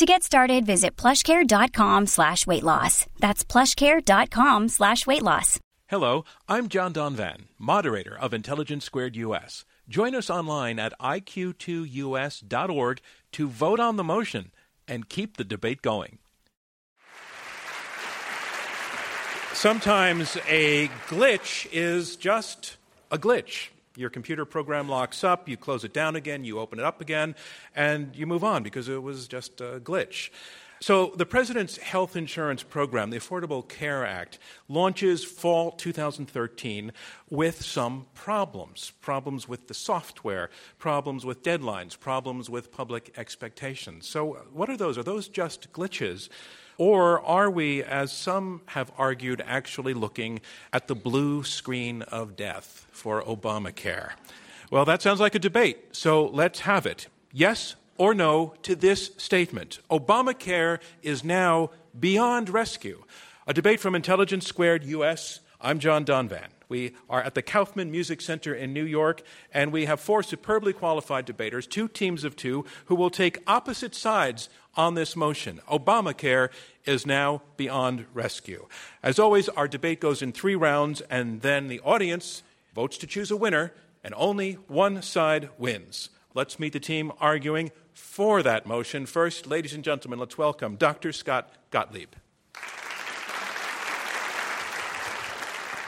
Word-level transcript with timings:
To 0.00 0.06
get 0.06 0.22
started, 0.22 0.64
visit 0.64 0.96
plushcare.com 0.96 2.06
slash 2.06 2.46
weight 2.46 2.62
loss. 2.62 3.04
That's 3.18 3.44
plushcare.com 3.44 4.68
slash 4.70 5.06
weight 5.06 5.22
loss. 5.22 5.60
Hello, 5.88 6.24
I'm 6.48 6.68
John 6.68 6.94
Donvan, 6.94 7.48
moderator 7.58 8.16
of 8.18 8.32
Intelligence 8.32 8.86
Squared 8.86 9.14
US. 9.16 9.66
Join 9.90 10.14
us 10.14 10.30
online 10.30 10.78
at 10.78 10.94
iq2us.org 11.02 13.00
to 13.32 13.46
vote 13.46 13.78
on 13.78 13.96
the 13.96 14.02
motion 14.02 14.52
and 14.88 15.06
keep 15.06 15.36
the 15.36 15.44
debate 15.44 15.82
going. 15.82 16.16
Sometimes 19.52 20.38
a 20.48 20.88
glitch 21.08 21.68
is 21.72 22.16
just 22.16 22.78
a 23.10 23.18
glitch. 23.18 23.68
Your 24.00 24.10
computer 24.10 24.46
program 24.46 24.88
locks 24.88 25.22
up, 25.22 25.46
you 25.46 25.58
close 25.58 25.84
it 25.84 25.92
down 25.92 26.16
again, 26.16 26.42
you 26.42 26.58
open 26.58 26.78
it 26.78 26.84
up 26.86 27.02
again, 27.02 27.34
and 27.76 28.16
you 28.16 28.26
move 28.26 28.42
on 28.42 28.62
because 28.62 28.88
it 28.88 29.02
was 29.02 29.28
just 29.28 29.60
a 29.60 29.78
glitch. 29.78 30.30
So, 30.82 31.12
the 31.14 31.26
President's 31.26 31.76
Health 31.76 32.16
Insurance 32.16 32.62
Program, 32.62 33.10
the 33.10 33.18
Affordable 33.18 33.68
Care 33.68 34.06
Act, 34.06 34.38
launches 34.66 35.22
fall 35.22 35.72
2013 35.72 36.92
with 37.28 37.62
some 37.62 38.06
problems 38.14 38.90
problems 39.02 39.46
with 39.46 39.68
the 39.68 39.74
software, 39.74 40.48
problems 40.78 41.26
with 41.26 41.42
deadlines, 41.42 42.00
problems 42.00 42.48
with 42.48 42.72
public 42.72 43.12
expectations. 43.18 44.08
So, 44.08 44.46
what 44.50 44.70
are 44.70 44.76
those? 44.78 44.96
Are 44.96 45.02
those 45.02 45.28
just 45.28 45.70
glitches? 45.74 46.30
Or 46.80 47.20
are 47.26 47.50
we, 47.50 47.82
as 47.82 48.10
some 48.10 48.62
have 48.68 48.90
argued, 48.96 49.42
actually 49.46 49.92
looking 49.92 50.40
at 50.72 50.88
the 50.88 50.94
blue 50.94 51.44
screen 51.44 52.00
of 52.00 52.36
death 52.36 52.86
for 52.90 53.22
Obamacare? 53.22 54.12
Well, 54.70 54.86
that 54.86 55.02
sounds 55.02 55.20
like 55.20 55.34
a 55.34 55.38
debate, 55.38 55.94
so 55.94 56.24
let's 56.28 56.60
have 56.60 56.86
it. 56.86 57.08
Yes 57.34 57.74
or 57.98 58.14
no 58.14 58.54
to 58.62 58.74
this 58.74 59.10
statement 59.18 59.80
Obamacare 59.90 60.80
is 61.02 61.22
now 61.22 61.68
beyond 61.98 62.48
rescue. 62.48 63.04
A 63.46 63.52
debate 63.52 63.78
from 63.78 63.94
Intelligence 63.94 64.46
Squared 64.46 64.82
US. 64.84 65.40
I'm 65.60 65.80
John 65.80 66.06
Donvan. 66.06 66.48
We 66.70 66.94
are 67.10 67.20
at 67.20 67.34
the 67.34 67.42
Kaufman 67.42 67.90
Music 67.90 68.20
Center 68.20 68.54
in 68.54 68.72
New 68.72 68.84
York, 68.84 69.22
and 69.52 69.72
we 69.72 69.86
have 69.86 69.98
four 69.98 70.22
superbly 70.22 70.72
qualified 70.72 71.24
debaters, 71.24 71.66
two 71.66 71.88
teams 71.88 72.22
of 72.22 72.36
two, 72.36 72.64
who 72.84 72.94
will 72.94 73.10
take 73.10 73.42
opposite 73.44 73.92
sides 73.92 74.48
on 74.76 74.94
this 74.94 75.16
motion. 75.16 75.60
Obamacare 75.68 76.48
is 76.84 77.04
now 77.04 77.42
beyond 77.56 78.06
rescue. 78.14 78.68
As 79.02 79.18
always, 79.18 79.48
our 79.48 79.66
debate 79.66 80.00
goes 80.00 80.22
in 80.22 80.30
three 80.30 80.54
rounds, 80.54 81.00
and 81.10 81.42
then 81.42 81.66
the 81.66 81.80
audience 81.80 82.44
votes 82.72 82.96
to 82.98 83.06
choose 83.08 83.32
a 83.32 83.36
winner, 83.36 83.72
and 84.04 84.14
only 84.16 84.52
one 84.68 85.02
side 85.02 85.50
wins. 85.58 86.08
Let's 86.34 86.60
meet 86.60 86.72
the 86.72 86.78
team 86.78 87.10
arguing 87.20 87.72
for 87.92 88.44
that 88.44 88.64
motion. 88.64 89.06
First, 89.06 89.48
ladies 89.48 89.74
and 89.74 89.82
gentlemen, 89.82 90.20
let's 90.20 90.38
welcome 90.38 90.76
Dr. 90.76 91.12
Scott 91.12 91.50
Gottlieb. 91.72 92.10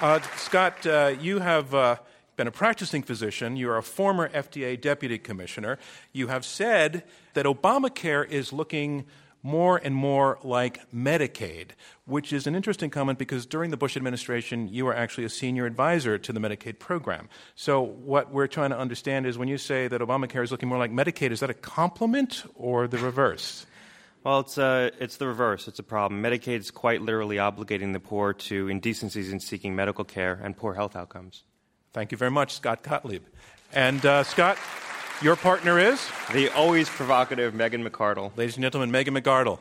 Uh, 0.02 0.18
Scott, 0.34 0.84
uh, 0.84 1.14
you 1.20 1.38
have 1.38 1.72
uh, 1.72 1.94
been 2.34 2.48
a 2.48 2.50
practicing 2.50 3.04
physician. 3.04 3.54
You're 3.54 3.76
a 3.76 3.84
former 3.84 4.28
FDA 4.30 4.78
deputy 4.78 5.16
commissioner. 5.16 5.78
You 6.12 6.26
have 6.26 6.44
said 6.44 7.04
that 7.34 7.46
Obamacare 7.46 8.28
is 8.28 8.52
looking 8.52 9.04
more 9.44 9.76
and 9.76 9.94
more 9.94 10.40
like 10.42 10.90
Medicaid, 10.90 11.68
which 12.04 12.32
is 12.32 12.48
an 12.48 12.56
interesting 12.56 12.90
comment 12.90 13.16
because 13.16 13.46
during 13.46 13.70
the 13.70 13.76
Bush 13.76 13.96
administration, 13.96 14.66
you 14.66 14.86
were 14.86 14.94
actually 14.94 15.22
a 15.22 15.28
senior 15.28 15.66
advisor 15.66 16.18
to 16.18 16.32
the 16.32 16.40
Medicaid 16.40 16.80
program. 16.80 17.28
So, 17.54 17.80
what 17.80 18.32
we're 18.32 18.48
trying 18.48 18.70
to 18.70 18.78
understand 18.78 19.24
is 19.24 19.38
when 19.38 19.46
you 19.46 19.56
say 19.56 19.86
that 19.86 20.00
Obamacare 20.00 20.42
is 20.42 20.50
looking 20.50 20.68
more 20.68 20.78
like 20.78 20.90
Medicaid, 20.90 21.30
is 21.30 21.38
that 21.38 21.50
a 21.50 21.54
compliment 21.54 22.42
or 22.56 22.88
the 22.88 22.98
reverse? 22.98 23.66
Well, 24.24 24.40
it's, 24.40 24.56
uh, 24.56 24.90
it's 25.00 25.16
the 25.16 25.26
reverse. 25.26 25.66
It's 25.66 25.80
a 25.80 25.82
problem. 25.82 26.22
Medicaid 26.22 26.60
is 26.60 26.70
quite 26.70 27.02
literally 27.02 27.36
obligating 27.36 27.92
the 27.92 28.00
poor 28.00 28.32
to 28.32 28.68
indecencies 28.68 29.32
in 29.32 29.40
seeking 29.40 29.74
medical 29.74 30.04
care 30.04 30.40
and 30.42 30.56
poor 30.56 30.74
health 30.74 30.94
outcomes. 30.94 31.42
Thank 31.92 32.12
you 32.12 32.18
very 32.18 32.30
much, 32.30 32.54
Scott 32.54 32.82
Gottlieb. 32.84 33.22
And, 33.72 34.04
uh, 34.06 34.22
Scott, 34.22 34.58
your 35.22 35.34
partner 35.34 35.78
is? 35.78 36.00
The 36.32 36.50
always 36.50 36.88
provocative 36.88 37.52
Megan 37.54 37.84
McArdle. 37.84 38.36
Ladies 38.36 38.56
and 38.56 38.62
gentlemen, 38.62 38.90
Megan 38.92 39.14
McArdle. 39.14 39.58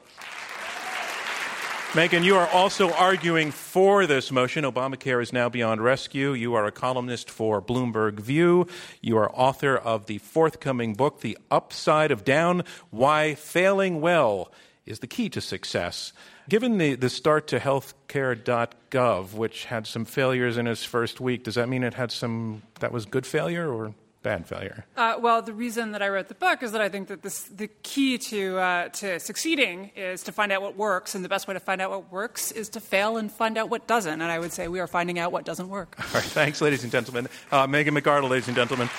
Megan, 1.94 2.24
you 2.24 2.38
are 2.38 2.47
also 2.47 2.90
arguing 2.94 3.52
for 3.52 4.07
this 4.07 4.31
motion. 4.31 4.63
Obamacare 4.63 5.22
is 5.22 5.34
now 5.34 5.50
beyond 5.50 5.84
rescue. 5.84 6.31
You 6.31 6.53
are 6.53 6.66
a 6.66 6.72
columnist 6.72 7.29
for 7.29 7.62
Bloomberg 7.62 8.13
View. 8.13 8.66
You 9.02 9.18
are 9.18 9.29
author 9.35 9.75
of 9.75 10.06
the 10.06 10.19
forthcoming 10.19 10.94
book, 10.94 11.19
The 11.19 11.38
Upside 11.52 12.12
of 12.12 12.24
Down 12.24 12.63
Why 12.91 13.35
Failing 13.35 14.00
Well 14.00 14.53
is 14.85 15.00
the 15.00 15.07
Key 15.07 15.28
to 15.31 15.41
Success. 15.41 16.13
Given 16.47 16.78
the, 16.78 16.96
the 16.96 17.09
start 17.09 17.47
to 17.47 17.59
healthcare.gov, 17.59 19.34
which 19.34 19.66
had 19.66 19.85
some 19.85 20.06
failures 20.06 20.56
in 20.58 20.68
its 20.68 20.85
first 20.85 21.19
week, 21.19 21.44
does 21.44 21.56
that 21.56 21.68
mean 21.68 21.84
it 21.84 21.96
had 21.96 22.13
some, 22.13 22.62
that 22.79 22.94
was 22.94 23.06
good 23.06 23.25
failure 23.25 23.69
or? 23.69 23.94
Bad 24.23 24.47
failure? 24.47 24.85
Uh, 24.95 25.15
well, 25.19 25.41
the 25.41 25.53
reason 25.53 25.91
that 25.91 26.01
I 26.01 26.09
wrote 26.09 26.27
the 26.27 26.35
book 26.35 26.63
is 26.63 26.71
that 26.71 26.81
I 26.81 26.89
think 26.89 27.07
that 27.07 27.21
this, 27.21 27.43
the 27.43 27.67
key 27.83 28.17
to, 28.17 28.57
uh, 28.57 28.89
to 28.89 29.19
succeeding 29.19 29.91
is 29.95 30.23
to 30.23 30.31
find 30.31 30.51
out 30.51 30.61
what 30.61 30.77
works, 30.77 31.15
and 31.15 31.23
the 31.25 31.29
best 31.29 31.47
way 31.47 31.53
to 31.53 31.59
find 31.59 31.81
out 31.81 31.89
what 31.89 32.11
works 32.11 32.51
is 32.51 32.69
to 32.69 32.79
fail 32.79 33.17
and 33.17 33.31
find 33.31 33.57
out 33.57 33.69
what 33.69 33.87
doesn't. 33.87 34.21
And 34.21 34.31
I 34.31 34.39
would 34.39 34.53
say 34.53 34.67
we 34.67 34.79
are 34.79 34.87
finding 34.87 35.19
out 35.19 35.31
what 35.31 35.45
doesn't 35.45 35.69
work. 35.69 35.95
All 35.99 36.05
right, 36.13 36.23
thanks, 36.23 36.61
ladies 36.61 36.83
and 36.83 36.91
gentlemen. 36.91 37.27
Uh, 37.51 37.67
Megan 37.67 37.95
McArdle, 37.95 38.29
ladies 38.29 38.47
and 38.47 38.55
gentlemen. 38.55 38.89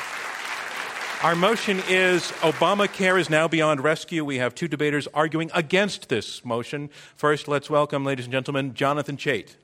Our 1.23 1.37
motion 1.37 1.81
is 1.89 2.33
Obamacare 2.41 3.21
is 3.21 3.31
now 3.31 3.47
beyond 3.47 3.85
rescue. 3.85 4.25
We 4.25 4.39
have 4.39 4.57
two 4.57 4.67
debaters 4.67 5.07
arguing 5.15 5.53
against 5.55 6.09
this 6.09 6.45
motion. 6.45 6.91
First, 7.15 7.47
let's 7.47 7.71
welcome, 7.71 8.05
ladies 8.05 8.25
and 8.25 8.33
gentlemen, 8.33 8.75
Jonathan 8.75 9.17
Chait. 9.17 9.55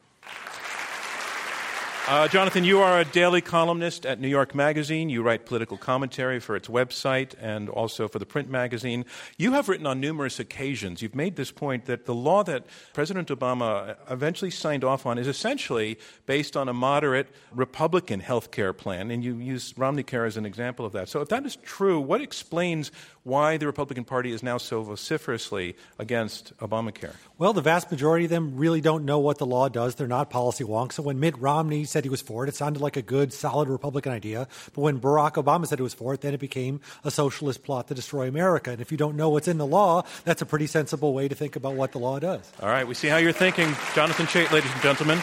Uh, 2.11 2.27
Jonathan, 2.27 2.65
you 2.65 2.81
are 2.81 3.01
a 3.01 3.05
daily 3.05 3.43
columnist 3.43 4.07
at 4.07 4.19
New 4.19 4.29
York 4.29 4.55
Magazine. 4.55 5.11
You 5.11 5.23
write 5.23 5.45
political 5.45 5.77
commentary 5.77 6.41
for 6.41 6.57
its 6.57 6.67
website 6.67 7.35
and 7.39 7.69
also 7.69 8.09
for 8.09 8.19
the 8.19 8.25
print 8.25 8.49
magazine. 8.49 9.05
You 9.37 9.53
have 9.53 9.69
written 9.69 9.87
on 9.87 10.01
numerous 10.01 10.41
occasions, 10.41 11.03
you've 11.03 11.15
made 11.15 11.37
this 11.37 11.51
point 11.51 11.85
that 11.85 12.07
the 12.07 12.15
law 12.15 12.43
that 12.45 12.65
President 12.95 13.29
Obama 13.29 13.97
eventually 14.09 14.51
signed 14.51 14.85
off 14.85 15.05
on 15.05 15.19
is 15.19 15.29
essentially 15.29 15.99
based 16.25 16.57
on 16.57 16.67
a 16.67 16.73
moderate 16.73 17.29
Republican 17.53 18.21
health 18.21 18.53
care 18.53 18.73
plan, 18.73 19.11
and 19.11 19.23
you 19.23 19.37
use 19.37 19.75
Romney 19.77 20.03
Care 20.03 20.25
as 20.25 20.39
an 20.39 20.47
example 20.47 20.87
of 20.87 20.93
that. 20.93 21.11
So, 21.11 21.21
if 21.21 21.29
that 21.29 21.45
is 21.45 21.57
true, 21.57 22.01
what 22.01 22.23
explains 22.23 22.91
why 23.25 23.59
the 23.59 23.67
Republican 23.67 24.05
Party 24.05 24.33
is 24.33 24.43
now 24.43 24.57
so 24.57 24.83
vociferously 24.83 25.77
against 25.99 26.57
Obamacare? 26.57 27.17
Well, 27.39 27.53
the 27.53 27.63
vast 27.63 27.89
majority 27.93 28.25
of 28.25 28.33
them 28.33 28.57
really 28.57 28.81
don't 28.81 29.05
know 29.05 29.21
what 29.21 29.39
the 29.39 29.47
law 29.47 29.69
does. 29.69 29.95
They're 29.95 30.09
not 30.09 30.29
policy 30.29 30.65
wonks. 30.65 30.95
So 30.95 31.05
when 31.05 31.21
Mitt 31.21 31.39
Romney 31.39 31.85
said 31.85 32.03
he 32.03 32.11
was 32.11 32.21
for 32.21 32.45
it, 32.45 32.49
it 32.49 32.57
sounded 32.57 32.83
like 32.83 32.97
a 32.97 33.03
good, 33.03 33.33
solid 33.33 33.69
Republican 33.69 34.11
idea. 34.11 34.49
But 34.75 34.81
when 34.81 34.99
Barack 34.99 35.35
Obama 35.35 35.65
said 35.69 35.79
he 35.79 35.85
was 35.85 35.95
for 35.95 36.13
it, 36.13 36.21
then 36.21 36.35
it 36.35 36.41
became 36.41 36.81
a 37.05 37.13
socialist 37.13 37.63
plot 37.63 37.87
to 37.89 37.95
destroy 37.95 38.27
America. 38.27 38.73
And 38.73 38.81
if 38.81 38.91
you 38.91 38.99
don't 38.99 39.15
know 39.15 39.31
what's 39.31 39.47
in 39.47 39.57
the 39.57 39.67
law, 39.67 40.03
that's 40.25 40.43
a 40.43 40.47
pretty 40.47 40.67
sensible 40.67 41.15
way 41.15 41.29
to 41.29 41.35
think 41.37 41.55
about 41.55 41.75
what 41.75 41.93
the 41.93 42.01
law 42.01 42.19
does. 42.19 42.51
All 42.61 42.69
right, 42.69 42.89
we 42.89 42.95
see 42.95 43.07
how 43.07 43.19
you're 43.19 43.31
thinking. 43.31 43.73
Jonathan 43.95 44.27
Chait, 44.27 44.51
ladies 44.51 44.73
and 44.73 44.83
gentlemen. 44.83 45.23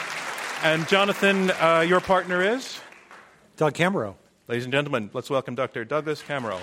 And 0.64 0.88
Jonathan, 0.88 1.52
uh, 1.59 1.81
your 1.86 2.00
partner 2.00 2.42
is? 2.42 2.80
Doug 3.57 3.74
Kamerow. 3.74 4.16
Ladies 4.48 4.63
and 4.63 4.72
gentlemen, 4.72 5.10
let's 5.12 5.30
welcome 5.30 5.56
Dr. 5.56 5.84
Douglas 5.84 6.22
Kamerow. 6.22 6.62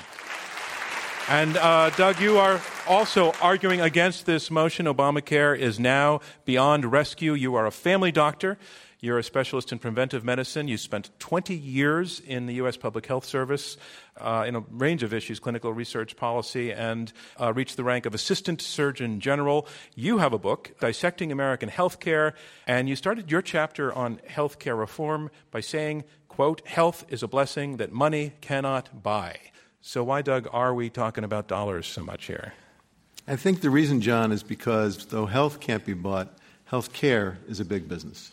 And 1.29 1.57
uh, 1.57 1.91
Doug, 1.91 2.21
you 2.21 2.39
are 2.39 2.61
also 2.89 3.33
arguing 3.41 3.81
against 3.81 4.27
this 4.27 4.51
motion. 4.51 4.87
Obamacare 4.87 5.57
is 5.57 5.79
now 5.79 6.21
beyond 6.45 6.91
rescue. 6.91 7.35
You 7.35 7.55
are 7.55 7.65
a 7.65 7.71
family 7.71 8.11
doctor. 8.11 8.59
You're 9.01 9.19
a 9.19 9.25
specialist 9.25 9.73
in 9.73 9.79
preventive 9.79 10.25
medicine. 10.25 10.69
You 10.69 10.77
spent 10.77 11.11
20 11.21 11.55
years 11.55 12.21
in 12.21 12.47
the 12.47 12.55
U.S. 12.55 12.77
Public 12.77 13.07
Health 13.07 13.25
Service 13.25 13.77
uh, 14.17 14.45
in 14.47 14.57
a 14.57 14.61
range 14.71 15.03
of 15.03 15.15
issues, 15.15 15.41
clinical 15.41 15.73
research 15.73 16.17
policy, 16.17 16.73
and 16.73 17.13
uh, 17.41 17.53
reached 17.53 17.77
the 17.77 17.85
rank 17.85 18.05
of 18.05 18.15
Assistant 18.15 18.61
Surgeon 18.61 19.19
General. 19.19 19.67
You 19.95 20.19
have 20.19 20.33
a 20.33 20.39
book, 20.39 20.73
Dissecting 20.81 21.33
American 21.33 21.69
Healthcare, 21.69 22.35
and 22.67 22.89
you 22.89 22.95
started 22.95 23.31
your 23.31 23.43
chapter 23.43 23.93
on 23.93 24.21
healthcare 24.29 24.79
reform 24.79 25.31
by 25.51 25.61
saying, 25.61 26.05
quote, 26.29 26.67
health 26.67 27.05
is 27.09 27.23
a 27.23 27.29
blessing 27.29 27.79
that 27.79 27.93
money 27.93 28.35
cannot 28.41 29.03
buy. 29.03 29.52
So, 29.85 30.05
why, 30.05 30.23
Doug, 30.23 30.47
are 30.53 30.73
we 30.73 30.91
talking 30.91 31.25
about 31.25 31.49
dollars 31.49 31.89
so 31.89 32.05
much 32.05 32.27
here? 32.27 32.53
I 33.27 33.35
think 33.35 33.63
the 33.63 33.69
reason, 33.69 34.01
John, 34.01 34.31
is 34.31 34.45
because 34.45 35.07
though 35.07 35.27
health 35.27 35.59
can't 35.59 35.85
be 35.85 35.93
bought, 35.93 36.39
health 36.67 36.93
care 36.93 37.39
is 37.49 37.59
a 37.59 37.65
big 37.65 37.89
business. 37.89 38.31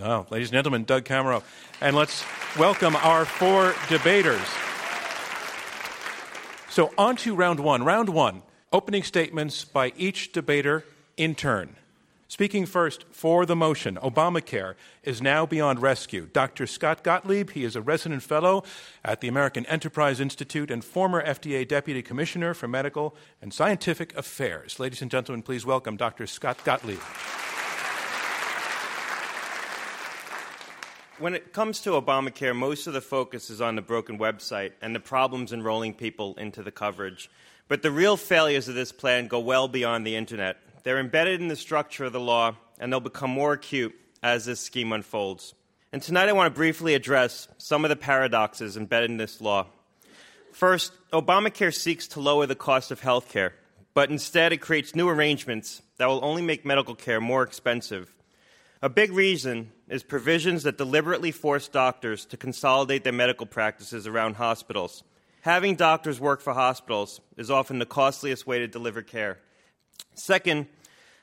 Oh, 0.00 0.26
ladies 0.30 0.50
and 0.50 0.54
gentlemen, 0.54 0.84
Doug 0.84 1.04
Kamerow. 1.04 1.42
And 1.80 1.96
let's 1.96 2.24
welcome 2.56 2.94
our 2.94 3.24
four 3.24 3.74
debaters. 3.88 4.46
So, 6.70 6.94
on 6.96 7.16
to 7.16 7.34
round 7.34 7.58
one. 7.58 7.82
Round 7.82 8.08
one 8.08 8.42
opening 8.72 9.02
statements 9.02 9.64
by 9.64 9.92
each 9.96 10.30
debater 10.30 10.84
in 11.16 11.34
turn. 11.34 11.74
Speaking 12.32 12.64
first 12.64 13.04
for 13.10 13.44
the 13.44 13.54
motion, 13.54 13.96
Obamacare 13.96 14.74
is 15.02 15.20
now 15.20 15.44
beyond 15.44 15.82
rescue. 15.82 16.30
Dr. 16.32 16.66
Scott 16.66 17.04
Gottlieb, 17.04 17.50
he 17.50 17.62
is 17.62 17.76
a 17.76 17.82
resident 17.82 18.22
fellow 18.22 18.64
at 19.04 19.20
the 19.20 19.28
American 19.28 19.66
Enterprise 19.66 20.18
Institute 20.18 20.70
and 20.70 20.82
former 20.82 21.22
FDA 21.22 21.68
Deputy 21.68 22.00
Commissioner 22.00 22.54
for 22.54 22.66
Medical 22.66 23.14
and 23.42 23.52
Scientific 23.52 24.16
Affairs. 24.16 24.80
Ladies 24.80 25.02
and 25.02 25.10
gentlemen, 25.10 25.42
please 25.42 25.66
welcome 25.66 25.98
Dr. 25.98 26.26
Scott 26.26 26.56
Gottlieb. 26.64 27.00
When 31.18 31.34
it 31.34 31.52
comes 31.52 31.82
to 31.82 31.90
Obamacare, 31.90 32.56
most 32.56 32.86
of 32.86 32.94
the 32.94 33.02
focus 33.02 33.50
is 33.50 33.60
on 33.60 33.76
the 33.76 33.82
broken 33.82 34.18
website 34.18 34.72
and 34.80 34.94
the 34.94 35.00
problems 35.00 35.52
enrolling 35.52 35.92
people 35.92 36.34
into 36.36 36.62
the 36.62 36.72
coverage. 36.72 37.30
But 37.68 37.82
the 37.82 37.90
real 37.90 38.16
failures 38.16 38.68
of 38.68 38.74
this 38.74 38.90
plan 38.90 39.28
go 39.28 39.38
well 39.38 39.68
beyond 39.68 40.06
the 40.06 40.16
internet. 40.16 40.56
They're 40.82 40.98
embedded 40.98 41.40
in 41.40 41.48
the 41.48 41.56
structure 41.56 42.04
of 42.04 42.12
the 42.12 42.20
law, 42.20 42.56
and 42.78 42.92
they'll 42.92 43.00
become 43.00 43.30
more 43.30 43.52
acute 43.52 43.94
as 44.22 44.44
this 44.44 44.60
scheme 44.60 44.92
unfolds. 44.92 45.54
And 45.92 46.02
tonight 46.02 46.28
I 46.28 46.32
want 46.32 46.52
to 46.52 46.58
briefly 46.58 46.94
address 46.94 47.48
some 47.58 47.84
of 47.84 47.88
the 47.88 47.96
paradoxes 47.96 48.76
embedded 48.76 49.10
in 49.10 49.16
this 49.16 49.40
law. 49.40 49.66
First, 50.52 50.92
Obamacare 51.12 51.74
seeks 51.74 52.06
to 52.08 52.20
lower 52.20 52.46
the 52.46 52.54
cost 52.54 52.90
of 52.90 53.00
health 53.00 53.28
care, 53.28 53.54
but 53.94 54.10
instead 54.10 54.52
it 54.52 54.58
creates 54.58 54.94
new 54.94 55.08
arrangements 55.08 55.82
that 55.98 56.08
will 56.08 56.24
only 56.24 56.42
make 56.42 56.64
medical 56.64 56.94
care 56.94 57.20
more 57.20 57.42
expensive. 57.42 58.14
A 58.80 58.88
big 58.88 59.12
reason 59.12 59.70
is 59.88 60.02
provisions 60.02 60.64
that 60.64 60.78
deliberately 60.78 61.30
force 61.30 61.68
doctors 61.68 62.24
to 62.26 62.36
consolidate 62.36 63.04
their 63.04 63.12
medical 63.12 63.46
practices 63.46 64.06
around 64.06 64.34
hospitals. 64.34 65.04
Having 65.42 65.76
doctors 65.76 66.18
work 66.18 66.40
for 66.40 66.54
hospitals 66.54 67.20
is 67.36 67.50
often 67.50 67.78
the 67.78 67.86
costliest 67.86 68.46
way 68.46 68.58
to 68.58 68.66
deliver 68.66 69.02
care. 69.02 69.38
Second, 70.14 70.66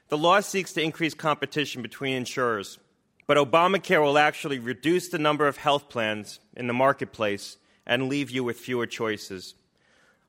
the 0.10 0.18
law 0.18 0.40
seeks 0.40 0.74
to 0.74 0.82
increase 0.82 1.14
competition 1.14 1.82
between 1.82 2.16
insurers, 2.16 2.80
but 3.28 3.38
Obamacare 3.38 4.02
will 4.02 4.18
actually 4.18 4.60
reduce 4.60 5.10
the 5.10 5.20
number 5.20 5.48
of 5.48 5.58
health 5.58 5.90
plans 5.90 6.40
in 6.56 6.68
the 6.68 6.74
marketplace 6.74 7.58
and 7.86 8.10
leave 8.10 8.32
you 8.32 8.44
with 8.44 8.58
fewer 8.58 8.88
choices. 8.88 9.56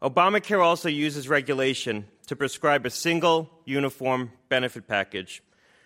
Obamacare 0.02 0.62
also 0.62 0.88
uses 0.88 1.28
regulation 1.28 2.06
to 2.26 2.36
prescribe 2.36 2.86
a 2.86 2.90
single, 2.90 3.50
uniform 3.64 4.32
benefit 4.48 4.86
package. 4.86 5.42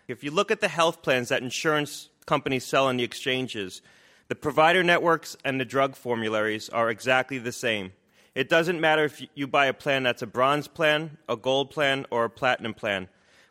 If 0.06 0.22
you 0.22 0.30
look 0.30 0.50
at 0.50 0.60
the 0.60 0.68
health 0.68 1.02
plans 1.02 1.30
that 1.30 1.42
insurance 1.42 2.10
companies 2.26 2.64
sell 2.64 2.86
on 2.86 2.96
the 2.96 3.04
exchanges, 3.04 3.80
the 4.28 4.34
provider 4.34 4.82
networks 4.82 5.36
and 5.44 5.60
the 5.60 5.64
drug 5.64 5.96
formularies 5.96 6.68
are 6.68 6.90
exactly 6.90 7.38
the 7.38 7.52
same. 7.52 7.92
It 8.34 8.48
doesn't 8.48 8.80
matter 8.80 9.04
if 9.04 9.22
you 9.34 9.46
buy 9.46 9.66
a 9.66 9.72
plan 9.72 10.02
that's 10.02 10.22
a 10.22 10.26
bronze 10.26 10.66
plan, 10.66 11.18
a 11.28 11.36
gold 11.36 11.70
plan, 11.70 12.04
or 12.10 12.24
a 12.24 12.30
platinum 12.30 12.74
plan. 12.74 13.08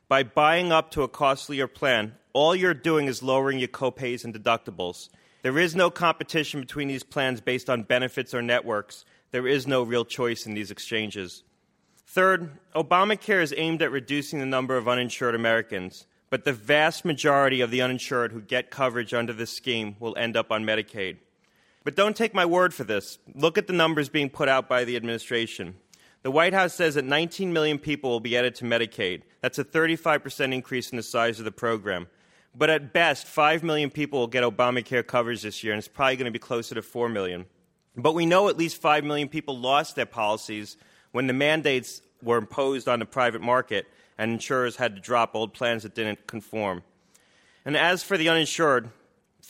By 0.09 0.23
buying 0.23 0.73
up 0.73 0.91
to 0.91 1.03
a 1.03 1.07
costlier 1.07 1.67
plan, 1.67 2.15
all 2.33 2.53
you're 2.53 2.73
doing 2.73 3.07
is 3.07 3.23
lowering 3.23 3.59
your 3.59 3.69
copays 3.69 4.25
and 4.25 4.33
deductibles. 4.33 5.07
There 5.41 5.57
is 5.57 5.75
no 5.75 5.89
competition 5.89 6.59
between 6.59 6.89
these 6.89 7.03
plans 7.03 7.39
based 7.39 7.69
on 7.69 7.83
benefits 7.83 8.33
or 8.33 8.41
networks. 8.41 9.05
There 9.31 9.47
is 9.47 9.65
no 9.65 9.83
real 9.83 10.03
choice 10.03 10.45
in 10.45 10.53
these 10.53 10.71
exchanges. 10.71 11.43
Third, 12.05 12.51
Obamacare 12.75 13.41
is 13.41 13.53
aimed 13.55 13.81
at 13.81 13.91
reducing 13.91 14.39
the 14.39 14.45
number 14.45 14.75
of 14.75 14.87
uninsured 14.87 15.33
Americans, 15.33 16.07
but 16.29 16.43
the 16.43 16.53
vast 16.53 17.05
majority 17.05 17.61
of 17.61 17.71
the 17.71 17.81
uninsured 17.81 18.33
who 18.33 18.41
get 18.41 18.69
coverage 18.69 19.13
under 19.13 19.33
this 19.33 19.51
scheme 19.51 19.95
will 19.99 20.15
end 20.17 20.35
up 20.35 20.51
on 20.51 20.65
Medicaid. 20.65 21.17
But 21.83 21.95
don't 21.95 22.15
take 22.15 22.33
my 22.33 22.45
word 22.45 22.73
for 22.73 22.83
this. 22.83 23.19
Look 23.33 23.57
at 23.57 23.67
the 23.67 23.73
numbers 23.73 24.09
being 24.09 24.29
put 24.29 24.47
out 24.47 24.69
by 24.69 24.85
the 24.85 24.95
administration. 24.95 25.75
The 26.21 26.31
White 26.31 26.53
House 26.53 26.73
says 26.73 26.95
that 26.95 27.03
19 27.03 27.51
million 27.51 27.77
people 27.77 28.09
will 28.09 28.21
be 28.21 28.37
added 28.37 28.55
to 28.55 28.65
Medicaid. 28.65 29.23
That's 29.41 29.59
a 29.59 29.65
35% 29.65 30.53
increase 30.53 30.91
in 30.91 30.97
the 30.97 31.03
size 31.03 31.39
of 31.39 31.45
the 31.45 31.51
program. 31.51 32.07
But 32.55 32.69
at 32.69 32.93
best, 32.93 33.27
5 33.27 33.63
million 33.63 33.89
people 33.89 34.19
will 34.19 34.27
get 34.27 34.43
Obamacare 34.43 35.05
coverage 35.05 35.41
this 35.41 35.63
year, 35.63 35.73
and 35.73 35.79
it's 35.79 35.87
probably 35.87 36.15
going 36.15 36.25
to 36.25 36.31
be 36.31 36.39
closer 36.39 36.75
to 36.75 36.81
4 36.81 37.09
million. 37.09 37.45
But 37.97 38.13
we 38.13 38.25
know 38.25 38.47
at 38.47 38.57
least 38.57 38.81
5 38.81 39.03
million 39.03 39.27
people 39.27 39.57
lost 39.57 39.95
their 39.95 40.05
policies 40.05 40.77
when 41.11 41.27
the 41.27 41.33
mandates 41.33 42.01
were 42.21 42.37
imposed 42.37 42.87
on 42.87 42.99
the 42.99 43.05
private 43.05 43.41
market 43.41 43.85
and 44.17 44.31
insurers 44.31 44.75
had 44.75 44.95
to 44.95 45.01
drop 45.01 45.35
old 45.35 45.53
plans 45.53 45.83
that 45.83 45.95
didn't 45.95 46.25
conform. 46.27 46.83
And 47.65 47.75
as 47.75 48.03
for 48.03 48.17
the 48.17 48.29
uninsured, 48.29 48.89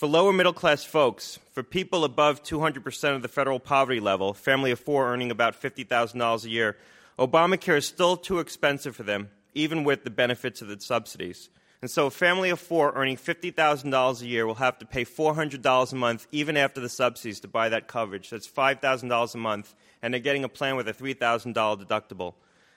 for 0.03 0.07
lower 0.07 0.33
middle 0.33 0.51
class 0.51 0.83
folks, 0.83 1.39
for 1.53 1.63
people 1.63 2.03
above 2.03 2.43
200% 2.43 3.15
of 3.15 3.21
the 3.21 3.29
federal 3.29 3.57
poverty 3.57 4.01
level, 4.01 4.33
family 4.33 4.69
of 4.69 4.77
four 4.77 5.07
earning 5.07 5.31
about 5.31 5.61
$50,000 5.61 6.43
a 6.43 6.49
year, 6.49 6.75
Obamacare 7.17 7.77
is 7.77 7.87
still 7.87 8.17
too 8.17 8.39
expensive 8.39 8.97
for 8.97 9.03
them, 9.03 9.29
even 9.53 9.85
with 9.85 10.03
the 10.03 10.09
benefits 10.09 10.61
of 10.61 10.67
the 10.67 10.77
subsidies. 10.81 11.47
And 11.81 11.89
so 11.89 12.07
a 12.07 12.11
family 12.11 12.49
of 12.49 12.59
four 12.59 12.91
earning 12.91 13.15
$50,000 13.15 14.21
a 14.21 14.25
year 14.25 14.45
will 14.45 14.55
have 14.55 14.77
to 14.79 14.85
pay 14.85 15.05
$400 15.05 15.93
a 15.93 15.95
month, 15.95 16.27
even 16.33 16.57
after 16.57 16.81
the 16.81 16.89
subsidies, 16.89 17.39
to 17.39 17.47
buy 17.47 17.69
that 17.69 17.87
coverage. 17.87 18.29
That's 18.29 18.45
$5,000 18.45 19.33
a 19.33 19.37
month, 19.37 19.73
and 20.01 20.13
they're 20.13 20.19
getting 20.19 20.43
a 20.43 20.49
plan 20.49 20.75
with 20.75 20.89
a 20.89 20.93
$3,000 20.93 21.53
deductible. 21.53 22.33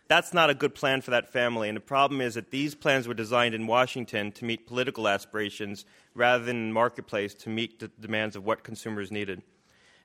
That's 0.08 0.32
not 0.32 0.50
a 0.50 0.54
good 0.54 0.74
plan 0.74 1.00
for 1.00 1.10
that 1.10 1.32
family. 1.32 1.68
And 1.68 1.76
the 1.76 1.80
problem 1.80 2.20
is 2.20 2.34
that 2.34 2.50
these 2.50 2.74
plans 2.74 3.08
were 3.08 3.14
designed 3.14 3.54
in 3.54 3.66
Washington 3.66 4.30
to 4.32 4.44
meet 4.44 4.66
political 4.66 5.08
aspirations 5.08 5.84
rather 6.14 6.44
than 6.44 6.56
in 6.56 6.68
the 6.68 6.74
marketplace 6.74 7.34
to 7.34 7.48
meet 7.48 7.80
the 7.80 7.90
demands 8.00 8.36
of 8.36 8.44
what 8.44 8.62
consumers 8.62 9.10
needed. 9.10 9.42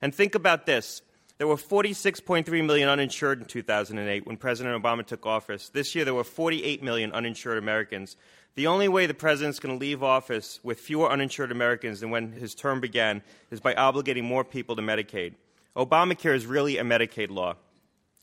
And 0.02 0.14
think 0.14 0.34
about 0.34 0.66
this. 0.66 1.04
There 1.38 1.48
were 1.48 1.56
46.3 1.56 2.66
million 2.66 2.90
uninsured 2.90 3.40
in 3.40 3.46
2008 3.46 4.28
when 4.28 4.38
President 4.38 4.82
Obama 4.82 5.06
took 5.06 5.26
office. 5.26 5.70
This 5.70 5.96
year, 5.96 6.06
there 6.06 6.14
were 6.14 6.24
48 6.24 6.84
million 6.84 7.12
uninsured 7.12 7.58
Americans. 7.58 8.16
The 8.56 8.68
only 8.68 8.88
way 8.88 9.06
the 9.06 9.14
president's 9.14 9.60
going 9.60 9.76
to 9.76 9.80
leave 9.80 10.04
office 10.04 10.60
with 10.62 10.80
fewer 10.80 11.10
uninsured 11.10 11.52
Americans 11.52 12.00
than 12.00 12.10
when 12.10 12.34
his 12.34 12.54
term 12.54 12.80
began 12.80 13.22
is 13.50 13.60
by 13.60 13.74
obligating 13.74 14.24
more 14.24 14.44
people 14.44 14.76
to 14.76 14.82
Medicaid. 14.82 15.36
Obamacare 15.76 16.36
is 16.36 16.46
really 16.46 16.78
a 16.78 16.84
Medicaid 16.84 17.30
law. 17.30 17.56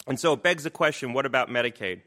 And 0.09 0.19
so 0.19 0.33
it 0.33 0.43
begs 0.43 0.65
the 0.65 0.71
question 0.71 1.13
what 1.13 1.27
about 1.27 1.51
Medicaid? 1.51 2.01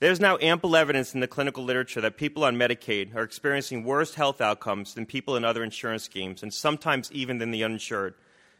There's 0.00 0.20
now 0.20 0.36
ample 0.40 0.74
evidence 0.74 1.14
in 1.14 1.20
the 1.20 1.28
clinical 1.28 1.64
literature 1.64 2.00
that 2.00 2.16
people 2.16 2.44
on 2.44 2.56
Medicaid 2.56 3.14
are 3.14 3.22
experiencing 3.22 3.84
worse 3.84 4.14
health 4.14 4.40
outcomes 4.40 4.94
than 4.94 5.06
people 5.06 5.36
in 5.36 5.44
other 5.44 5.62
insurance 5.62 6.02
schemes, 6.02 6.42
and 6.42 6.52
sometimes 6.52 7.12
even 7.12 7.38
than 7.38 7.50
the 7.50 7.62
uninsured. 7.62 8.14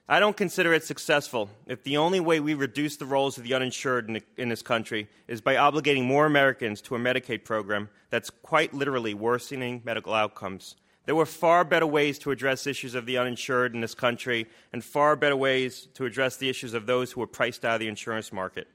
I 0.08 0.20
don't 0.20 0.36
consider 0.36 0.72
it 0.72 0.84
successful 0.84 1.50
if 1.66 1.82
the 1.82 1.96
only 1.96 2.20
way 2.20 2.38
we 2.38 2.54
reduce 2.54 2.96
the 2.96 3.06
rolls 3.06 3.38
of 3.38 3.44
the 3.44 3.54
uninsured 3.54 4.06
in, 4.06 4.14
the, 4.14 4.22
in, 4.36 4.50
this 4.50 4.62
country 4.62 5.08
is 5.26 5.40
by 5.40 5.56
obligating 5.56 6.04
more 6.04 6.26
Americans 6.26 6.80
to 6.82 6.94
a 6.94 6.98
Medicaid 6.98 7.44
program 7.44 7.88
that's 8.10 8.30
quite 8.30 8.72
literally 8.72 9.14
worsening 9.14 9.82
medical 9.84 10.14
outcomes. 10.14 10.76
There 11.06 11.14
were 11.14 11.26
far 11.26 11.64
better 11.64 11.86
ways 11.86 12.18
to 12.20 12.32
address 12.32 12.66
issues 12.66 12.96
of 12.96 13.06
the 13.06 13.16
uninsured 13.16 13.74
in 13.74 13.80
this 13.80 13.94
country 13.94 14.46
and 14.72 14.84
far 14.84 15.14
better 15.14 15.36
ways 15.36 15.88
to 15.94 16.04
address 16.04 16.36
the 16.36 16.48
issues 16.48 16.74
of 16.74 16.86
those 16.86 17.12
who 17.12 17.20
were 17.20 17.28
priced 17.28 17.64
out 17.64 17.74
of 17.74 17.80
the 17.80 17.88
insurance 17.88 18.32
market. 18.32 18.66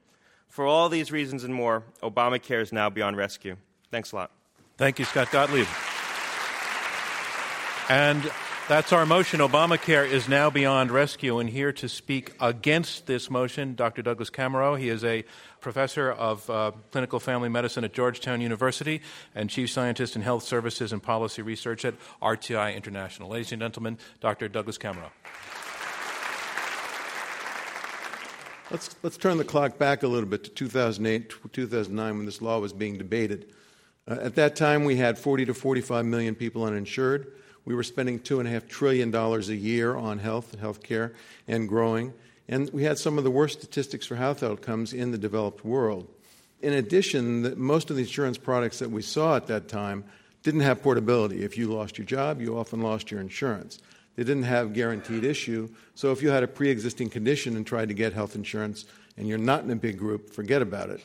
For 0.47 0.65
all 0.65 0.89
these 0.89 1.11
reasons 1.11 1.43
and 1.43 1.53
more, 1.53 1.83
Obamacare 2.01 2.61
is 2.61 2.71
now 2.71 2.89
beyond 2.89 3.17
rescue. 3.17 3.57
Thanks 3.91 4.13
a 4.13 4.15
lot. 4.15 4.31
Thank 4.77 4.97
you, 4.97 5.05
Scott 5.05 5.29
Gottlieb. 5.31 5.67
And 7.89 8.31
that's 8.69 8.93
our 8.93 9.05
motion. 9.05 9.41
Obamacare 9.41 10.07
is 10.07 10.29
now 10.29 10.49
beyond 10.49 10.91
rescue. 10.91 11.39
And 11.39 11.49
here 11.49 11.73
to 11.73 11.89
speak 11.89 12.33
against 12.39 13.05
this 13.05 13.29
motion, 13.29 13.75
Dr. 13.75 14.01
Douglas 14.01 14.29
Kamerow. 14.29 14.79
He 14.79 14.87
is 14.87 15.03
a 15.03 15.25
professor 15.61 16.11
of 16.11 16.49
uh, 16.49 16.71
clinical 16.91 17.19
family 17.19 17.47
medicine 17.47 17.83
at 17.83 17.93
Georgetown 17.93 18.41
University 18.41 19.01
and 19.33 19.49
chief 19.49 19.69
scientist 19.69 20.15
in 20.15 20.21
health 20.23 20.43
services 20.43 20.91
and 20.91 21.01
policy 21.01 21.41
research 21.41 21.85
at 21.85 21.93
RTI 22.21 22.75
International. 22.75 23.29
Ladies 23.29 23.51
and 23.51 23.61
gentlemen, 23.61 23.97
Dr. 24.19 24.49
Douglas 24.49 24.77
Kamerow. 24.77 25.11
Let's, 28.71 28.95
let's 29.03 29.17
turn 29.17 29.37
the 29.37 29.43
clock 29.43 29.77
back 29.77 30.03
a 30.03 30.07
little 30.07 30.29
bit 30.29 30.45
to 30.45 30.49
2008, 30.49 31.33
2009, 31.51 32.17
when 32.17 32.25
this 32.25 32.41
law 32.41 32.59
was 32.59 32.73
being 32.73 32.97
debated. 32.97 33.53
Uh, 34.07 34.13
at 34.21 34.35
that 34.35 34.55
time, 34.55 34.85
we 34.85 34.95
had 34.95 35.19
40 35.19 35.45
to 35.45 35.53
45 35.53 36.05
million 36.05 36.35
people 36.35 36.63
uninsured. 36.63 37.33
We 37.65 37.75
were 37.75 37.83
spending 37.83 38.19
$2.5 38.19 38.67
trillion 38.67 39.13
a 39.13 39.39
year 39.53 39.95
on 39.95 40.19
health 40.19 40.53
and 40.53 40.61
health 40.61 40.81
care 40.81 41.13
and 41.47 41.67
growing. 41.67 42.13
And 42.51 42.69
we 42.71 42.83
had 42.83 42.99
some 42.99 43.17
of 43.17 43.23
the 43.23 43.31
worst 43.31 43.59
statistics 43.59 44.05
for 44.05 44.15
health 44.15 44.43
outcomes 44.43 44.93
in 44.93 45.11
the 45.11 45.17
developed 45.17 45.65
world. 45.65 46.07
In 46.61 46.73
addition, 46.73 47.41
the, 47.41 47.55
most 47.55 47.89
of 47.89 47.95
the 47.95 48.03
insurance 48.03 48.37
products 48.37 48.79
that 48.79 48.91
we 48.91 49.01
saw 49.01 49.37
at 49.37 49.47
that 49.47 49.67
time 49.67 50.03
didn't 50.43 50.59
have 50.59 50.83
portability. 50.83 51.43
If 51.43 51.57
you 51.57 51.73
lost 51.73 51.97
your 51.97 52.05
job, 52.05 52.41
you 52.41 52.57
often 52.57 52.81
lost 52.81 53.09
your 53.09 53.21
insurance. 53.21 53.79
They 54.15 54.23
didn't 54.23 54.43
have 54.43 54.73
guaranteed 54.73 55.23
issue. 55.23 55.69
So 55.95 56.11
if 56.11 56.21
you 56.21 56.29
had 56.29 56.43
a 56.43 56.47
pre 56.47 56.69
existing 56.69 57.09
condition 57.09 57.55
and 57.55 57.65
tried 57.65 57.87
to 57.87 57.93
get 57.93 58.13
health 58.13 58.35
insurance 58.35 58.85
and 59.17 59.27
you're 59.27 59.37
not 59.37 59.63
in 59.63 59.71
a 59.71 59.75
big 59.75 59.97
group, 59.97 60.33
forget 60.33 60.61
about 60.61 60.89
it. 60.89 61.01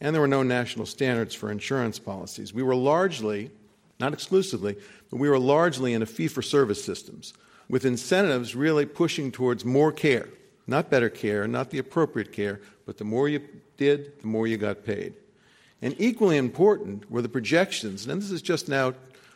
And 0.00 0.14
there 0.14 0.20
were 0.20 0.28
no 0.28 0.42
national 0.42 0.86
standards 0.86 1.34
for 1.34 1.50
insurance 1.50 1.98
policies. 1.98 2.52
We 2.52 2.62
were 2.62 2.74
largely 2.74 3.50
not 3.98 4.12
exclusively, 4.12 4.76
but 5.10 5.18
we 5.18 5.28
were 5.28 5.38
largely 5.38 5.92
in 5.92 6.02
a 6.02 6.06
fee 6.06 6.28
for 6.28 6.42
service 6.42 6.82
systems 6.82 7.32
with 7.68 7.84
incentives 7.84 8.54
really 8.54 8.86
pushing 8.86 9.32
towards 9.32 9.64
more 9.64 9.90
care, 9.90 10.28
not 10.66 10.90
better 10.90 11.08
care, 11.08 11.46
not 11.46 11.70
the 11.70 11.78
appropriate 11.78 12.32
care, 12.32 12.60
but 12.84 12.98
the 12.98 13.04
more 13.04 13.28
you 13.28 13.40
did, 13.76 14.20
the 14.20 14.26
more 14.26 14.46
you 14.46 14.56
got 14.56 14.84
paid. 14.84 15.14
And 15.82 15.94
equally 15.98 16.36
important 16.36 17.10
were 17.10 17.22
the 17.22 17.28
projections, 17.28 18.06
and 18.06 18.20
this 18.20 18.30
is 18.30 18.42
just 18.42 18.68
now 18.68 18.94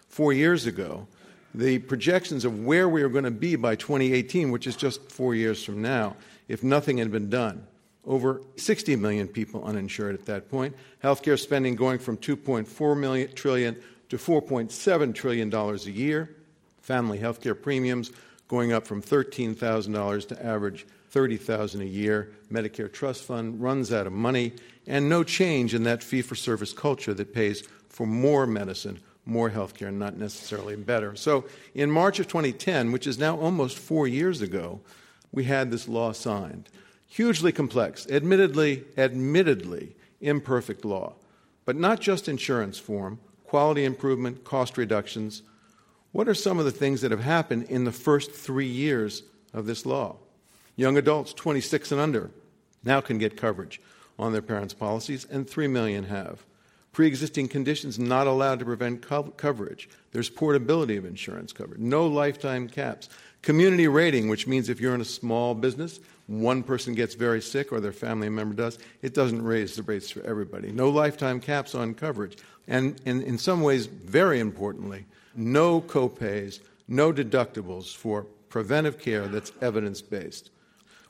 four 0.09 0.33
years 0.33 0.67
ago, 0.67 1.07
the 1.55 1.79
projections 1.81 2.45
of 2.45 2.65
where 2.65 2.89
we 2.89 3.03
were 3.03 3.09
going 3.09 3.25
to 3.25 3.31
be 3.31 3.57
by 3.57 3.77
2018, 3.77 4.51
which 4.51 4.67
is 4.67 4.77
just 4.77 5.11
four 5.11 5.35
years 5.35 5.63
from 5.63 5.83
now, 5.83 6.17
if 6.49 6.63
nothing 6.63 6.99
had 6.99 7.11
been 7.11 7.29
done. 7.29 7.67
Over 8.07 8.41
60 8.57 8.97
million 8.97 9.29
people 9.29 9.65
uninsured 9.65 10.15
at 10.15 10.27
that 10.27 10.51
point. 10.51 10.75
Healthcare 11.05 11.39
spending 11.39 11.77
going 11.77 11.99
from 11.99 12.17
2.4 12.17 12.99
million 12.99 13.33
trillion 13.35 13.77
to 14.09 14.17
4.7 14.17 15.15
trillion 15.15 15.51
dollars 15.51 15.87
a 15.87 15.91
year. 15.91 16.35
Family 16.81 17.19
healthcare 17.19 17.61
premiums 17.61 18.11
going 18.49 18.73
up 18.73 18.87
from 18.87 19.03
$13,000 19.03 20.29
to 20.29 20.45
average 20.45 20.87
30,000 21.11 21.81
a 21.81 21.85
year. 21.85 22.33
Medicare 22.51 22.93
trust 22.93 23.25
fund 23.25 23.61
runs 23.61 23.93
out 23.93 24.07
of 24.07 24.13
money 24.13 24.53
and 24.87 25.09
no 25.09 25.23
change 25.23 25.75
in 25.75 25.83
that 25.85 26.03
fee 26.03 26.23
for 26.23 26.35
service 26.35 26.73
culture 26.73 27.15
that 27.15 27.35
pays 27.35 27.63
for 27.89 28.07
more 28.07 28.47
medicine, 28.47 28.99
more 29.27 29.51
health 29.51 29.75
care, 29.75 29.91
not 29.91 30.17
necessarily 30.17 30.77
better. 30.77 31.15
So, 31.17 31.45
in 31.75 31.91
March 31.91 32.19
of 32.19 32.29
2010, 32.29 32.93
which 32.93 33.07
is 33.07 33.19
now 33.19 33.39
almost 33.39 33.79
four 33.79 34.09
years 34.09 34.41
ago, 34.41 34.81
we 35.33 35.45
had 35.45 35.71
this 35.71 35.89
law 35.89 36.13
signed. 36.13 36.69
Hugely 37.07 37.53
complex, 37.53 38.07
admittedly, 38.09 38.85
admittedly 38.97 39.97
imperfect 40.21 40.85
law, 40.85 41.15
but 41.65 41.77
not 41.77 42.01
just 42.01 42.29
insurance 42.29 42.79
form, 42.79 43.19
quality 43.45 43.85
improvement, 43.85 44.45
cost 44.45 44.79
reductions. 44.79 45.43
What 46.13 46.29
are 46.29 46.35
some 46.35 46.59
of 46.59 46.65
the 46.65 46.71
things 46.71 47.01
that 47.01 47.11
have 47.11 47.23
happened 47.23 47.65
in 47.65 47.85
the 47.85 47.93
first 47.93 48.31
three 48.31 48.69
years 48.69 49.25
of 49.53 49.67
this 49.67 49.85
law? 49.85 50.17
Young 50.81 50.97
adults 50.97 51.35
26 51.35 51.93
and 51.93 52.01
under 52.01 52.31
now 52.85 53.03
can 53.03 53.19
get 53.19 53.37
coverage 53.37 53.83
on 54.19 54.33
their 54.33 54.41
parents' 54.41 54.73
policies, 54.73 55.27
and 55.31 55.47
3 55.47 55.67
million 55.67 56.05
have. 56.05 56.47
Pre 56.93 57.07
existing 57.07 57.49
conditions 57.49 57.99
not 57.99 58.27
allowed 58.27 58.61
to 58.61 58.65
prevent 58.65 59.03
co- 59.03 59.25
coverage. 59.25 59.91
There's 60.13 60.31
portability 60.31 60.97
of 60.97 61.05
insurance 61.05 61.53
coverage. 61.53 61.83
No 61.83 62.07
lifetime 62.07 62.67
caps. 62.67 63.11
Community 63.43 63.89
rating, 63.89 64.31
which 64.31 64.47
means 64.47 64.71
if 64.71 64.81
you're 64.81 64.95
in 64.95 65.03
a 65.03 65.05
small 65.05 65.55
business, 65.55 66.01
one 66.29 66.63
person 66.63 66.95
gets 66.95 67.15
very 67.15 67.43
sick 67.43 67.73
or 67.73 67.81
their 67.81 67.93
family 67.93 68.31
member 68.31 68.55
does, 68.55 68.79
it 69.03 69.13
doesn't 69.13 69.45
raise 69.45 69.77
the 69.77 69.83
rates 69.83 70.11
for 70.11 70.23
everybody. 70.23 70.73
No 70.73 70.89
lifetime 70.89 71.41
caps 71.41 71.75
on 71.75 71.93
coverage. 71.93 72.39
And, 72.67 72.99
and 73.05 73.23
in 73.23 73.37
some 73.37 73.61
ways, 73.61 73.85
very 73.85 74.41
importantly, 74.41 75.05
no 75.37 75.83
copays, 75.83 76.61
no 76.89 77.13
deductibles 77.13 77.95
for 77.95 78.23
preventive 78.49 78.99
care 78.99 79.29
that's 79.29 79.53
evidence 79.61 80.01
based. 80.01 80.49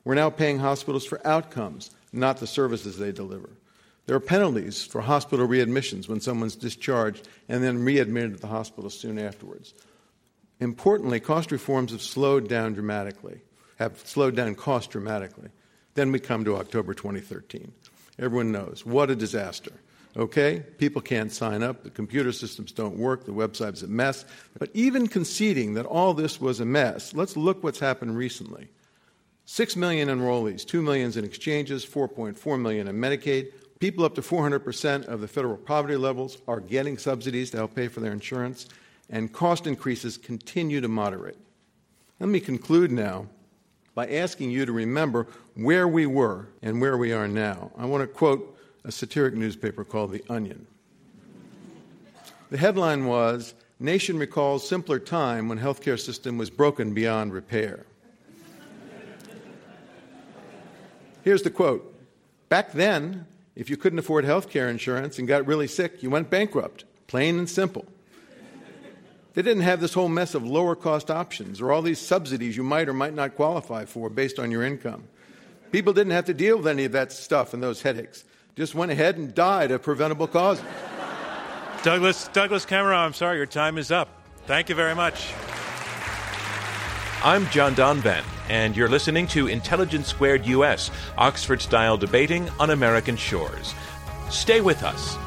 We're 0.04 0.14
now 0.14 0.30
paying 0.30 0.58
hospitals 0.58 1.04
for 1.04 1.24
outcomes, 1.26 1.90
not 2.12 2.38
the 2.38 2.46
services 2.46 2.98
they 2.98 3.12
deliver. 3.12 3.50
There 4.06 4.16
are 4.16 4.20
penalties 4.20 4.84
for 4.84 5.00
hospital 5.00 5.46
readmissions 5.46 6.08
when 6.08 6.20
someone's 6.20 6.56
discharged 6.56 7.28
and 7.48 7.62
then 7.62 7.84
readmitted 7.84 8.34
to 8.34 8.40
the 8.40 8.46
hospital 8.48 8.90
soon 8.90 9.18
afterwards. 9.18 9.74
Importantly, 10.58 11.20
cost 11.20 11.52
reforms 11.52 11.92
have 11.92 12.02
slowed 12.02 12.48
down 12.48 12.74
dramatically, 12.74 13.40
have 13.78 13.98
slowed 14.00 14.36
down 14.36 14.54
cost 14.54 14.90
dramatically. 14.90 15.48
Then 15.94 16.12
we 16.12 16.18
come 16.18 16.44
to 16.44 16.56
October 16.56 16.92
2013. 16.92 17.72
Everyone 18.18 18.52
knows 18.52 18.84
what 18.84 19.10
a 19.10 19.16
disaster. 19.16 19.72
Okay? 20.16 20.60
People 20.78 21.00
can't 21.02 21.32
sign 21.32 21.62
up, 21.62 21.82
the 21.82 21.90
computer 21.90 22.32
systems 22.32 22.72
don't 22.72 22.98
work, 22.98 23.24
the 23.24 23.32
website's 23.32 23.82
a 23.82 23.86
mess. 23.86 24.24
But 24.58 24.70
even 24.74 25.06
conceding 25.06 25.74
that 25.74 25.86
all 25.86 26.14
this 26.14 26.40
was 26.40 26.60
a 26.60 26.64
mess, 26.64 27.14
let's 27.14 27.36
look 27.36 27.62
what's 27.62 27.78
happened 27.78 28.16
recently. 28.16 28.68
6 29.52 29.74
million 29.74 30.08
enrollees, 30.08 30.64
2 30.64 30.80
million 30.80 31.10
in 31.18 31.24
exchanges, 31.24 31.84
4.4 31.84 32.60
million 32.60 32.86
in 32.86 32.94
Medicaid. 32.94 33.52
People 33.80 34.04
up 34.04 34.14
to 34.14 34.20
400% 34.20 35.06
of 35.06 35.20
the 35.20 35.26
federal 35.26 35.56
poverty 35.56 35.96
levels 35.96 36.38
are 36.46 36.60
getting 36.60 36.96
subsidies 36.96 37.50
to 37.50 37.56
help 37.56 37.74
pay 37.74 37.88
for 37.88 37.98
their 37.98 38.12
insurance, 38.12 38.68
and 39.10 39.32
cost 39.32 39.66
increases 39.66 40.16
continue 40.16 40.80
to 40.80 40.86
moderate. 40.86 41.36
Let 42.20 42.28
me 42.28 42.38
conclude 42.38 42.92
now 42.92 43.26
by 43.96 44.08
asking 44.08 44.52
you 44.52 44.66
to 44.66 44.72
remember 44.72 45.26
where 45.56 45.88
we 45.88 46.06
were 46.06 46.46
and 46.62 46.80
where 46.80 46.96
we 46.96 47.12
are 47.12 47.26
now. 47.26 47.72
I 47.76 47.86
want 47.86 48.02
to 48.02 48.06
quote 48.06 48.56
a 48.84 48.92
satiric 48.92 49.34
newspaper 49.34 49.82
called 49.82 50.12
The 50.12 50.22
Onion. 50.30 50.64
The 52.50 52.56
headline 52.56 53.04
was 53.04 53.54
Nation 53.80 54.16
recalls 54.16 54.68
simpler 54.68 55.00
time 55.00 55.48
when 55.48 55.58
healthcare 55.58 55.98
system 55.98 56.38
was 56.38 56.50
broken 56.50 56.94
beyond 56.94 57.32
repair. 57.32 57.86
Here's 61.22 61.42
the 61.42 61.50
quote 61.50 61.94
Back 62.48 62.72
then, 62.72 63.26
if 63.54 63.70
you 63.70 63.76
couldn't 63.76 63.98
afford 63.98 64.24
health 64.24 64.50
care 64.50 64.68
insurance 64.68 65.18
and 65.18 65.28
got 65.28 65.46
really 65.46 65.66
sick, 65.66 66.02
you 66.02 66.10
went 66.10 66.30
bankrupt, 66.30 66.84
plain 67.06 67.38
and 67.38 67.48
simple. 67.48 67.86
They 69.34 69.42
didn't 69.42 69.62
have 69.62 69.80
this 69.80 69.94
whole 69.94 70.08
mess 70.08 70.34
of 70.34 70.44
lower 70.44 70.74
cost 70.74 71.10
options 71.10 71.60
or 71.60 71.70
all 71.70 71.82
these 71.82 72.00
subsidies 72.00 72.56
you 72.56 72.64
might 72.64 72.88
or 72.88 72.92
might 72.92 73.14
not 73.14 73.36
qualify 73.36 73.84
for 73.84 74.10
based 74.10 74.38
on 74.38 74.50
your 74.50 74.64
income. 74.64 75.04
People 75.70 75.92
didn't 75.92 76.12
have 76.12 76.24
to 76.24 76.34
deal 76.34 76.56
with 76.56 76.66
any 76.66 76.84
of 76.84 76.92
that 76.92 77.12
stuff 77.12 77.54
and 77.54 77.62
those 77.62 77.80
headaches. 77.82 78.24
Just 78.56 78.74
went 78.74 78.90
ahead 78.90 79.16
and 79.18 79.32
died 79.32 79.70
of 79.70 79.82
preventable 79.82 80.26
causes. 80.26 80.64
Douglas, 81.82 82.28
Douglas 82.32 82.66
Kamerow, 82.66 82.96
I'm 82.96 83.14
sorry, 83.14 83.36
your 83.36 83.46
time 83.46 83.78
is 83.78 83.92
up. 83.92 84.08
Thank 84.46 84.68
you 84.68 84.74
very 84.74 84.94
much. 84.94 85.32
I'm 87.22 87.46
John 87.50 87.74
Donvan, 87.74 88.24
and 88.48 88.74
you're 88.74 88.88
listening 88.88 89.26
to 89.26 89.46
Intelligence 89.46 90.08
Squared 90.08 90.46
US, 90.46 90.90
Oxford 91.18 91.60
style 91.60 91.98
debating 91.98 92.48
on 92.58 92.70
American 92.70 93.14
shores. 93.14 93.74
Stay 94.30 94.62
with 94.62 94.82
us. 94.82 95.18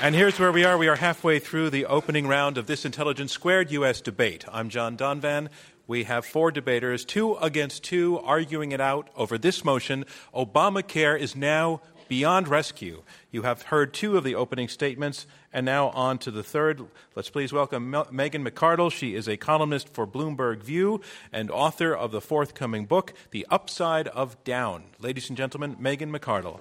And 0.00 0.14
here's 0.14 0.38
where 0.38 0.52
we 0.52 0.64
are. 0.64 0.78
We 0.78 0.86
are 0.86 0.94
halfway 0.94 1.40
through 1.40 1.70
the 1.70 1.86
opening 1.86 2.28
round 2.28 2.56
of 2.56 2.68
this 2.68 2.84
Intelligence 2.84 3.32
Squared 3.32 3.72
US 3.72 4.00
debate. 4.00 4.44
I'm 4.52 4.68
John 4.68 4.96
Donvan. 4.96 5.48
We 5.88 6.04
have 6.04 6.24
four 6.24 6.52
debaters, 6.52 7.04
two 7.04 7.34
against 7.34 7.82
two, 7.82 8.20
arguing 8.20 8.70
it 8.70 8.80
out 8.80 9.10
over 9.16 9.36
this 9.38 9.64
motion 9.64 10.04
Obamacare 10.32 11.18
is 11.18 11.34
now 11.34 11.82
beyond 12.08 12.48
rescue. 12.48 13.02
You 13.30 13.42
have 13.42 13.62
heard 13.62 13.94
two 13.94 14.16
of 14.16 14.24
the 14.24 14.34
opening 14.34 14.68
statements, 14.68 15.26
and 15.52 15.64
now 15.64 15.88
on 15.90 16.18
to 16.18 16.30
the 16.30 16.42
third. 16.42 16.84
Let's 17.14 17.30
please 17.30 17.52
welcome 17.52 17.94
Megan 18.10 18.44
McArdle. 18.44 18.90
She 18.92 19.14
is 19.14 19.28
a 19.28 19.36
columnist 19.36 19.88
for 19.88 20.06
Bloomberg 20.06 20.62
View 20.62 21.00
and 21.32 21.50
author 21.50 21.94
of 21.94 22.10
the 22.10 22.20
forthcoming 22.20 22.86
book, 22.86 23.14
The 23.30 23.46
Upside 23.50 24.08
of 24.08 24.42
Down. 24.44 24.84
Ladies 25.00 25.28
and 25.28 25.36
gentlemen, 25.36 25.76
Megan 25.78 26.12
McArdle. 26.12 26.60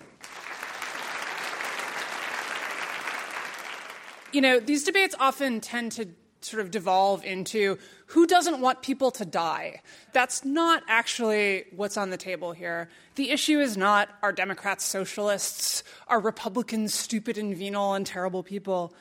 You 4.32 4.42
know, 4.42 4.60
these 4.60 4.84
debates 4.84 5.16
often 5.20 5.62
tend 5.62 5.92
to 5.94 6.08
sort 6.46 6.62
of 6.62 6.72
devolve 6.72 7.24
into 7.24 7.78
who 8.08 8.28
doesn't 8.28 8.62
want 8.62 8.82
people 8.82 9.12
to 9.12 9.26
die. 9.26 9.82
That's 10.12 10.44
not 10.44 10.84
actually 10.88 11.66
what's 11.76 11.98
on 11.98 12.10
the 12.10 12.18
table 12.18 12.52
here. 12.52 12.90
The 13.16 13.32
issue 13.32 13.60
is 13.60 13.78
not 13.78 14.10
are 14.22 14.32
Democrats 14.32 14.86
socialists, 14.86 15.84
are 16.08 16.20
Republicans 16.20 16.94
stupid 16.94 17.38
and 17.38 17.56
venal 17.56 17.94
and 17.94 18.06
terrible 18.06 18.44
people. 18.44 18.94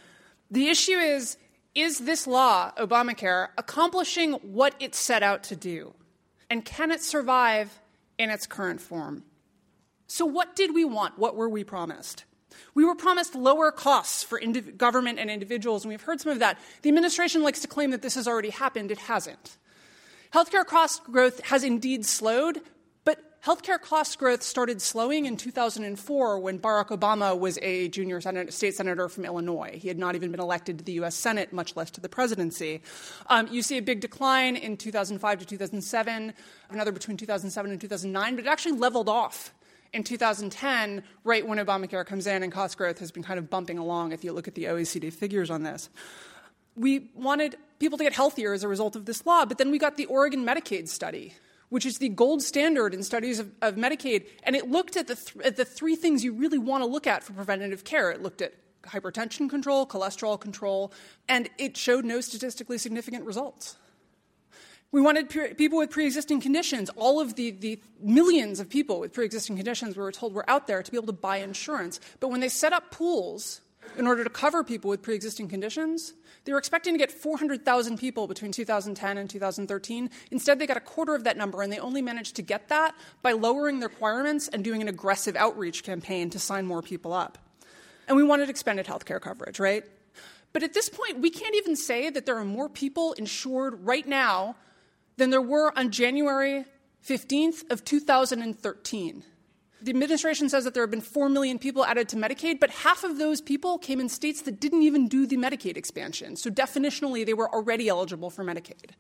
The 0.51 0.69
issue 0.69 0.99
is 0.99 1.37
is 1.75 2.01
this 2.01 2.27
law, 2.27 2.71
Obamacare, 2.77 3.49
accomplishing 3.57 4.33
what 4.33 4.75
it 4.79 4.95
set 4.95 5.23
out 5.23 5.43
to 5.45 5.57
do? 5.57 5.95
And 6.51 6.65
can 6.65 6.91
it 6.91 7.03
survive 7.03 7.81
in 8.19 8.29
its 8.29 8.47
current 8.47 8.81
form? 8.81 9.25
So, 10.07 10.27
what 10.27 10.55
did 10.55 10.75
we 10.75 10.85
want? 10.85 11.19
What 11.19 11.35
were 11.35 11.49
we 11.49 11.65
promised? 11.65 12.25
We 12.75 12.85
were 12.85 12.95
promised 12.95 13.35
lower 13.35 13.71
costs 13.71 14.23
for 14.23 14.39
indiv- 14.41 14.77
government 14.77 15.19
and 15.19 15.31
individuals, 15.31 15.85
and 15.85 15.91
we've 15.91 16.03
heard 16.03 16.21
some 16.21 16.33
of 16.33 16.39
that. 16.39 16.59
The 16.83 16.89
administration 16.89 17.43
likes 17.43 17.61
to 17.61 17.69
claim 17.69 17.91
that 17.91 18.03
this 18.03 18.15
has 18.15 18.29
already 18.29 18.51
happened. 18.51 18.91
It 18.91 18.99
hasn't. 18.99 19.57
Healthcare 20.33 20.65
cost 20.65 21.05
growth 21.05 21.41
has 21.45 21.63
indeed 21.63 22.07
slowed, 22.07 22.63
but 23.05 23.43
healthcare 23.43 23.79
cost 23.79 24.19
growth 24.19 24.43
started 24.43 24.81
slowing 24.81 25.27
in 25.27 25.37
2004 25.37 26.39
when 26.39 26.59
Barack 26.59 26.89
Obama 26.89 27.39
was 27.39 27.59
a 27.61 27.89
junior 27.89 28.19
state 28.51 28.75
senator 28.75 29.11
from 29.11 29.27
Illinois. 29.27 29.79
He 29.81 29.89
had 29.89 29.99
not 29.99 30.15
even 30.15 30.31
been 30.31 30.41
elected 30.41 30.79
to 30.79 30.85
the 30.85 30.93
U.S. 30.93 31.15
Senate, 31.15 31.53
much 31.53 31.77
less 31.77 31.91
to 31.91 32.01
the 32.01 32.09
presidency. 32.09 32.81
Um, 33.27 33.47
you 33.51 33.61
see 33.63 33.77
a 33.77 33.83
big 33.83 34.01
decline 34.01 34.57
in 34.57 34.79
2005 34.79 35.41
to 35.41 35.45
2007, 35.45 36.33
another 36.71 36.93
between 36.93 37.19
2007 37.19 37.71
and 37.71 37.79
2009, 37.79 38.37
but 38.37 38.47
it 38.47 38.49
actually 38.49 38.79
leveled 38.79 39.11
off 39.11 39.53
in 39.93 40.05
2010, 40.05 41.03
right 41.25 41.47
when 41.47 41.59
Obamacare 41.59 42.07
comes 42.07 42.27
in 42.27 42.43
and 42.43 42.51
cost 42.51 42.79
growth 42.79 42.99
has 42.99 43.11
been 43.11 43.23
kind 43.23 43.39
of 43.39 43.51
bumping 43.51 43.79
along 43.79 44.13
if 44.13 44.25
you 44.25 44.33
look 44.33 44.49
at 44.49 44.55
the 44.55 44.65
OECD 44.65 45.13
figures 45.13 45.51
on 45.51 45.63
this. 45.63 45.91
We 46.75 47.11
wanted 47.15 47.57
people 47.79 47.99
to 47.99 48.05
get 48.05 48.15
healthier 48.15 48.55
as 48.55 48.63
a 48.63 48.69
result 48.69 48.97
of 48.97 49.05
this 49.05 49.27
law, 49.27 49.45
but 49.45 49.59
then 49.59 49.71
we 49.71 49.79
got 49.79 49.97
the 49.97 50.07
Oregon 50.07 50.45
Medicaid 50.45 50.89
study, 50.89 51.35
which 51.69 51.85
is 51.85 51.99
the 51.99 52.09
gold 52.09 52.43
standard 52.43 52.95
in 52.95 53.03
studies 53.03 53.39
of, 53.39 53.51
of 53.61 53.75
Medicaid, 53.75 54.27
and 54.45 54.57
it 54.57 54.71
looked 54.71 54.97
at 54.97 55.09
the, 55.09 55.15
th- 55.15 55.45
at 55.45 55.57
the 55.57 55.65
three 55.65 55.97
things 55.97 56.25
you 56.25 56.33
really 56.33 56.59
want 56.59 56.83
to 56.83 56.89
look 56.89 57.07
at 57.07 57.23
for 57.23 57.35
preventative 57.35 57.85
care. 57.85 58.11
It 58.11 58.23
looked 58.23 58.41
at 58.41 58.55
hypertension 58.85 59.51
control, 59.51 59.87
cholesterol 59.87 60.41
control, 60.41 60.93
and 61.29 61.51
it 61.59 61.77
showed 61.77 62.05
no 62.05 62.21
statistically 62.21 62.79
significant 62.79 63.25
results. 63.25 63.77
We 64.93 65.01
wanted 65.01 65.31
pre- 65.31 65.55
people 65.55 65.79
with 65.79 65.91
pre 65.91 66.05
existing 66.05 66.43
conditions. 66.43 66.91
All 66.97 67.19
of 67.19 67.35
the, 67.35 67.51
the 67.51 67.81
millions 68.01 68.61
of 68.61 68.69
people 68.69 69.01
with 69.01 69.15
pre 69.15 69.25
existing 69.25 69.57
conditions 69.57 69.97
we 69.97 70.03
were 70.03 70.13
told 70.13 70.35
were 70.35 70.49
out 70.49 70.67
there 70.67 70.83
to 70.83 70.91
be 70.91 70.99
able 70.99 71.07
to 71.07 71.15
buy 71.15 71.39
insurance. 71.39 71.99
But 72.21 72.29
when 72.29 72.41
they 72.41 72.51
set 72.51 72.75
up 72.75 72.91
pools 72.91 73.63
in 73.97 74.07
order 74.07 74.23
to 74.23 74.31
cover 74.31 74.63
people 74.63 74.91
with 74.91 75.01
pre 75.01 75.15
existing 75.15 75.49
conditions, 75.49 76.13
they 76.45 76.53
were 76.53 76.59
expecting 76.59 76.93
to 76.93 76.99
get 76.99 77.11
400,000 77.11 77.97
people 77.97 78.27
between 78.27 78.53
2010 78.53 79.17
and 79.17 79.31
2013. 79.31 80.11
Instead, 80.31 80.59
they 80.59 80.67
got 80.67 80.77
a 80.77 80.81
quarter 80.81 81.15
of 81.15 81.25
that 81.25 81.39
number, 81.39 81.63
and 81.63 81.73
they 81.73 81.79
only 81.79 82.03
managed 82.03 82.37
to 82.37 82.43
get 82.43 82.69
that 82.69 82.95
by 83.23 83.33
lowering 83.33 83.81
the 83.81 83.89
requirements 83.89 84.49
and 84.49 84.63
doing 84.63 84.83
an 84.83 84.89
aggressive 84.89 85.37
outreach 85.37 85.85
campaign 85.85 86.29
to 86.29 86.39
sign 86.39 86.67
more 86.67 86.83
people 86.83 87.15
up. 87.15 87.39
And 88.09 88.17
we 88.17 88.25
wanted 88.25 88.51
expanded 88.51 88.87
health 88.87 89.07
care 89.07 89.21
coverage, 89.21 89.59
right? 89.59 89.85
But 90.53 90.63
at 90.63 90.75
this 90.75 90.91
point, 90.91 91.21
we 91.21 91.31
can't 91.31 91.57
even 91.57 91.77
say 91.77 92.11
that 92.11 92.27
there 92.27 92.37
are 92.37 92.45
more 92.45 92.69
people 92.69 93.15
insured 93.15 93.87
right 93.87 94.07
now 94.07 94.57
than 95.17 95.31
there 95.31 95.43
were 95.43 95.77
on 95.79 95.91
January 95.91 96.65
15th 97.07 97.71
of 97.71 97.85
2013. 97.85 99.25
The 99.83 99.91
administration 99.91 100.49
says 100.49 100.63
that 100.63 100.75
there 100.75 100.85
have 100.85 100.93
been 100.93 101.01
4 101.01 101.29
million 101.29 101.59
people 101.59 101.85
added 101.85 102.09
to 102.11 102.17
Medicaid, 102.17 102.61
but 102.61 102.71
half 102.71 103.03
of 103.03 103.19
those 103.19 103.41
people 103.41 103.79
came 103.79 103.99
in 103.99 104.09
states 104.09 104.43
that 104.43 104.61
didn't 104.61 104.83
even 104.83 105.09
do 105.09 105.27
the 105.27 105.37
Medicaid 105.37 105.77
expansion. 105.77 106.37
So 106.37 106.51
definitionally, 106.51 107.27
they 107.27 107.35
were 107.35 107.53
already 107.53 107.89
eligible 107.89 108.31
for 108.31 108.45
Medicaid. 108.45 108.91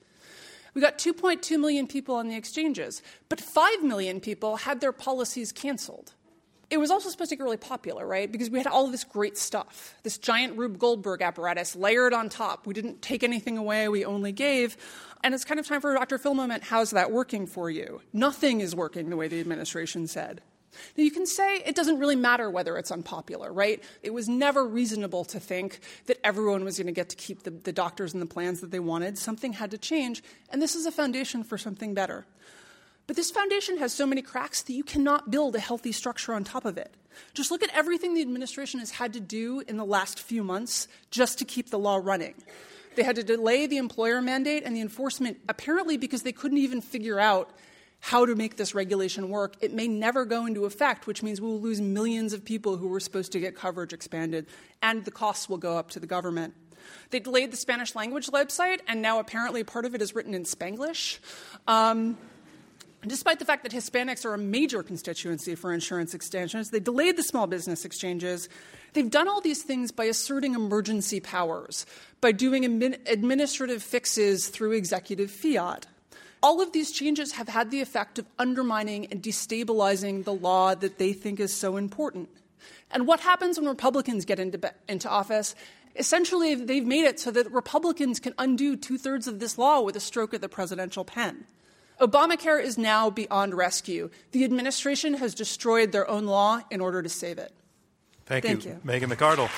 We 0.74 0.80
got 0.80 0.98
2.2 0.98 1.60
million 1.60 1.86
people 1.86 2.16
on 2.16 2.28
the 2.28 2.34
exchanges, 2.34 3.02
but 3.28 3.40
5 3.40 3.84
million 3.84 4.20
people 4.20 4.56
had 4.56 4.80
their 4.80 4.92
policies 4.92 5.52
canceled. 5.52 6.14
It 6.72 6.80
was 6.80 6.90
also 6.90 7.10
supposed 7.10 7.28
to 7.28 7.36
get 7.36 7.42
really 7.42 7.58
popular, 7.58 8.06
right? 8.06 8.32
Because 8.32 8.48
we 8.48 8.56
had 8.56 8.66
all 8.66 8.86
this 8.86 9.04
great 9.04 9.36
stuff, 9.36 9.94
this 10.04 10.16
giant 10.16 10.56
Rube 10.56 10.78
Goldberg 10.78 11.20
apparatus 11.20 11.76
layered 11.76 12.14
on 12.14 12.30
top. 12.30 12.66
We 12.66 12.72
didn't 12.72 13.02
take 13.02 13.22
anything 13.22 13.58
away, 13.58 13.90
we 13.90 14.06
only 14.06 14.32
gave. 14.32 14.78
And 15.22 15.34
it's 15.34 15.44
kind 15.44 15.60
of 15.60 15.66
time 15.66 15.82
for 15.82 15.94
a 15.94 15.98
Dr. 15.98 16.16
Phil 16.16 16.32
moment. 16.32 16.62
How's 16.62 16.92
that 16.92 17.12
working 17.12 17.46
for 17.46 17.68
you? 17.68 18.00
Nothing 18.14 18.62
is 18.62 18.74
working 18.74 19.10
the 19.10 19.18
way 19.18 19.28
the 19.28 19.38
administration 19.38 20.06
said. 20.06 20.40
Now, 20.96 21.04
you 21.04 21.10
can 21.10 21.26
say 21.26 21.56
it 21.58 21.74
doesn't 21.74 21.98
really 21.98 22.16
matter 22.16 22.50
whether 22.50 22.78
it's 22.78 22.90
unpopular, 22.90 23.52
right? 23.52 23.84
It 24.02 24.14
was 24.14 24.26
never 24.26 24.66
reasonable 24.66 25.26
to 25.26 25.38
think 25.38 25.80
that 26.06 26.20
everyone 26.24 26.64
was 26.64 26.78
going 26.78 26.86
to 26.86 26.92
get 26.94 27.10
to 27.10 27.16
keep 27.16 27.42
the, 27.42 27.50
the, 27.50 27.72
doctors 27.72 28.14
and 28.14 28.22
the 28.22 28.26
plans 28.26 28.62
that 28.62 28.70
they 28.70 28.80
wanted. 28.80 29.18
Something 29.18 29.52
had 29.52 29.72
to 29.72 29.78
change, 29.78 30.22
and 30.48 30.62
this 30.62 30.74
is 30.74 30.86
a 30.86 30.90
foundation 30.90 31.44
for 31.44 31.58
something 31.58 31.92
better. 31.92 32.24
But 33.12 33.18
this 33.18 33.30
foundation 33.30 33.76
has 33.76 33.92
so 33.92 34.06
many 34.06 34.22
cracks 34.22 34.62
that 34.62 34.72
you 34.72 34.82
cannot 34.82 35.30
build 35.30 35.54
a 35.54 35.60
healthy 35.60 35.92
structure 35.92 36.32
on 36.32 36.44
top 36.44 36.64
of 36.64 36.78
it. 36.78 36.94
Just 37.34 37.50
look 37.50 37.62
at 37.62 37.68
everything 37.74 38.14
the 38.14 38.22
administration 38.22 38.80
has 38.80 38.90
had 38.90 39.12
to 39.12 39.20
do 39.20 39.62
in 39.68 39.76
the 39.76 39.84
last 39.84 40.18
few 40.18 40.42
months 40.42 40.88
just 41.10 41.38
to 41.40 41.44
keep 41.44 41.68
the 41.68 41.78
law 41.78 42.00
running. 42.02 42.32
They 42.96 43.02
had 43.02 43.16
to 43.16 43.22
delay 43.22 43.66
the 43.66 43.76
employer 43.76 44.22
mandate 44.22 44.62
and 44.64 44.74
the 44.74 44.80
enforcement, 44.80 45.40
apparently 45.46 45.98
because 45.98 46.22
they 46.22 46.32
couldn't 46.32 46.56
even 46.56 46.80
figure 46.80 47.20
out 47.20 47.50
how 48.00 48.24
to 48.24 48.34
make 48.34 48.56
this 48.56 48.74
regulation 48.74 49.28
work. 49.28 49.56
It 49.60 49.74
may 49.74 49.88
never 49.88 50.24
go 50.24 50.46
into 50.46 50.64
effect, 50.64 51.06
which 51.06 51.22
means 51.22 51.38
we 51.38 51.48
will 51.48 51.60
lose 51.60 51.82
millions 51.82 52.32
of 52.32 52.46
people 52.46 52.78
who 52.78 52.88
were 52.88 52.98
supposed 52.98 53.32
to 53.32 53.40
get 53.40 53.54
coverage 53.54 53.92
expanded, 53.92 54.46
and 54.80 55.04
the 55.04 55.10
costs 55.10 55.50
will 55.50 55.58
go 55.58 55.76
up 55.76 55.90
to 55.90 56.00
the 56.00 56.06
government. 56.06 56.54
They 57.10 57.20
delayed 57.20 57.52
the 57.52 57.58
Spanish 57.58 57.94
language 57.94 58.28
website, 58.28 58.80
and 58.88 59.02
now 59.02 59.18
apparently 59.18 59.64
part 59.64 59.84
of 59.84 59.94
it 59.94 60.00
is 60.00 60.14
written 60.14 60.32
in 60.32 60.44
Spanglish. 60.44 61.18
Um, 61.68 62.16
Despite 63.04 63.40
the 63.40 63.44
fact 63.44 63.64
that 63.64 63.72
Hispanics 63.72 64.24
are 64.24 64.34
a 64.34 64.38
major 64.38 64.84
constituency 64.84 65.56
for 65.56 65.72
insurance 65.72 66.14
extensions, 66.14 66.70
they 66.70 66.78
delayed 66.78 67.16
the 67.16 67.24
small 67.24 67.48
business 67.48 67.84
exchanges. 67.84 68.48
They've 68.92 69.10
done 69.10 69.26
all 69.26 69.40
these 69.40 69.64
things 69.64 69.90
by 69.90 70.04
asserting 70.04 70.54
emergency 70.54 71.18
powers, 71.18 71.84
by 72.20 72.30
doing 72.30 72.64
administrative 72.64 73.82
fixes 73.82 74.48
through 74.48 74.72
executive 74.72 75.32
fiat. 75.32 75.86
All 76.44 76.60
of 76.60 76.72
these 76.72 76.92
changes 76.92 77.32
have 77.32 77.48
had 77.48 77.72
the 77.72 77.80
effect 77.80 78.20
of 78.20 78.26
undermining 78.38 79.06
and 79.06 79.20
destabilizing 79.20 80.22
the 80.22 80.34
law 80.34 80.74
that 80.76 80.98
they 80.98 81.12
think 81.12 81.40
is 81.40 81.52
so 81.52 81.76
important. 81.76 82.28
And 82.92 83.06
what 83.06 83.20
happens 83.20 83.58
when 83.58 83.68
Republicans 83.68 84.24
get 84.24 84.38
into, 84.38 84.72
into 84.88 85.08
office? 85.08 85.56
Essentially, 85.96 86.54
they've 86.54 86.86
made 86.86 87.04
it 87.04 87.18
so 87.18 87.32
that 87.32 87.50
Republicans 87.50 88.20
can 88.20 88.34
undo 88.38 88.76
two 88.76 88.96
thirds 88.96 89.26
of 89.26 89.40
this 89.40 89.58
law 89.58 89.80
with 89.80 89.96
a 89.96 90.00
stroke 90.00 90.34
of 90.34 90.40
the 90.40 90.48
presidential 90.48 91.04
pen. 91.04 91.46
Obamacare 92.02 92.60
is 92.60 92.76
now 92.76 93.10
beyond 93.10 93.54
rescue. 93.54 94.10
The 94.32 94.42
administration 94.42 95.14
has 95.14 95.36
destroyed 95.36 95.92
their 95.92 96.10
own 96.10 96.26
law 96.26 96.60
in 96.68 96.80
order 96.80 97.00
to 97.00 97.08
save 97.08 97.38
it. 97.38 97.52
Thank, 98.26 98.44
Thank 98.44 98.64
you, 98.64 98.72
you, 98.72 98.80
Megan 98.82 99.08
McArdle. 99.08 99.48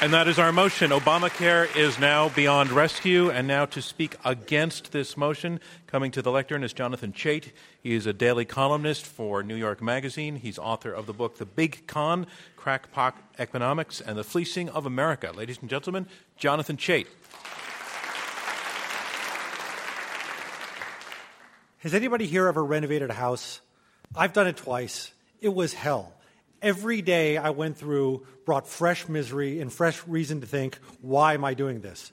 And 0.00 0.14
that 0.14 0.28
is 0.28 0.38
our 0.38 0.52
motion. 0.52 0.92
Obamacare 0.92 1.74
is 1.76 1.98
now 1.98 2.28
beyond 2.28 2.70
rescue. 2.70 3.28
And 3.28 3.48
now 3.48 3.64
to 3.66 3.82
speak 3.82 4.14
against 4.24 4.92
this 4.92 5.16
motion, 5.16 5.58
coming 5.88 6.12
to 6.12 6.22
the 6.22 6.30
lectern 6.30 6.62
is 6.62 6.72
Jonathan 6.72 7.12
Chait. 7.12 7.50
He 7.82 7.94
is 7.94 8.06
a 8.06 8.12
daily 8.12 8.44
columnist 8.44 9.04
for 9.04 9.42
New 9.42 9.56
York 9.56 9.82
Magazine. 9.82 10.36
He's 10.36 10.60
author 10.60 10.92
of 10.92 11.06
the 11.06 11.12
book 11.12 11.38
The 11.38 11.46
Big 11.46 11.88
Con 11.88 12.28
Crackpot 12.56 13.16
Economics 13.40 14.00
and 14.00 14.16
the 14.16 14.22
Fleecing 14.22 14.68
of 14.68 14.86
America. 14.86 15.32
Ladies 15.34 15.58
and 15.60 15.68
gentlemen, 15.68 16.06
Jonathan 16.36 16.76
Chait. 16.76 17.08
Has 21.78 21.94
anybody 21.94 22.26
here 22.26 22.48
ever 22.48 22.64
renovated 22.64 23.08
a 23.10 23.14
house? 23.14 23.60
I've 24.16 24.32
done 24.32 24.48
it 24.48 24.56
twice. 24.56 25.12
It 25.40 25.54
was 25.54 25.72
hell. 25.72 26.12
Every 26.60 27.02
day 27.02 27.36
I 27.36 27.50
went 27.50 27.76
through 27.76 28.26
brought 28.44 28.66
fresh 28.66 29.08
misery 29.08 29.60
and 29.60 29.72
fresh 29.72 30.04
reason 30.08 30.40
to 30.40 30.46
think, 30.46 30.76
why 31.02 31.34
am 31.34 31.44
I 31.44 31.54
doing 31.54 31.80
this? 31.80 32.10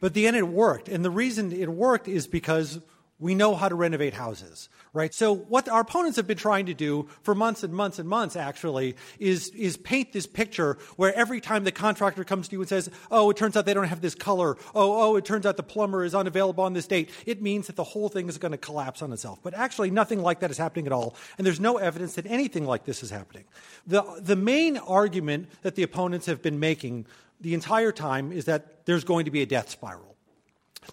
But 0.00 0.14
the 0.14 0.28
end 0.28 0.36
it 0.36 0.46
worked. 0.46 0.88
And 0.88 1.04
the 1.04 1.10
reason 1.10 1.50
it 1.50 1.68
worked 1.68 2.06
is 2.06 2.28
because 2.28 2.78
we 3.20 3.34
know 3.34 3.56
how 3.56 3.68
to 3.68 3.74
renovate 3.74 4.14
houses, 4.14 4.68
right? 4.92 5.12
So 5.12 5.34
what 5.34 5.68
our 5.68 5.80
opponents 5.80 6.16
have 6.16 6.26
been 6.28 6.38
trying 6.38 6.66
to 6.66 6.74
do 6.74 7.08
for 7.22 7.34
months 7.34 7.64
and 7.64 7.72
months 7.72 7.98
and 7.98 8.08
months, 8.08 8.36
actually, 8.36 8.94
is, 9.18 9.48
is 9.50 9.76
paint 9.76 10.12
this 10.12 10.26
picture 10.26 10.78
where 10.96 11.12
every 11.14 11.40
time 11.40 11.64
the 11.64 11.72
contractor 11.72 12.22
comes 12.22 12.46
to 12.48 12.56
you 12.56 12.60
and 12.60 12.68
says, 12.68 12.88
oh, 13.10 13.30
it 13.30 13.36
turns 13.36 13.56
out 13.56 13.66
they 13.66 13.74
don't 13.74 13.88
have 13.88 14.00
this 14.00 14.14
color. 14.14 14.56
Oh, 14.74 15.02
oh, 15.02 15.16
it 15.16 15.24
turns 15.24 15.46
out 15.46 15.56
the 15.56 15.64
plumber 15.64 16.04
is 16.04 16.14
unavailable 16.14 16.62
on 16.62 16.74
this 16.74 16.86
date. 16.86 17.10
It 17.26 17.42
means 17.42 17.66
that 17.66 17.76
the 17.76 17.84
whole 17.84 18.08
thing 18.08 18.28
is 18.28 18.38
going 18.38 18.52
to 18.52 18.58
collapse 18.58 19.02
on 19.02 19.12
itself. 19.12 19.40
But 19.42 19.54
actually, 19.54 19.90
nothing 19.90 20.22
like 20.22 20.40
that 20.40 20.50
is 20.52 20.58
happening 20.58 20.86
at 20.86 20.92
all. 20.92 21.16
And 21.38 21.46
there's 21.46 21.60
no 21.60 21.78
evidence 21.78 22.14
that 22.14 22.26
anything 22.26 22.66
like 22.66 22.84
this 22.84 23.02
is 23.02 23.10
happening. 23.10 23.44
The, 23.86 24.04
the 24.20 24.36
main 24.36 24.76
argument 24.76 25.48
that 25.62 25.74
the 25.74 25.82
opponents 25.82 26.26
have 26.26 26.40
been 26.40 26.60
making 26.60 27.06
the 27.40 27.54
entire 27.54 27.90
time 27.90 28.30
is 28.30 28.44
that 28.44 28.84
there's 28.86 29.04
going 29.04 29.24
to 29.24 29.30
be 29.30 29.42
a 29.42 29.46
death 29.46 29.70
spiral. 29.70 30.17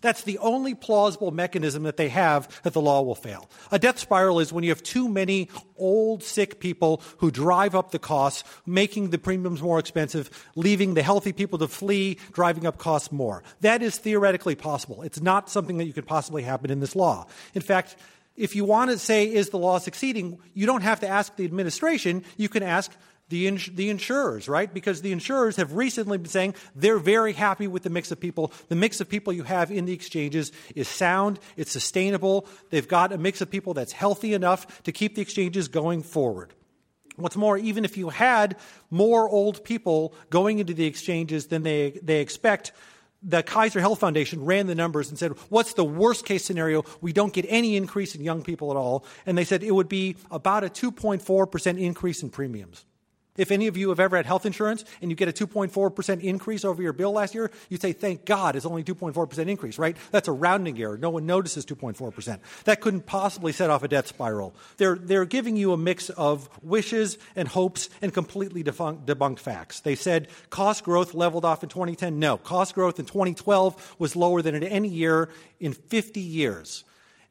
That's 0.01 0.23
the 0.23 0.37
only 0.39 0.75
plausible 0.75 1.31
mechanism 1.31 1.83
that 1.83 1.97
they 1.97 2.09
have 2.09 2.61
that 2.63 2.73
the 2.73 2.81
law 2.81 3.01
will 3.01 3.15
fail. 3.15 3.49
A 3.71 3.79
death 3.79 3.99
spiral 3.99 4.39
is 4.39 4.51
when 4.53 4.63
you 4.63 4.71
have 4.71 4.83
too 4.83 5.07
many 5.07 5.49
old, 5.77 6.23
sick 6.23 6.59
people 6.59 7.01
who 7.17 7.31
drive 7.31 7.75
up 7.75 7.91
the 7.91 7.99
costs, 7.99 8.43
making 8.65 9.09
the 9.09 9.17
premiums 9.17 9.61
more 9.61 9.79
expensive, 9.79 10.29
leaving 10.55 10.93
the 10.93 11.03
healthy 11.03 11.33
people 11.33 11.59
to 11.59 11.67
flee, 11.67 12.17
driving 12.31 12.65
up 12.65 12.77
costs 12.77 13.11
more. 13.11 13.43
That 13.61 13.81
is 13.81 13.97
theoretically 13.97 14.55
possible. 14.55 15.01
It's 15.01 15.21
not 15.21 15.49
something 15.49 15.77
that 15.77 15.85
you 15.85 15.93
could 15.93 16.07
possibly 16.07 16.43
happen 16.43 16.71
in 16.71 16.79
this 16.79 16.95
law. 16.95 17.27
In 17.53 17.61
fact, 17.61 17.95
if 18.35 18.55
you 18.55 18.65
want 18.65 18.91
to 18.91 18.97
say, 18.99 19.31
is 19.31 19.49
the 19.49 19.57
law 19.57 19.77
succeeding, 19.77 20.39
you 20.53 20.65
don't 20.65 20.81
have 20.81 20.99
to 20.99 21.07
ask 21.07 21.35
the 21.35 21.45
administration. 21.45 22.23
You 22.35 22.49
can 22.49 22.63
ask 22.63 22.91
the, 23.29 23.47
ins- 23.47 23.71
the 23.73 23.89
insurers, 23.89 24.47
right? 24.47 24.71
Because 24.71 25.01
the 25.01 25.11
insurers 25.11 25.55
have 25.55 25.73
recently 25.73 26.17
been 26.17 26.29
saying 26.29 26.55
they're 26.75 26.99
very 26.99 27.33
happy 27.33 27.67
with 27.67 27.83
the 27.83 27.89
mix 27.89 28.11
of 28.11 28.19
people. 28.19 28.51
The 28.69 28.75
mix 28.75 29.01
of 29.01 29.09
people 29.09 29.33
you 29.33 29.43
have 29.43 29.71
in 29.71 29.85
the 29.85 29.93
exchanges 29.93 30.51
is 30.75 30.87
sound, 30.87 31.39
it's 31.57 31.71
sustainable. 31.71 32.47
They've 32.69 32.87
got 32.87 33.11
a 33.11 33.17
mix 33.17 33.41
of 33.41 33.49
people 33.49 33.73
that's 33.73 33.91
healthy 33.91 34.33
enough 34.33 34.83
to 34.83 34.91
keep 34.91 35.15
the 35.15 35.21
exchanges 35.21 35.67
going 35.67 36.03
forward. 36.03 36.53
What's 37.15 37.37
more, 37.37 37.57
even 37.57 37.85
if 37.85 37.97
you 37.97 38.09
had 38.09 38.57
more 38.91 39.29
old 39.29 39.63
people 39.63 40.13
going 40.29 40.59
into 40.59 40.73
the 40.73 40.85
exchanges 40.85 41.47
than 41.47 41.63
they, 41.63 41.99
they 42.03 42.19
expect, 42.19 42.73
the 43.23 43.41
Kaiser 43.41 43.79
Health 43.79 43.99
Foundation 43.99 44.45
ran 44.45 44.67
the 44.67 44.75
numbers 44.75 45.09
and 45.09 45.17
said, 45.17 45.31
What's 45.49 45.73
the 45.73 45.85
worst 45.85 46.25
case 46.25 46.45
scenario? 46.45 46.83
We 47.01 47.13
don't 47.13 47.33
get 47.33 47.45
any 47.49 47.75
increase 47.75 48.13
in 48.13 48.21
young 48.21 48.43
people 48.43 48.69
at 48.69 48.77
all. 48.77 49.05
And 49.25 49.37
they 49.37 49.45
said 49.45 49.63
it 49.63 49.71
would 49.71 49.89
be 49.89 50.17
about 50.29 50.63
a 50.63 50.67
2.4% 50.67 51.79
increase 51.79 52.21
in 52.21 52.29
premiums. 52.29 52.85
If 53.37 53.51
any 53.51 53.67
of 53.67 53.75
you 53.75 53.89
have 53.89 53.99
ever 53.99 54.15
had 54.15 54.25
health 54.25 54.45
insurance 54.45 54.85
and 55.01 55.11
you 55.11 55.15
get 55.15 55.27
a 55.27 55.31
2.4% 55.33 56.21
increase 56.21 56.63
over 56.63 56.81
your 56.81 56.93
bill 56.93 57.11
last 57.11 57.35
year, 57.35 57.51
you 57.69 57.77
say, 57.77 57.91
thank 57.93 58.25
God 58.25 58.55
it's 58.55 58.65
only 58.65 58.83
2.4% 58.83 59.37
increase, 59.47 59.77
right? 59.77 59.97
That's 60.11 60.27
a 60.27 60.31
rounding 60.31 60.79
error. 60.79 60.97
No 60.97 61.09
one 61.09 61.25
notices 61.25 61.65
2.4%. 61.65 62.39
That 62.63 62.81
couldn't 62.81 63.05
possibly 63.05 63.51
set 63.51 63.69
off 63.69 63.83
a 63.83 63.87
death 63.87 64.07
spiral. 64.07 64.55
They're, 64.77 64.95
they're 64.95 65.25
giving 65.25 65.57
you 65.57 65.73
a 65.73 65.77
mix 65.77 66.09
of 66.09 66.49
wishes 66.63 67.17
and 67.35 67.47
hopes 67.47 67.89
and 68.01 68.13
completely 68.13 68.63
defunct, 68.63 69.05
debunked 69.05 69.39
facts. 69.39 69.81
They 69.81 69.95
said 69.95 70.29
cost 70.49 70.83
growth 70.83 71.13
leveled 71.13 71.45
off 71.45 71.63
in 71.63 71.69
2010. 71.69 72.19
No. 72.19 72.37
Cost 72.37 72.73
growth 72.75 72.99
in 72.99 73.05
2012 73.05 73.95
was 73.99 74.15
lower 74.15 74.41
than 74.41 74.55
in 74.55 74.63
any 74.63 74.89
year 74.89 75.29
in 75.59 75.73
50 75.73 76.21
years. 76.21 76.83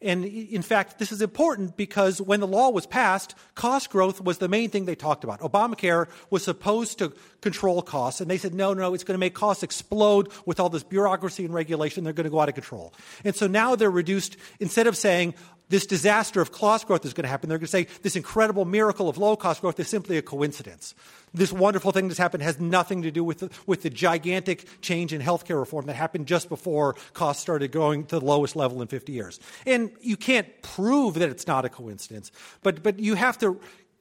And 0.04 0.24
in 0.24 0.60
fact, 0.60 0.98
this 0.98 1.10
is 1.10 1.22
important 1.22 1.76
because 1.76 2.20
when 2.20 2.40
the 2.40 2.46
law 2.46 2.68
was 2.68 2.86
passed, 2.86 3.34
cost 3.54 3.88
growth 3.88 4.20
was 4.20 4.36
the 4.36 4.48
main 4.48 4.68
thing 4.68 4.84
they 4.84 4.94
talked 4.94 5.24
about. 5.24 5.40
Obamacare 5.40 6.08
was 6.28 6.44
supposed 6.44 6.98
to 6.98 7.14
control 7.40 7.80
costs, 7.80 8.20
and 8.20 8.30
they 8.30 8.36
said, 8.36 8.52
no, 8.52 8.74
no, 8.74 8.92
it's 8.92 9.02
going 9.02 9.14
to 9.14 9.18
make 9.18 9.34
costs 9.34 9.62
explode 9.62 10.30
with 10.44 10.60
all 10.60 10.68
this 10.68 10.82
bureaucracy 10.82 11.44
and 11.44 11.54
regulation. 11.54 12.04
They're 12.04 12.12
going 12.12 12.24
to 12.24 12.30
go 12.30 12.40
out 12.40 12.50
of 12.50 12.54
control. 12.54 12.92
And 13.24 13.34
so 13.34 13.46
now 13.46 13.76
they're 13.76 13.90
reduced, 13.90 14.36
instead 14.60 14.86
of 14.86 14.96
saying, 14.96 15.34
this 15.68 15.86
disaster 15.86 16.40
of 16.40 16.52
cost 16.52 16.86
growth 16.86 17.04
is 17.04 17.14
going 17.14 17.24
to 17.24 17.28
happen. 17.28 17.48
They're 17.48 17.58
going 17.58 17.66
to 17.66 17.70
say 17.70 17.86
this 18.02 18.16
incredible 18.16 18.64
miracle 18.64 19.08
of 19.08 19.18
low 19.18 19.36
cost 19.36 19.60
growth 19.60 19.80
is 19.80 19.88
simply 19.88 20.18
a 20.18 20.22
coincidence. 20.22 20.94
This 21.32 21.52
wonderful 21.52 21.90
thing 21.90 22.08
that's 22.08 22.18
happened 22.18 22.42
has 22.42 22.60
nothing 22.60 23.02
to 23.02 23.10
do 23.10 23.24
with 23.24 23.38
the, 23.38 23.50
with 23.66 23.82
the 23.82 23.90
gigantic 23.90 24.80
change 24.82 25.12
in 25.12 25.20
healthcare 25.20 25.58
reform 25.58 25.86
that 25.86 25.96
happened 25.96 26.26
just 26.26 26.48
before 26.48 26.94
costs 27.12 27.42
started 27.42 27.72
going 27.72 28.04
to 28.06 28.18
the 28.18 28.24
lowest 28.24 28.56
level 28.56 28.82
in 28.82 28.88
50 28.88 29.12
years. 29.12 29.40
And 29.66 29.90
you 30.00 30.16
can't 30.16 30.62
prove 30.62 31.14
that 31.14 31.30
it's 31.30 31.46
not 31.46 31.64
a 31.64 31.68
coincidence, 31.68 32.30
but, 32.62 32.82
but 32.82 32.98
you 33.00 33.14
have 33.14 33.38
to 33.38 33.60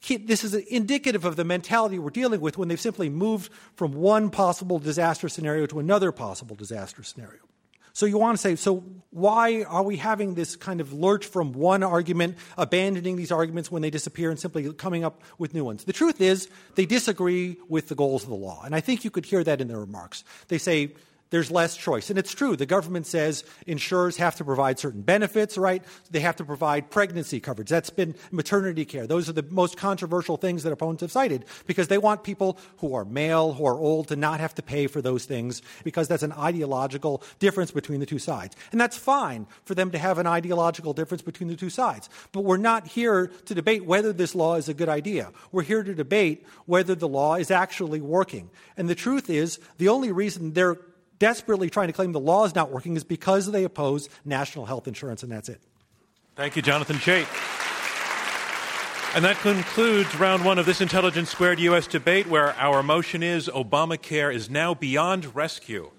this 0.09 0.43
is 0.43 0.53
indicative 0.53 1.23
of 1.23 1.37
the 1.37 1.45
mentality 1.45 1.97
we're 1.97 2.09
dealing 2.09 2.41
with 2.41 2.57
when 2.57 2.67
they've 2.67 2.79
simply 2.79 3.07
moved 3.07 3.49
from 3.75 3.93
one 3.93 4.29
possible 4.29 4.77
disaster 4.77 5.29
scenario 5.29 5.65
to 5.65 5.79
another 5.79 6.11
possible 6.11 6.57
disaster 6.57 7.03
scenario. 7.03 7.39
So 7.93 8.07
you 8.07 8.17
want 8.17 8.35
to 8.35 8.41
say, 8.41 8.55
so 8.55 8.83
why 9.11 9.63
are 9.63 9.83
we 9.83 9.97
having 9.97 10.33
this 10.33 10.55
kind 10.55 10.81
of 10.81 10.93
lurch 10.93 11.27
from 11.27 11.53
one 11.53 11.83
argument, 11.83 12.37
abandoning 12.57 13.15
these 13.15 13.31
arguments 13.31 13.71
when 13.71 13.83
they 13.83 13.91
disappear 13.91 14.31
and 14.31 14.39
simply 14.39 14.73
coming 14.73 15.03
up 15.03 15.21
with 15.37 15.53
new 15.53 15.63
ones? 15.63 15.83
The 15.83 15.93
truth 15.93 16.19
is, 16.19 16.49
they 16.73 16.87
disagree 16.87 17.57
with 17.69 17.89
the 17.89 17.95
goals 17.95 18.23
of 18.23 18.29
the 18.29 18.35
law. 18.35 18.63
And 18.65 18.73
I 18.73 18.79
think 18.79 19.03
you 19.03 19.11
could 19.11 19.25
hear 19.25 19.43
that 19.43 19.61
in 19.61 19.67
their 19.67 19.79
remarks. 19.79 20.23
They 20.47 20.57
say, 20.57 20.95
there's 21.33 21.49
less 21.49 21.75
choice. 21.75 22.11
And 22.11 22.19
it's 22.19 22.31
true. 22.31 22.55
The 22.55 22.67
government 22.67 23.07
says 23.07 23.43
insurers 23.65 24.17
have 24.17 24.35
to 24.35 24.45
provide 24.45 24.77
certain 24.77 25.01
benefits, 25.01 25.57
right? 25.57 25.83
They 26.11 26.19
have 26.19 26.35
to 26.35 26.45
provide 26.45 26.91
pregnancy 26.91 27.39
coverage. 27.39 27.69
That's 27.69 27.89
been 27.89 28.13
maternity 28.29 28.85
care. 28.85 29.07
Those 29.07 29.29
are 29.29 29.33
the 29.33 29.41
most 29.49 29.75
controversial 29.75 30.37
things 30.37 30.61
that 30.61 30.71
opponents 30.71 31.01
have 31.01 31.11
cited 31.11 31.45
because 31.65 31.87
they 31.87 31.97
want 31.97 32.23
people 32.23 32.59
who 32.77 32.93
are 32.93 33.03
male, 33.03 33.53
who 33.53 33.65
are 33.65 33.79
old, 33.79 34.09
to 34.09 34.15
not 34.15 34.41
have 34.41 34.53
to 34.53 34.61
pay 34.61 34.85
for 34.85 35.01
those 35.01 35.25
things 35.25 35.63
because 35.83 36.07
that's 36.07 36.21
an 36.21 36.33
ideological 36.33 37.23
difference 37.39 37.71
between 37.71 37.99
the 37.99 38.05
two 38.05 38.19
sides. 38.19 38.55
And 38.71 38.79
that's 38.79 38.95
fine 38.95 39.47
for 39.65 39.73
them 39.73 39.89
to 39.89 39.97
have 39.97 40.19
an 40.19 40.27
ideological 40.27 40.93
difference 40.93 41.23
between 41.23 41.49
the 41.49 41.55
two 41.55 41.71
sides. 41.71 42.11
But 42.31 42.41
we're 42.41 42.57
not 42.57 42.85
here 42.85 43.31
to 43.45 43.55
debate 43.55 43.85
whether 43.85 44.13
this 44.13 44.35
law 44.35 44.53
is 44.53 44.69
a 44.69 44.73
good 44.75 44.87
idea. 44.87 45.31
We're 45.51 45.63
here 45.63 45.81
to 45.81 45.95
debate 45.95 46.45
whether 46.67 46.93
the 46.93 47.09
law 47.09 47.37
is 47.37 47.49
actually 47.49 48.01
working. 48.01 48.51
And 48.77 48.87
the 48.87 48.93
truth 48.93 49.31
is, 49.31 49.59
the 49.79 49.89
only 49.89 50.11
reason 50.11 50.53
they're 50.53 50.77
desperately 51.23 51.69
trying 51.69 51.87
to 51.87 51.93
claim 51.93 52.11
the 52.11 52.19
law 52.19 52.43
is 52.43 52.53
not 52.53 52.69
working 52.69 52.97
is 52.97 53.05
because 53.05 53.49
they 53.49 53.63
oppose 53.63 54.09
national 54.25 54.65
health 54.65 54.89
insurance, 54.89 55.23
and 55.23 55.31
that's 55.31 55.47
it. 55.47 55.61
Thank 56.35 56.57
you, 56.57 56.61
Jonathan 56.61 56.97
Chait. 56.97 57.25
And 59.15 59.23
that 59.23 59.37
concludes 59.37 60.13
round 60.15 60.43
one 60.43 60.59
of 60.59 60.65
this 60.65 60.81
Intelligence 60.81 61.29
Squared 61.29 61.61
U.S. 61.61 61.87
debate, 61.87 62.27
where 62.27 62.53
our 62.55 62.83
motion 62.83 63.23
is 63.23 63.47
Obamacare 63.47 64.33
is 64.33 64.49
now 64.49 64.73
beyond 64.73 65.33
rescue. 65.33 65.91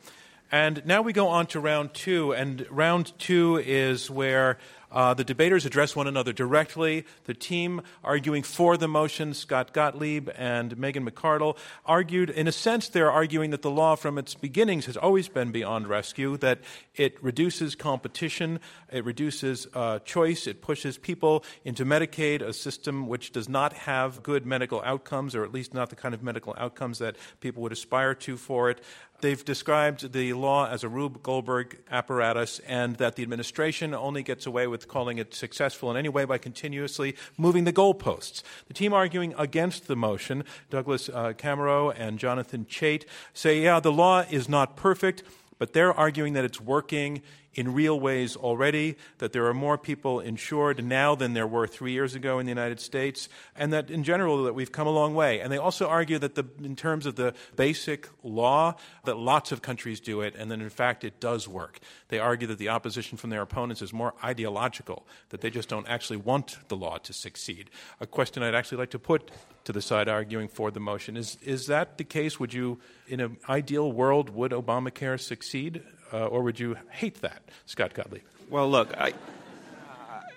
And 0.53 0.85
now 0.85 1.01
we 1.01 1.15
go 1.15 1.29
on 1.29 1.47
to 1.47 1.59
round 1.59 1.95
two, 1.95 2.35
and 2.35 2.67
round 2.71 3.19
two 3.19 3.57
is 3.57 4.11
where 4.11 4.59
uh, 4.95 5.13
the 5.13 5.25
debaters 5.25 5.67
address 5.67 5.95
one 5.95 6.07
another 6.07 6.33
directly. 6.33 7.05
The 7.25 7.35
team 7.35 7.83
arguing 8.03 8.45
for 8.45 8.77
the 8.77 8.89
motion, 8.89 9.35
Scott 9.35 9.75
Gottlieb 9.75 10.31
and 10.37 10.79
Megan 10.79 11.05
McArdle, 11.05 11.59
argued, 11.85 12.31
in 12.31 12.49
a 12.49 12.53
sense, 12.53 12.89
they're 12.89 13.11
arguing 13.11 13.51
that 13.51 13.63
the 13.63 13.71
law 13.71 13.97
from 13.97 14.17
its 14.17 14.35
beginnings 14.35 14.87
has 14.87 14.97
always 14.97 15.29
been 15.29 15.51
beyond 15.51 15.89
rescue, 15.89 16.37
that 16.39 16.61
it 16.95 17.23
reduces 17.23 17.75
competition, 17.75 18.61
it 18.93 19.05
reduces 19.05 19.67
uh, 19.75 19.99
choice, 19.99 20.47
it 20.47 20.63
pushes 20.63 20.97
people 20.97 21.45
into 21.65 21.85
Medicaid, 21.85 22.41
a 22.41 22.53
system 22.53 23.09
which 23.09 23.33
does 23.33 23.49
not 23.49 23.73
have 23.73 24.23
good 24.23 24.47
medical 24.47 24.81
outcomes, 24.85 25.35
or 25.35 25.45
at 25.45 25.53
least 25.53 25.75
not 25.75 25.91
the 25.91 25.97
kind 25.97 26.15
of 26.15 26.23
medical 26.23 26.55
outcomes 26.57 26.99
that 26.99 27.17
people 27.41 27.63
would 27.65 27.73
aspire 27.73 28.15
to 28.15 28.37
for 28.37 28.71
it. 28.71 28.81
They've 29.25 29.43
described 29.43 30.13
the 30.13 30.35
law 30.35 30.69
as 30.69 30.85
a 30.85 30.89
Rube 30.91 31.23
Goldberg 31.23 31.79
apparatus, 31.91 32.59
and 32.67 32.97
that 32.97 33.17
the 33.17 33.23
administration 33.23 33.95
only 33.95 34.23
gets 34.23 34.45
away 34.45 34.67
with 34.67 34.87
calling 34.87 35.17
it 35.17 35.33
successful 35.33 35.91
in 35.91 35.97
any 35.97 36.11
way 36.11 36.27
by 36.27 36.37
continuously 36.37 37.17
moving 37.39 37.65
the 37.65 37.73
goalposts. 37.73 38.43
The 38.69 38.75
team 38.75 38.93
arguing 38.93 39.35
against 39.39 39.87
the 39.87 39.97
motion, 39.97 40.45
Douglas 40.69 41.09
uh, 41.09 41.33
Kamerow 41.33 41.95
and 41.97 42.19
Jonathan 42.19 42.67
Chait, 42.67 43.07
say, 43.33 43.63
yeah, 43.63 43.81
the 43.81 43.91
law 43.91 44.27
is 44.31 44.47
not 44.47 44.77
perfect, 44.77 45.23
but 45.59 45.73
they're 45.73 45.95
arguing 45.95 46.35
that 46.35 46.45
it's 46.45 46.61
working 46.61 47.23
in 47.55 47.73
real 47.73 47.99
ways 47.99 48.37
already, 48.37 48.97
that 49.19 49.33
there 49.33 49.47
are 49.47 49.55
more 49.55 49.79
people 49.79 50.21
insured 50.21 50.85
now 50.85 51.15
than 51.15 51.35
there 51.35 51.47
were 51.47 51.67
three 51.67 51.93
years 51.93 52.15
ago 52.15 52.39
in 52.39 52.47
the 52.47 52.51
United 52.51 52.81
States, 52.81 53.29
and 53.57 53.73
that 53.73 53.91
in 53.91 54.05
general 54.05 54.45
that 54.45 54.55
we've 54.55 54.73
come 54.73 54.87
a 54.87 54.91
long 54.91 55.15
way. 55.15 55.41
And 55.41 55.53
they 55.53 55.59
also 55.59 55.89
argue 55.89 56.19
that 56.19 56.35
the, 56.35 56.45
in 56.63 56.77
terms 56.77 57.07
of 57.07 57.17
the 57.17 57.35
basic 57.57 58.09
law, 58.23 58.77
that 59.05 59.17
lots 59.17 59.53
of 59.53 59.63
countries 59.63 60.01
do 60.01 60.21
it, 60.21 60.35
and 60.37 60.51
that 60.51 60.61
in 60.61 60.71
fact 60.71 61.05
it 61.05 61.21
does 61.21 61.49
work. 61.49 61.79
They 62.09 62.19
argue 62.19 62.47
that 62.49 62.59
the 62.59 62.69
opposition 62.69 63.19
from 63.19 63.31
their 63.31 63.43
opponents 63.43 63.83
is 63.83 63.93
more 63.93 64.15
ideological, 64.23 65.07
that 65.31 65.41
they 65.41 65.51
just 65.51 65.69
don't 65.69 65.89
actually 65.89 66.19
want 66.19 66.59
the 66.69 66.77
law 66.77 66.99
to 66.99 67.13
succeed. 67.13 67.71
A 68.01 68.07
question 68.07 68.43
I'd 68.43 68.55
actually 68.55 68.79
like 68.79 68.91
to 68.91 68.99
put 68.99 69.31
to 69.65 69.73
the 69.73 69.83
side 69.83 70.09
arguing 70.09 70.49
for 70.49 70.71
the 70.71 70.81
motion 70.81 71.17
is 71.17 71.39
is 71.43 71.67
that 71.67 71.99
the 71.99 72.05
case? 72.05 72.39
Would 72.39 72.53
you, 72.53 72.81
in 73.09 73.21
an 73.21 73.39
ideal 73.49 73.91
world, 73.91 74.31
would 74.31 74.53
Obamacare 74.53 75.19
succeed? 75.19 75.83
Uh, 76.13 76.27
or 76.27 76.43
would 76.43 76.59
you 76.59 76.77
hate 76.91 77.21
that, 77.23 77.43
Scott 77.67 77.95
Gottlieb? 77.95 78.23
Well, 78.51 78.69
look, 78.69 78.97
I, 78.97 79.15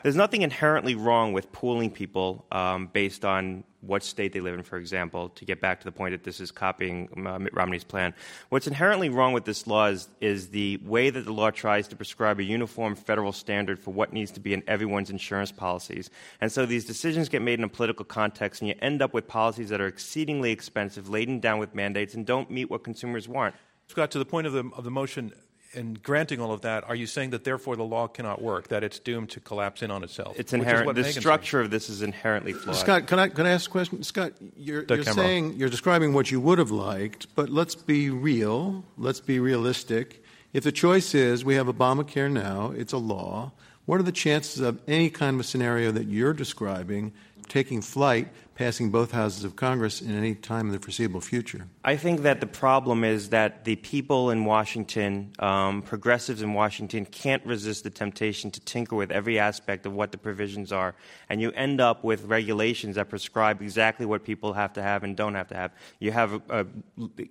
there's 0.03 0.15
nothing 0.15 0.41
inherently 0.41 0.95
wrong 0.95 1.33
with 1.33 1.51
pooling 1.51 1.91
people 1.91 2.45
um, 2.51 2.87
based 2.87 3.25
on 3.25 3.63
what 3.81 4.03
state 4.03 4.33
they 4.33 4.39
live 4.39 4.53
in, 4.53 4.63
for 4.63 4.77
example, 4.77 5.29
to 5.29 5.45
get 5.45 5.61
back 5.61 5.79
to 5.79 5.85
the 5.85 5.91
point 5.91 6.11
that 6.11 6.23
this 6.23 6.39
is 6.39 6.51
copying 6.51 7.09
uh, 7.27 7.39
Mitt 7.39 7.53
Romney's 7.53 7.83
plan. 7.83 8.13
What's 8.49 8.67
inherently 8.67 9.09
wrong 9.09 9.33
with 9.33 9.45
this 9.45 9.67
law 9.67 9.87
is, 9.87 10.07
is 10.19 10.49
the 10.49 10.77
way 10.83 11.09
that 11.09 11.25
the 11.25 11.33
law 11.33 11.51
tries 11.51 11.87
to 11.89 11.95
prescribe 11.95 12.39
a 12.39 12.43
uniform 12.43 12.95
federal 12.95 13.31
standard 13.31 13.79
for 13.79 13.91
what 13.91 14.13
needs 14.13 14.31
to 14.31 14.39
be 14.39 14.53
in 14.53 14.63
everyone's 14.67 15.09
insurance 15.09 15.51
policies. 15.51 16.09
And 16.41 16.51
so 16.51 16.65
these 16.65 16.85
decisions 16.85 17.29
get 17.29 17.41
made 17.41 17.59
in 17.59 17.65
a 17.65 17.69
political 17.69 18.05
context, 18.05 18.61
and 18.61 18.67
you 18.69 18.75
end 18.81 19.01
up 19.01 19.13
with 19.13 19.27
policies 19.27 19.69
that 19.69 19.79
are 19.79 19.87
exceedingly 19.87 20.51
expensive, 20.51 21.09
laden 21.09 21.39
down 21.39 21.59
with 21.59 21.75
mandates, 21.75 22.13
and 22.13 22.25
don't 22.25 22.49
meet 22.49 22.69
what 22.69 22.83
consumers 22.83 23.27
want. 23.27 23.55
Scott, 23.87 24.11
to 24.11 24.19
the 24.19 24.25
point 24.25 24.47
of 24.47 24.53
the, 24.53 24.69
of 24.75 24.83
the 24.83 24.91
motion, 24.91 25.31
in 25.73 25.95
granting 25.95 26.39
all 26.39 26.51
of 26.51 26.61
that, 26.61 26.83
are 26.87 26.95
you 26.95 27.07
saying 27.07 27.31
that 27.31 27.43
therefore 27.43 27.75
the 27.75 27.83
law 27.83 28.07
cannot 28.07 28.41
work, 28.41 28.69
that 28.69 28.83
it's 28.83 28.99
doomed 28.99 29.29
to 29.31 29.39
collapse 29.39 29.81
in 29.81 29.91
on 29.91 30.03
itself? 30.03 30.39
It's 30.39 30.53
inherent. 30.53 30.93
The 30.95 31.03
structure 31.03 31.61
of 31.61 31.69
this 31.69 31.89
is 31.89 32.01
inherently 32.01 32.53
flawed. 32.53 32.75
Scott, 32.75 33.07
can 33.07 33.19
I, 33.19 33.27
can 33.29 33.45
I 33.45 33.51
ask 33.51 33.69
a 33.69 33.71
question? 33.71 34.03
Scott, 34.03 34.33
you're, 34.55 34.85
you're 34.89 35.03
saying, 35.03 35.53
you're 35.55 35.69
describing 35.69 36.13
what 36.13 36.31
you 36.31 36.39
would 36.39 36.59
have 36.59 36.71
liked, 36.71 37.33
but 37.35 37.49
let's 37.49 37.75
be 37.75 38.09
real. 38.09 38.83
Let's 38.97 39.19
be 39.19 39.39
realistic. 39.39 40.23
If 40.53 40.63
the 40.63 40.71
choice 40.71 41.13
is 41.13 41.43
we 41.43 41.55
have 41.55 41.67
Obamacare 41.67 42.31
now, 42.31 42.71
it's 42.75 42.93
a 42.93 42.97
law, 42.97 43.51
what 43.85 43.99
are 43.99 44.03
the 44.03 44.11
chances 44.11 44.59
of 44.59 44.81
any 44.87 45.09
kind 45.09 45.35
of 45.35 45.39
a 45.41 45.43
scenario 45.43 45.91
that 45.91 46.07
you're 46.07 46.33
describing 46.33 47.13
taking 47.47 47.81
flight 47.81 48.27
passing 48.57 48.89
both 48.89 49.11
houses 49.11 49.43
of 49.43 49.55
Congress 49.55 50.01
in 50.01 50.17
any 50.17 50.33
time 50.33 50.65
in 50.65 50.71
the 50.71 50.79
foreseeable 50.79 51.21
future? 51.21 51.67
I 51.83 51.95
think 51.95 52.23
that 52.23 52.41
the 52.41 52.47
problem 52.47 53.03
is 53.03 53.29
that 53.29 53.65
the 53.65 53.75
people 53.75 54.31
in 54.31 54.45
Washington, 54.45 55.31
um, 55.37 55.83
progressives 55.83 56.41
in 56.41 56.55
Washington, 56.55 57.05
can't 57.05 57.45
resist 57.45 57.83
the 57.83 57.91
temptation 57.91 58.49
to 58.49 58.59
tinker 58.59 58.95
with 58.95 59.11
every 59.11 59.37
aspect 59.37 59.85
of 59.85 59.93
what 59.93 60.11
the 60.11 60.17
provisions 60.17 60.71
are. 60.71 60.95
And 61.29 61.39
you 61.39 61.51
end 61.51 61.79
up 61.79 62.03
with 62.03 62.23
regulations 62.23 62.95
that 62.95 63.09
prescribe 63.09 63.61
exactly 63.61 64.07
what 64.07 64.23
people 64.23 64.53
have 64.53 64.73
to 64.73 64.81
have 64.81 65.03
and 65.03 65.15
don't 65.15 65.35
have 65.35 65.49
to 65.49 65.55
have. 65.55 65.71
You 65.99 66.11
have 66.11 66.33
a, 66.33 66.41
a, 66.49 66.65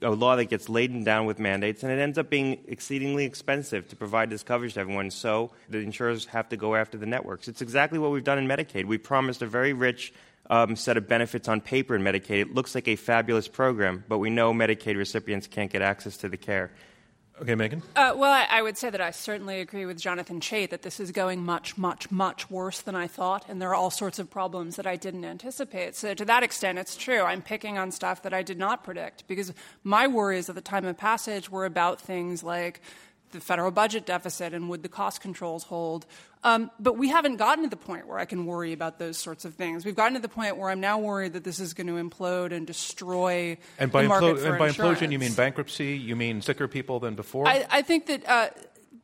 a 0.03 0.11
law 0.11 0.37
that 0.37 0.45
gets 0.45 0.69
laden 0.69 1.03
down 1.03 1.27
with 1.27 1.41
mandates, 1.41 1.83
and 1.83 1.91
it 1.91 1.99
ends 1.99 2.19
up 2.19 2.31
being 2.31 2.61
exceedingly 2.69 3.25
expensive 3.25 3.89
to 3.89 3.97
provide 3.97 4.31
this 4.31 4.45
coverage 4.45 4.75
to 4.75 4.81
everyone. 4.81 5.11
So 5.11 5.51
the 5.69 5.79
insurers 5.79 6.27
have 6.27 6.49
to 6.51 6.57
go 6.57 6.77
after 6.77 6.97
the 6.97 7.07
networks. 7.07 7.49
It's 7.49 7.63
exactly 7.63 7.99
what 7.99 8.13
we've 8.13 8.23
done 8.23 8.39
in 8.39 8.47
Medicaid. 8.47 8.85
We 8.85 8.99
promised 8.99 9.43
a 9.43 9.47
very 9.47 9.73
rich 9.73 10.13
um, 10.51 10.77
set 10.77 10.97
of 10.97 11.09
benefits 11.09 11.49
on 11.49 11.61
paper 11.61 11.95
in 11.95 12.03
Medicaid. 12.03 12.41
It 12.41 12.55
looks 12.55 12.75
like 12.75 12.89
a 12.89 12.97
fabulous 12.97 13.49
program, 13.49 14.05
but 14.09 14.19
we 14.19 14.31
know 14.31 14.53
Medicaid 14.53 14.97
recipients 14.97 15.47
can't 15.47 15.71
get 15.71 15.83
access 15.83 16.17
to 16.19 16.29
the 16.29 16.37
care. 16.37 16.71
Okay, 17.43 17.55
Megan? 17.55 17.83
Uh, 17.95 18.15
well, 18.17 18.33
I, 18.33 18.47
I, 18.49 18.63
would 18.63 18.79
say 18.79 18.89
that 18.89 19.01
I 19.01 19.11
certainly 19.11 19.61
agree 19.61 19.85
with 19.85 20.01
Jonathan 20.01 20.41
Chait 20.41 20.71
that 20.71 20.81
this 20.81 20.99
is 20.99 21.13
going 21.13 21.45
much, 21.45 21.77
much, 21.77 22.11
much 22.11 22.51
worse 22.51 22.81
than 22.81 22.97
I 22.97 23.07
thought, 23.07 23.45
and 23.47 23.61
there 23.61 23.69
are 23.69 23.75
all 23.75 23.91
sorts 23.91 24.19
of 24.19 24.31
problems 24.31 24.77
that 24.77 24.87
I 24.87 24.97
didn't 24.97 25.27
anticipate. 25.27 25.97
So, 25.97 26.15
to 26.15 26.25
that 26.25 26.43
extent, 26.43 26.79
it's 26.79 26.97
true. 26.97 27.21
I'm 27.21 27.43
picking 27.43 27.77
on 27.77 27.91
stuff 27.91 28.23
that 28.23 28.33
I 28.33 28.43
did 28.43 28.59
not 28.59 28.85
predict 28.85 29.29
because 29.29 29.53
my 29.85 30.07
worries 30.07 30.49
at 30.49 30.55
the 30.55 30.63
time 30.63 30.87
of 30.87 30.97
passage 30.97 31.51
were 31.51 31.67
about 31.67 32.01
things 32.01 32.43
like 32.43 32.81
the 33.33 33.41
federal 33.41 33.71
budget 33.71 34.07
deficit 34.07 34.55
and 34.55 34.69
would 34.69 34.83
the 34.83 34.89
cost 34.89 35.21
controls 35.21 35.65
hold? 35.65 36.07
Um, 36.45 36.71
but 36.79 36.97
we 36.97 37.09
haven't 37.09 37.37
gotten 37.37 37.65
to 37.65 37.71
the 37.71 37.77
point 37.77 38.07
where 38.07 38.19
I 38.19 38.25
can 38.25 38.47
worry 38.47 38.73
about 38.73 38.99
those 38.99 39.17
sorts 39.17 39.45
of 39.45 39.55
things. 39.55 39.85
We've 39.85 39.97
gotten 39.97 40.15
to 40.15 40.21
the 40.21 40.29
point 40.29 40.57
where 40.57 40.71
I'm 40.71 40.81
now 40.81 40.99
worried 40.99 41.33
that 41.33 41.45
this 41.45 41.59
is 41.59 41.75
going 41.75 41.89
to 41.89 41.95
implode 41.95 42.53
and 42.53 42.67
destroy 42.67 43.59
and 43.79 43.91
by 43.91 44.03
the 44.03 44.09
market 44.09 44.37
implo- 44.37 44.41
for 44.41 44.49
And 44.49 44.59
by 44.59 44.71
implosion, 44.71 45.11
you 45.11 45.19
mean 45.19 45.33
bankruptcy? 45.33 45.97
You 45.97 46.15
mean 46.15 46.43
sicker 46.43 46.69
people 46.69 47.01
than 47.01 47.15
before? 47.15 47.49
I, 47.49 47.67
I 47.71 47.83
think 47.83 48.07
that. 48.07 48.29
Uh, 48.29 48.49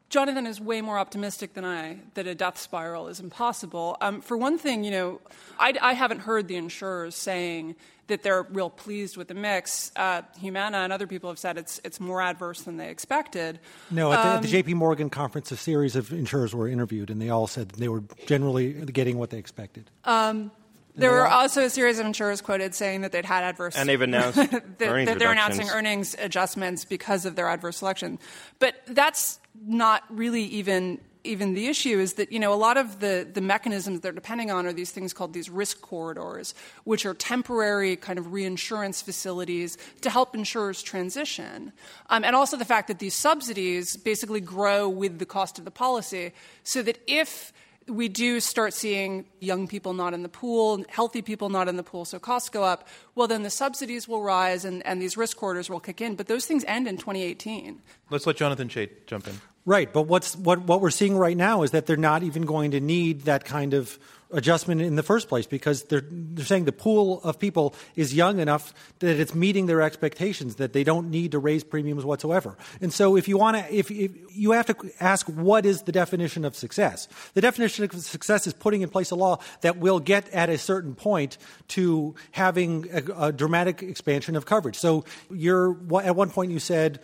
Jonathan 0.09 0.47
is 0.47 0.61
way 0.61 0.83
more 0.83 0.99
optimistic 0.99 1.55
than 1.55 1.65
I 1.65 1.97
that 2.13 2.27
a 2.27 2.35
death 2.35 2.59
spiral 2.59 3.09
is 3.09 3.19
impossible. 3.19 3.97
Um, 4.03 4.21
for 4.21 4.37
one 4.37 4.59
thing, 4.59 4.85
you 4.85 4.91
know, 4.91 5.21
I, 5.59 5.73
I, 5.81 5.95
haven't 5.95 6.19
heard 6.19 6.49
the 6.49 6.57
insurers 6.57 7.15
saying 7.15 7.77
that 8.09 8.23
they're 8.23 8.43
real 8.43 8.71
pleased 8.71 9.17
with 9.17 9.29
the 9.29 9.35
mix. 9.35 9.93
Uh, 9.97 10.23
Humana 10.41 10.79
and 10.79 10.93
other 10.93 11.07
people 11.07 11.31
have 11.31 11.39
said 11.39 11.57
it's 11.57 11.81
it's 11.85 12.01
more 12.01 12.21
adverse 12.21 12.63
than 12.63 12.77
they 12.77 12.89
expected. 12.89 13.61
No, 13.91 14.13
at 14.13 14.23
the, 14.23 14.29
um, 14.29 14.37
at 14.37 14.43
the 14.43 14.49
J.P. 14.49 14.75
Morgan 14.75 15.11
conference, 15.11 15.51
a 15.53 15.57
series 15.57 15.97
of 15.97 16.13
insurers 16.13 16.55
were 16.55 16.69
interviewed, 16.69 17.11
and 17.11 17.21
they 17.21 17.31
all 17.31 17.47
said 17.47 17.71
they 17.71 17.89
were 17.89 18.03
generally 18.27 18.73
getting 18.73 19.19
what 19.19 19.31
they 19.31 19.39
expected. 19.39 19.91
Um, 20.05 20.51
there 20.95 21.11
were 21.11 21.27
also 21.27 21.65
a 21.65 21.71
series 21.71 21.99
of 21.99 22.07
insurers 22.07 22.43
quoted 22.43 22.75
saying 22.75 23.01
that 23.03 23.13
they'd 23.13 23.25
had 23.25 23.45
adverse 23.45 23.77
and 23.77 23.89
they've 23.89 24.01
announced 24.01 24.37
that, 24.51 24.79
that 24.79 25.19
they're 25.19 25.33
announcing 25.33 25.69
earnings 25.71 26.15
adjustments 26.19 26.85
because 26.85 27.25
of 27.25 27.35
their 27.35 27.49
adverse 27.49 27.79
selection. 27.79 28.19
But 28.59 28.75
that's 28.87 29.41
not 29.67 30.05
really 30.11 30.45
even 30.45 31.01
even 31.25 31.55
the 31.55 31.67
issue 31.67 31.99
is 31.99 32.15
that 32.15 32.33
you 32.33 32.39
know 32.39 32.53
a 32.53 32.57
lot 32.57 32.77
of 32.77 33.01
the, 33.01 33.29
the 33.33 33.41
mechanisms 33.41 34.01
they're 34.01 34.13
depending 34.13 34.51
on 34.51 34.67
are 34.67 34.73
these 34.73 34.91
things 34.91 35.13
called 35.13 35.33
these 35.33 35.49
risk 35.51 35.81
corridors 35.81 36.55
which 36.85 37.07
are 37.07 37.15
temporary 37.15 37.97
kind 37.97 38.19
of 38.19 38.33
reinsurance 38.33 39.03
facilities 39.03 39.79
to 40.01 40.11
help 40.11 40.35
insurers 40.35 40.83
transition 40.83 41.73
um, 42.11 42.25
and 42.25 42.35
also 42.35 42.57
the 42.57 42.65
fact 42.65 42.89
that 42.89 42.99
these 42.99 43.15
subsidies 43.15 43.97
basically 43.97 44.41
grow 44.41 44.89
with 44.89 45.19
the 45.19 45.27
cost 45.27 45.59
of 45.59 45.65
the 45.65 45.71
policy 45.71 46.33
so 46.65 46.83
that 46.83 46.99
if 47.07 47.53
we 47.89 48.09
do 48.09 48.41
start 48.41 48.73
seeing 48.73 49.25
young 49.41 49.67
people 49.67 49.93
not 49.93 50.15
in 50.15 50.23
the 50.23 50.29
pool, 50.29 50.85
healthy 50.89 51.23
people 51.23 51.49
not 51.49 51.69
in 51.69 51.77
the 51.77 51.83
pool, 51.83 52.05
so 52.05 52.19
costs 52.19 52.49
go 52.49 52.63
up, 52.63 52.87
well, 53.15 53.27
then 53.27 53.43
the 53.43 53.51
subsidies 53.51 54.07
will 54.07 54.23
rise 54.23 54.65
and, 54.65 54.85
and 54.87 55.03
these 55.03 55.17
risk 55.17 55.37
corridors 55.37 55.69
will 55.69 55.81
kick 55.81 56.01
in. 56.01 56.15
But 56.15 56.29
those 56.29 56.47
things 56.47 56.65
end 56.69 56.87
in 56.87 56.97
2018. 56.97 57.81
Let's 58.11 58.27
let 58.27 58.37
Jonathan 58.37 58.69
Chait 58.69 59.07
jump 59.07 59.27
in. 59.27 59.41
Right, 59.65 59.93
but 59.93 60.03
what's, 60.03 60.35
what, 60.35 60.63
what 60.63 60.81
we're 60.81 60.91
seeing 60.91 61.17
right 61.17 61.37
now 61.37 61.63
is 61.63 61.71
that 61.71 61.87
they're 61.87 61.97
not 61.97 62.25
even 62.25 62.43
going 62.43 62.73
to 62.73 62.81
need 62.81 63.23
that 63.23 63.45
kind 63.45 63.75
of 63.75 63.97
adjustment 64.33 64.81
in 64.81 64.97
the 64.97 65.03
first 65.03 65.29
place 65.29 65.47
because 65.47 65.85
they're, 65.85 66.03
they're 66.11 66.45
saying 66.45 66.65
the 66.65 66.73
pool 66.73 67.21
of 67.23 67.39
people 67.39 67.75
is 67.95 68.15
young 68.15 68.41
enough 68.41 68.75
that 68.99 69.21
it's 69.21 69.35
meeting 69.35 69.67
their 69.67 69.83
expectations 69.83 70.57
that 70.57 70.73
they 70.73 70.83
don't 70.83 71.11
need 71.11 71.33
to 71.33 71.39
raise 71.39 71.63
premiums 71.63 72.05
whatsoever. 72.05 72.57
And 72.81 72.93
so 72.93 73.17
if 73.17 73.29
you 73.29 73.37
want 73.37 73.57
to 73.57 73.73
if, 73.75 73.91
if, 73.91 74.11
you 74.35 74.53
have 74.53 74.67
to 74.67 74.75
ask 74.99 75.27
what 75.27 75.67
is 75.67 75.83
the 75.83 75.93
definition 75.93 76.45
of 76.45 76.57
success? 76.57 77.07
The 77.35 77.43
definition 77.43 77.85
of 77.85 77.93
success 77.95 78.47
is 78.47 78.55
putting 78.55 78.83
in 78.83 78.89
place 78.89 79.11
a 79.11 79.17
law 79.17 79.39
that 79.61 79.77
will 79.77 80.01
get 80.01 80.29
at 80.31 80.49
a 80.49 80.59
certain 80.59 80.95
point 80.95 81.37
to 81.69 82.15
having 82.31 82.89
a, 82.91 83.27
a 83.27 83.33
dramatic 83.33 83.83
expansion 83.83 84.35
of 84.35 84.47
coverage. 84.47 84.77
So 84.77 85.05
you're 85.31 85.77
at 86.03 86.17
one 86.17 86.31
point 86.31 86.51
you 86.51 86.59
said 86.59 87.01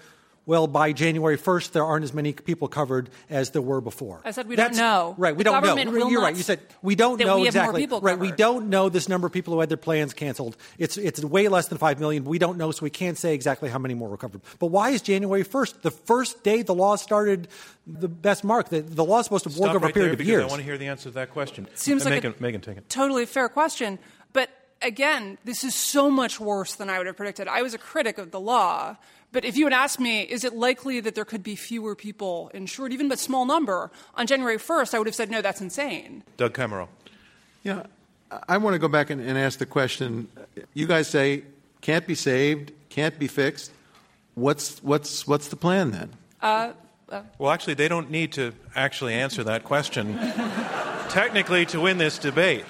well, 0.49 0.67
by 0.67 0.93
January 0.93 1.37
1st, 1.37 1.73
there 1.73 1.85
aren't 1.85 2.05
as 2.05 2.15
many 2.15 2.33
people 2.33 2.69
covered 2.69 3.11
as 3.29 3.51
there 3.51 3.61
were 3.61 3.83
before. 3.83 4.23
I 4.25 4.31
said 4.31 4.49
we 4.49 4.57
That's, 4.57 4.79
don't 4.79 4.87
know. 4.87 5.15
Right, 5.19 5.37
we 5.37 5.45
the 5.45 5.51
don't 5.51 5.63
know. 5.63 6.09
You're 6.09 6.23
right. 6.23 6.35
You 6.35 6.43
said 6.43 6.61
we 6.81 6.95
don't 6.95 7.21
know 7.21 7.41
we 7.41 7.49
exactly. 7.49 7.87
right, 7.87 8.19
we 8.19 8.33
don't 8.33 8.71
know 8.71 8.89
this 8.89 9.11
number 9.11 9.27
of 9.27 9.33
people 9.35 9.53
who 9.53 9.61
had 9.61 9.69
their 9.69 9.77
plans 9.77 10.15
canceled. 10.15 10.57
It's 10.79 10.97
it's 10.97 11.23
way 11.23 11.49
less 11.49 11.69
than 11.69 11.77
five 11.77 12.01
million. 12.01 12.25
We 12.25 12.39
don't 12.39 12.57
know, 12.57 12.71
so 12.71 12.83
we 12.83 12.89
can't 12.89 13.19
say 13.19 13.35
exactly 13.35 13.69
how 13.69 13.79
many 13.79 13.93
more 13.93 14.09
were 14.09 14.17
covered. 14.17 14.41
But 14.59 14.69
why 14.69 14.89
is 14.89 15.03
January 15.03 15.45
1st 15.45 15.83
the 15.83 15.91
first 15.91 16.43
day 16.43 16.63
the 16.63 16.75
law 16.75 16.97
started? 16.97 17.49
The 17.87 18.09
best 18.09 18.43
mark. 18.43 18.71
The, 18.71 18.81
the 18.81 19.05
law 19.05 19.19
is 19.19 19.27
supposed 19.27 19.45
to 19.45 19.51
Stop 19.51 19.61
work 19.61 19.71
over 19.77 19.85
right 19.85 19.91
a 19.91 19.95
period 19.95 20.15
of 20.19 20.27
years. 20.27 20.45
I 20.45 20.47
want 20.47 20.61
to 20.61 20.65
hear 20.65 20.79
the 20.79 20.87
answer 20.87 21.11
to 21.11 21.15
that 21.17 21.31
question. 21.31 21.69
Seems 21.75 22.07
uh, 22.07 22.11
like 22.11 22.23
Megan, 22.23 22.35
a 22.39 22.43
Megan, 22.43 22.61
take 22.63 22.79
it. 22.79 22.89
totally 22.89 23.27
fair 23.27 23.51
question, 23.51 23.99
but 24.33 24.49
again, 24.83 25.39
this 25.45 25.65
is 25.65 25.75
so 25.75 26.11
much 26.11 26.41
worse 26.41 26.75
than 26.75 26.89
I 26.89 26.99
would 26.99 27.07
have 27.07 27.17
predicted. 27.17 27.49
I 27.49 27.63
was 27.63 27.75
a 27.75 27.79
critic 27.79 28.19
of 28.19 28.31
the 28.31 28.41
law, 28.41 28.97
but 29.33 29.45
if 29.45 29.57
you 29.57 29.65
had 29.65 29.73
asked 29.73 30.01
me, 30.01 30.23
is 30.23 30.45
it 30.45 30.55
likely 30.55 31.01
that 31.01 31.15
there 31.15 31.25
could 31.25 31.43
be 31.43 31.55
fewer 31.55 31.95
people 31.95 32.51
insured, 32.55 32.93
even 32.93 33.11
a 33.13 33.17
small 33.17 33.45
number, 33.45 33.91
on 34.15 34.27
January 34.27 34.57
1st, 34.57 34.95
I 34.95 34.99
would 34.99 35.07
have 35.07 35.15
said, 35.15 35.31
no, 35.31 35.43
that's 35.43 35.61
insane. 35.61 36.23
Doug 36.37 36.55
Kamerow. 36.55 36.89
Yeah, 37.63 37.85
I 38.49 38.57
want 38.59 38.75
to 38.75 38.79
go 38.79 38.89
back 38.89 39.11
and, 39.11 39.21
and 39.21 39.37
ask 39.37 39.59
the 39.59 39.67
question. 39.67 40.29
You 40.75 40.87
guys 40.87 41.09
say 41.09 41.45
can't 41.81 42.07
be 42.07 42.15
saved, 42.15 42.73
can't 42.89 43.19
be 43.19 43.27
fixed. 43.27 43.73
What's, 44.35 44.83
what's, 44.83 45.27
what's 45.27 45.49
the 45.49 45.57
plan 45.57 45.91
then? 45.91 46.11
Uh, 46.41 46.73
uh, 47.11 47.23
well, 47.39 47.53
actually, 47.53 47.75
they 47.75 47.89
don't 47.89 48.11
need 48.11 48.33
to 48.33 48.53
actually 48.75 49.15
answer 49.15 49.43
that 49.45 49.65
question 49.65 50.15
technically 51.09 51.67
to 51.67 51.81
win 51.81 51.99
this 51.99 52.19
debate. 52.19 52.65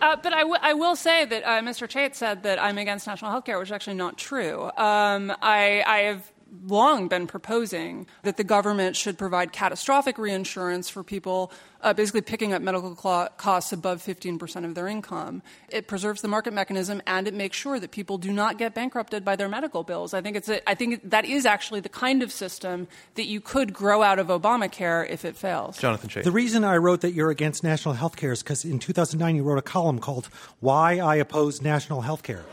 Uh, 0.00 0.16
but 0.22 0.32
I, 0.32 0.40
w- 0.40 0.58
I 0.60 0.74
will 0.74 0.94
say 0.94 1.24
that 1.24 1.42
uh, 1.44 1.60
Mr. 1.62 1.88
Chait 1.88 2.14
said 2.14 2.42
that 2.42 2.62
I'm 2.62 2.78
against 2.78 3.06
national 3.06 3.30
health 3.30 3.44
care, 3.44 3.58
which 3.58 3.68
is 3.68 3.72
actually 3.72 3.96
not 3.96 4.18
true. 4.18 4.64
Um, 4.76 5.32
I, 5.42 5.82
I 5.86 5.98
have 6.08 6.30
long 6.64 7.08
been 7.08 7.26
proposing 7.26 8.06
that 8.22 8.36
the 8.36 8.44
government 8.44 8.96
should 8.96 9.18
provide 9.18 9.52
catastrophic 9.52 10.18
reinsurance 10.18 10.88
for 10.88 11.02
people 11.02 11.52
uh, 11.82 11.92
basically 11.92 12.20
picking 12.20 12.52
up 12.52 12.62
medical 12.62 12.96
cl- 12.96 13.28
costs 13.36 13.72
above 13.72 14.02
15% 14.02 14.64
of 14.64 14.74
their 14.74 14.88
income. 14.88 15.42
It 15.68 15.86
preserves 15.86 16.20
the 16.20 16.28
market 16.28 16.52
mechanism 16.52 17.00
and 17.06 17.28
it 17.28 17.34
makes 17.34 17.56
sure 17.56 17.78
that 17.78 17.90
people 17.90 18.18
do 18.18 18.32
not 18.32 18.58
get 18.58 18.74
bankrupted 18.74 19.24
by 19.24 19.36
their 19.36 19.48
medical 19.48 19.84
bills. 19.84 20.12
I 20.12 20.20
think, 20.20 20.36
it's 20.36 20.48
a, 20.48 20.68
I 20.68 20.74
think 20.74 21.08
that 21.10 21.24
is 21.24 21.46
actually 21.46 21.80
the 21.80 21.88
kind 21.88 22.22
of 22.22 22.32
system 22.32 22.88
that 23.14 23.26
you 23.26 23.40
could 23.40 23.72
grow 23.72 24.02
out 24.02 24.18
of 24.18 24.28
Obamacare 24.28 25.08
if 25.08 25.24
it 25.24 25.36
fails. 25.36 25.78
Jonathan 25.78 26.10
Chait. 26.10 26.24
The 26.24 26.32
reason 26.32 26.64
I 26.64 26.76
wrote 26.76 27.02
that 27.02 27.12
you're 27.12 27.30
against 27.30 27.62
national 27.62 27.94
health 27.94 28.16
care 28.16 28.32
is 28.32 28.42
because 28.42 28.64
in 28.64 28.78
2009 28.78 29.36
you 29.36 29.42
wrote 29.42 29.58
a 29.58 29.62
column 29.62 29.98
called 29.98 30.28
Why 30.60 30.98
I 30.98 31.16
Oppose 31.16 31.62
National 31.62 32.00
Health 32.00 32.22
Care. 32.22 32.44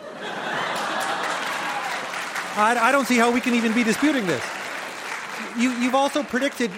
I, 2.55 2.89
I 2.89 2.91
don't 2.91 3.07
see 3.07 3.17
how 3.17 3.31
we 3.31 3.41
can 3.41 3.55
even 3.55 3.73
be 3.73 3.83
disputing 3.83 4.27
this. 4.27 4.43
You, 5.57 5.69
have 5.69 5.95
also 5.95 6.23
predicted 6.23 6.71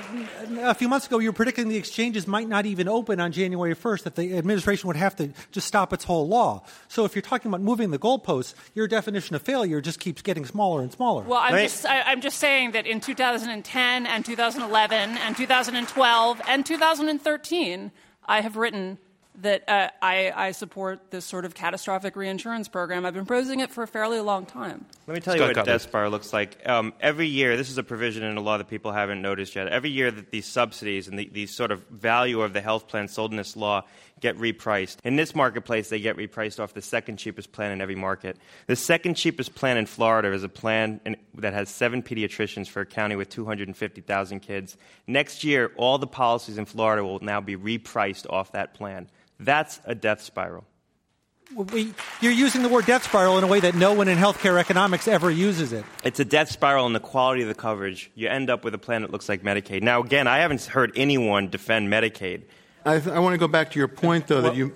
a 0.60 0.74
few 0.74 0.90
months 0.90 1.08
ago. 1.08 1.20
You 1.20 1.30
were 1.30 1.34
predicting 1.34 1.70
the 1.70 1.78
exchanges 1.78 2.28
might 2.28 2.48
not 2.48 2.66
even 2.66 2.88
open 2.88 3.20
on 3.20 3.32
January 3.32 3.76
1st. 3.76 4.04
That 4.04 4.16
the 4.16 4.38
administration 4.38 4.88
would 4.88 4.96
have 4.96 5.16
to 5.18 5.32
just 5.52 5.68
stop 5.68 5.94
its 5.94 6.04
whole 6.04 6.28
law. 6.28 6.64
So 6.88 7.06
if 7.06 7.16
you're 7.16 7.22
talking 7.22 7.50
about 7.50 7.62
moving 7.62 7.92
the 7.92 8.00
goalposts, 8.00 8.54
your 8.74 8.88
definition 8.88 9.36
of 9.36 9.42
failure 9.42 9.82
just 9.82 10.00
keeps 10.00 10.22
getting 10.22 10.46
smaller 10.46 10.82
and 10.82 10.92
smaller. 10.92 11.24
Well, 11.24 11.40
I'm, 11.40 11.54
right. 11.54 11.64
just, 11.64 11.86
I, 11.86 12.12
am 12.12 12.22
just 12.22 12.40
saying 12.40 12.72
that 12.72 12.86
in 12.86 13.00
2010 13.00 14.06
and 14.06 14.26
2011 14.26 15.18
and 15.18 15.38
2012 15.38 16.42
and 16.48 16.66
2013, 16.66 17.92
I 18.26 18.42
have 18.42 18.58
written 18.58 18.98
that 19.42 19.68
uh, 19.68 19.90
I, 20.02 20.32
I, 20.36 20.52
support 20.52 21.12
this 21.12 21.26
sort 21.26 21.46
of 21.46 21.54
catastrophic 21.54 22.16
reinsurance 22.16 22.68
program. 22.68 23.06
I've 23.06 23.14
been 23.14 23.26
proposing 23.26 23.60
it 23.60 23.72
for 23.72 23.84
a 23.84 23.88
fairly 23.88 24.20
long 24.20 24.46
time. 24.46 24.86
Let 25.08 25.14
me 25.14 25.20
tell 25.20 25.36
Scott 25.36 25.50
you 25.50 25.56
what 25.56 25.66
Death 25.66 25.82
Spiral 25.82 26.12
looks 26.12 26.32
like. 26.32 26.68
Um, 26.68 26.94
every 27.02 27.28
year, 27.28 27.58
this 27.58 27.70
is 27.70 27.78
a 27.78 27.84
provision 27.84 28.24
and 28.24 28.38
a 28.38 28.42
law 28.42 28.58
that 28.58 28.70
people 28.70 28.92
haven't 28.92 29.22
noticed 29.22 29.56
yet. 29.56 29.68
Every 29.68 29.90
year 29.90 30.12
that 30.12 30.32
these 30.32 30.46
subsidies 30.46 31.08
and 31.08 31.20
the, 31.20 31.30
the 31.32 31.48
sort 31.48 31.72
of 31.72 31.86
value 31.88 32.42
of 32.42 32.54
the 32.54 32.62
health 32.62 32.88
plan 32.88 33.08
sold 33.08 33.32
in 33.32 33.38
this 33.38 33.56
law 33.56 33.84
get 34.22 34.38
repriced. 34.38 34.98
In 35.04 35.18
this 35.18 35.36
marketplace, 35.36 35.90
they 35.90 36.00
get 36.00 36.16
repriced 36.16 36.60
off 36.60 36.74
the 36.74 36.82
second 36.82 37.18
cheapest 37.18 37.52
plan 37.52 37.72
in 37.72 37.82
every 37.82 37.96
market. 37.96 38.38
The 38.68 38.76
second 38.76 39.16
cheapest 39.16 39.56
plan 39.56 39.78
in 39.78 39.86
Florida 39.86 40.32
is 40.32 40.44
a 40.44 40.50
plan 40.50 41.02
in, 41.06 41.18
that 41.36 41.54
has 41.54 41.70
seven 41.70 42.02
pediatricians 42.02 42.68
for 42.68 42.82
a 42.82 42.86
county 42.86 43.16
with 43.16 43.30
250,000 43.30 44.40
kids. 44.40 44.78
Next 45.06 45.44
year, 45.44 45.72
all 45.76 45.98
the 45.98 46.08
policies 46.08 46.58
in 46.58 46.66
Florida 46.66 47.04
will 47.04 47.20
now 47.20 47.42
be 47.42 47.58
repriced 47.58 48.26
off 48.30 48.54
that 48.54 48.74
plan. 48.74 49.10
That's 49.40 49.80
a 49.86 49.96
death 49.96 50.22
spiral. 50.22 50.66
We, 51.54 51.94
you're 52.22 52.32
using 52.32 52.64
the 52.64 52.70
word 52.70 52.86
death 52.86 53.04
spiral 53.04 53.38
in 53.38 53.44
a 53.44 53.48
way 53.48 53.60
that 53.60 53.76
no 53.76 53.94
one 53.94 54.08
in 54.08 54.18
healthcare 54.18 54.60
economics 54.60 55.08
ever 55.08 55.30
uses 55.30 55.74
it. 55.74 55.86
It's 56.04 56.20
a 56.20 56.26
death 56.26 56.50
spiral 56.50 56.88
in 56.88 56.94
the 56.94 57.00
quality 57.00 57.44
of 57.44 57.48
the 57.48 57.54
coverage. 57.54 58.12
You 58.16 58.30
end 58.30 58.50
up 58.50 58.64
with 58.64 58.74
a 58.74 58.80
plan 58.80 59.04
that 59.04 59.12
looks 59.12 59.30
like 59.30 59.44
Medicaid. 59.44 59.84
Now, 59.84 60.02
again, 60.02 60.28
I 60.28 60.40
haven't 60.40 60.64
heard 60.66 60.92
anyone 60.96 61.50
defend 61.50 61.88
Medicaid. 61.88 62.44
I, 62.84 63.00
th- 63.00 63.14
I 63.16 63.20
want 63.20 63.34
to 63.34 63.38
go 63.38 63.48
back 63.48 63.72
to 63.72 63.80
your 63.80 63.88
point, 63.88 64.28
though, 64.28 64.42
well, 64.42 64.52
that 64.52 64.56
you. 64.56 64.74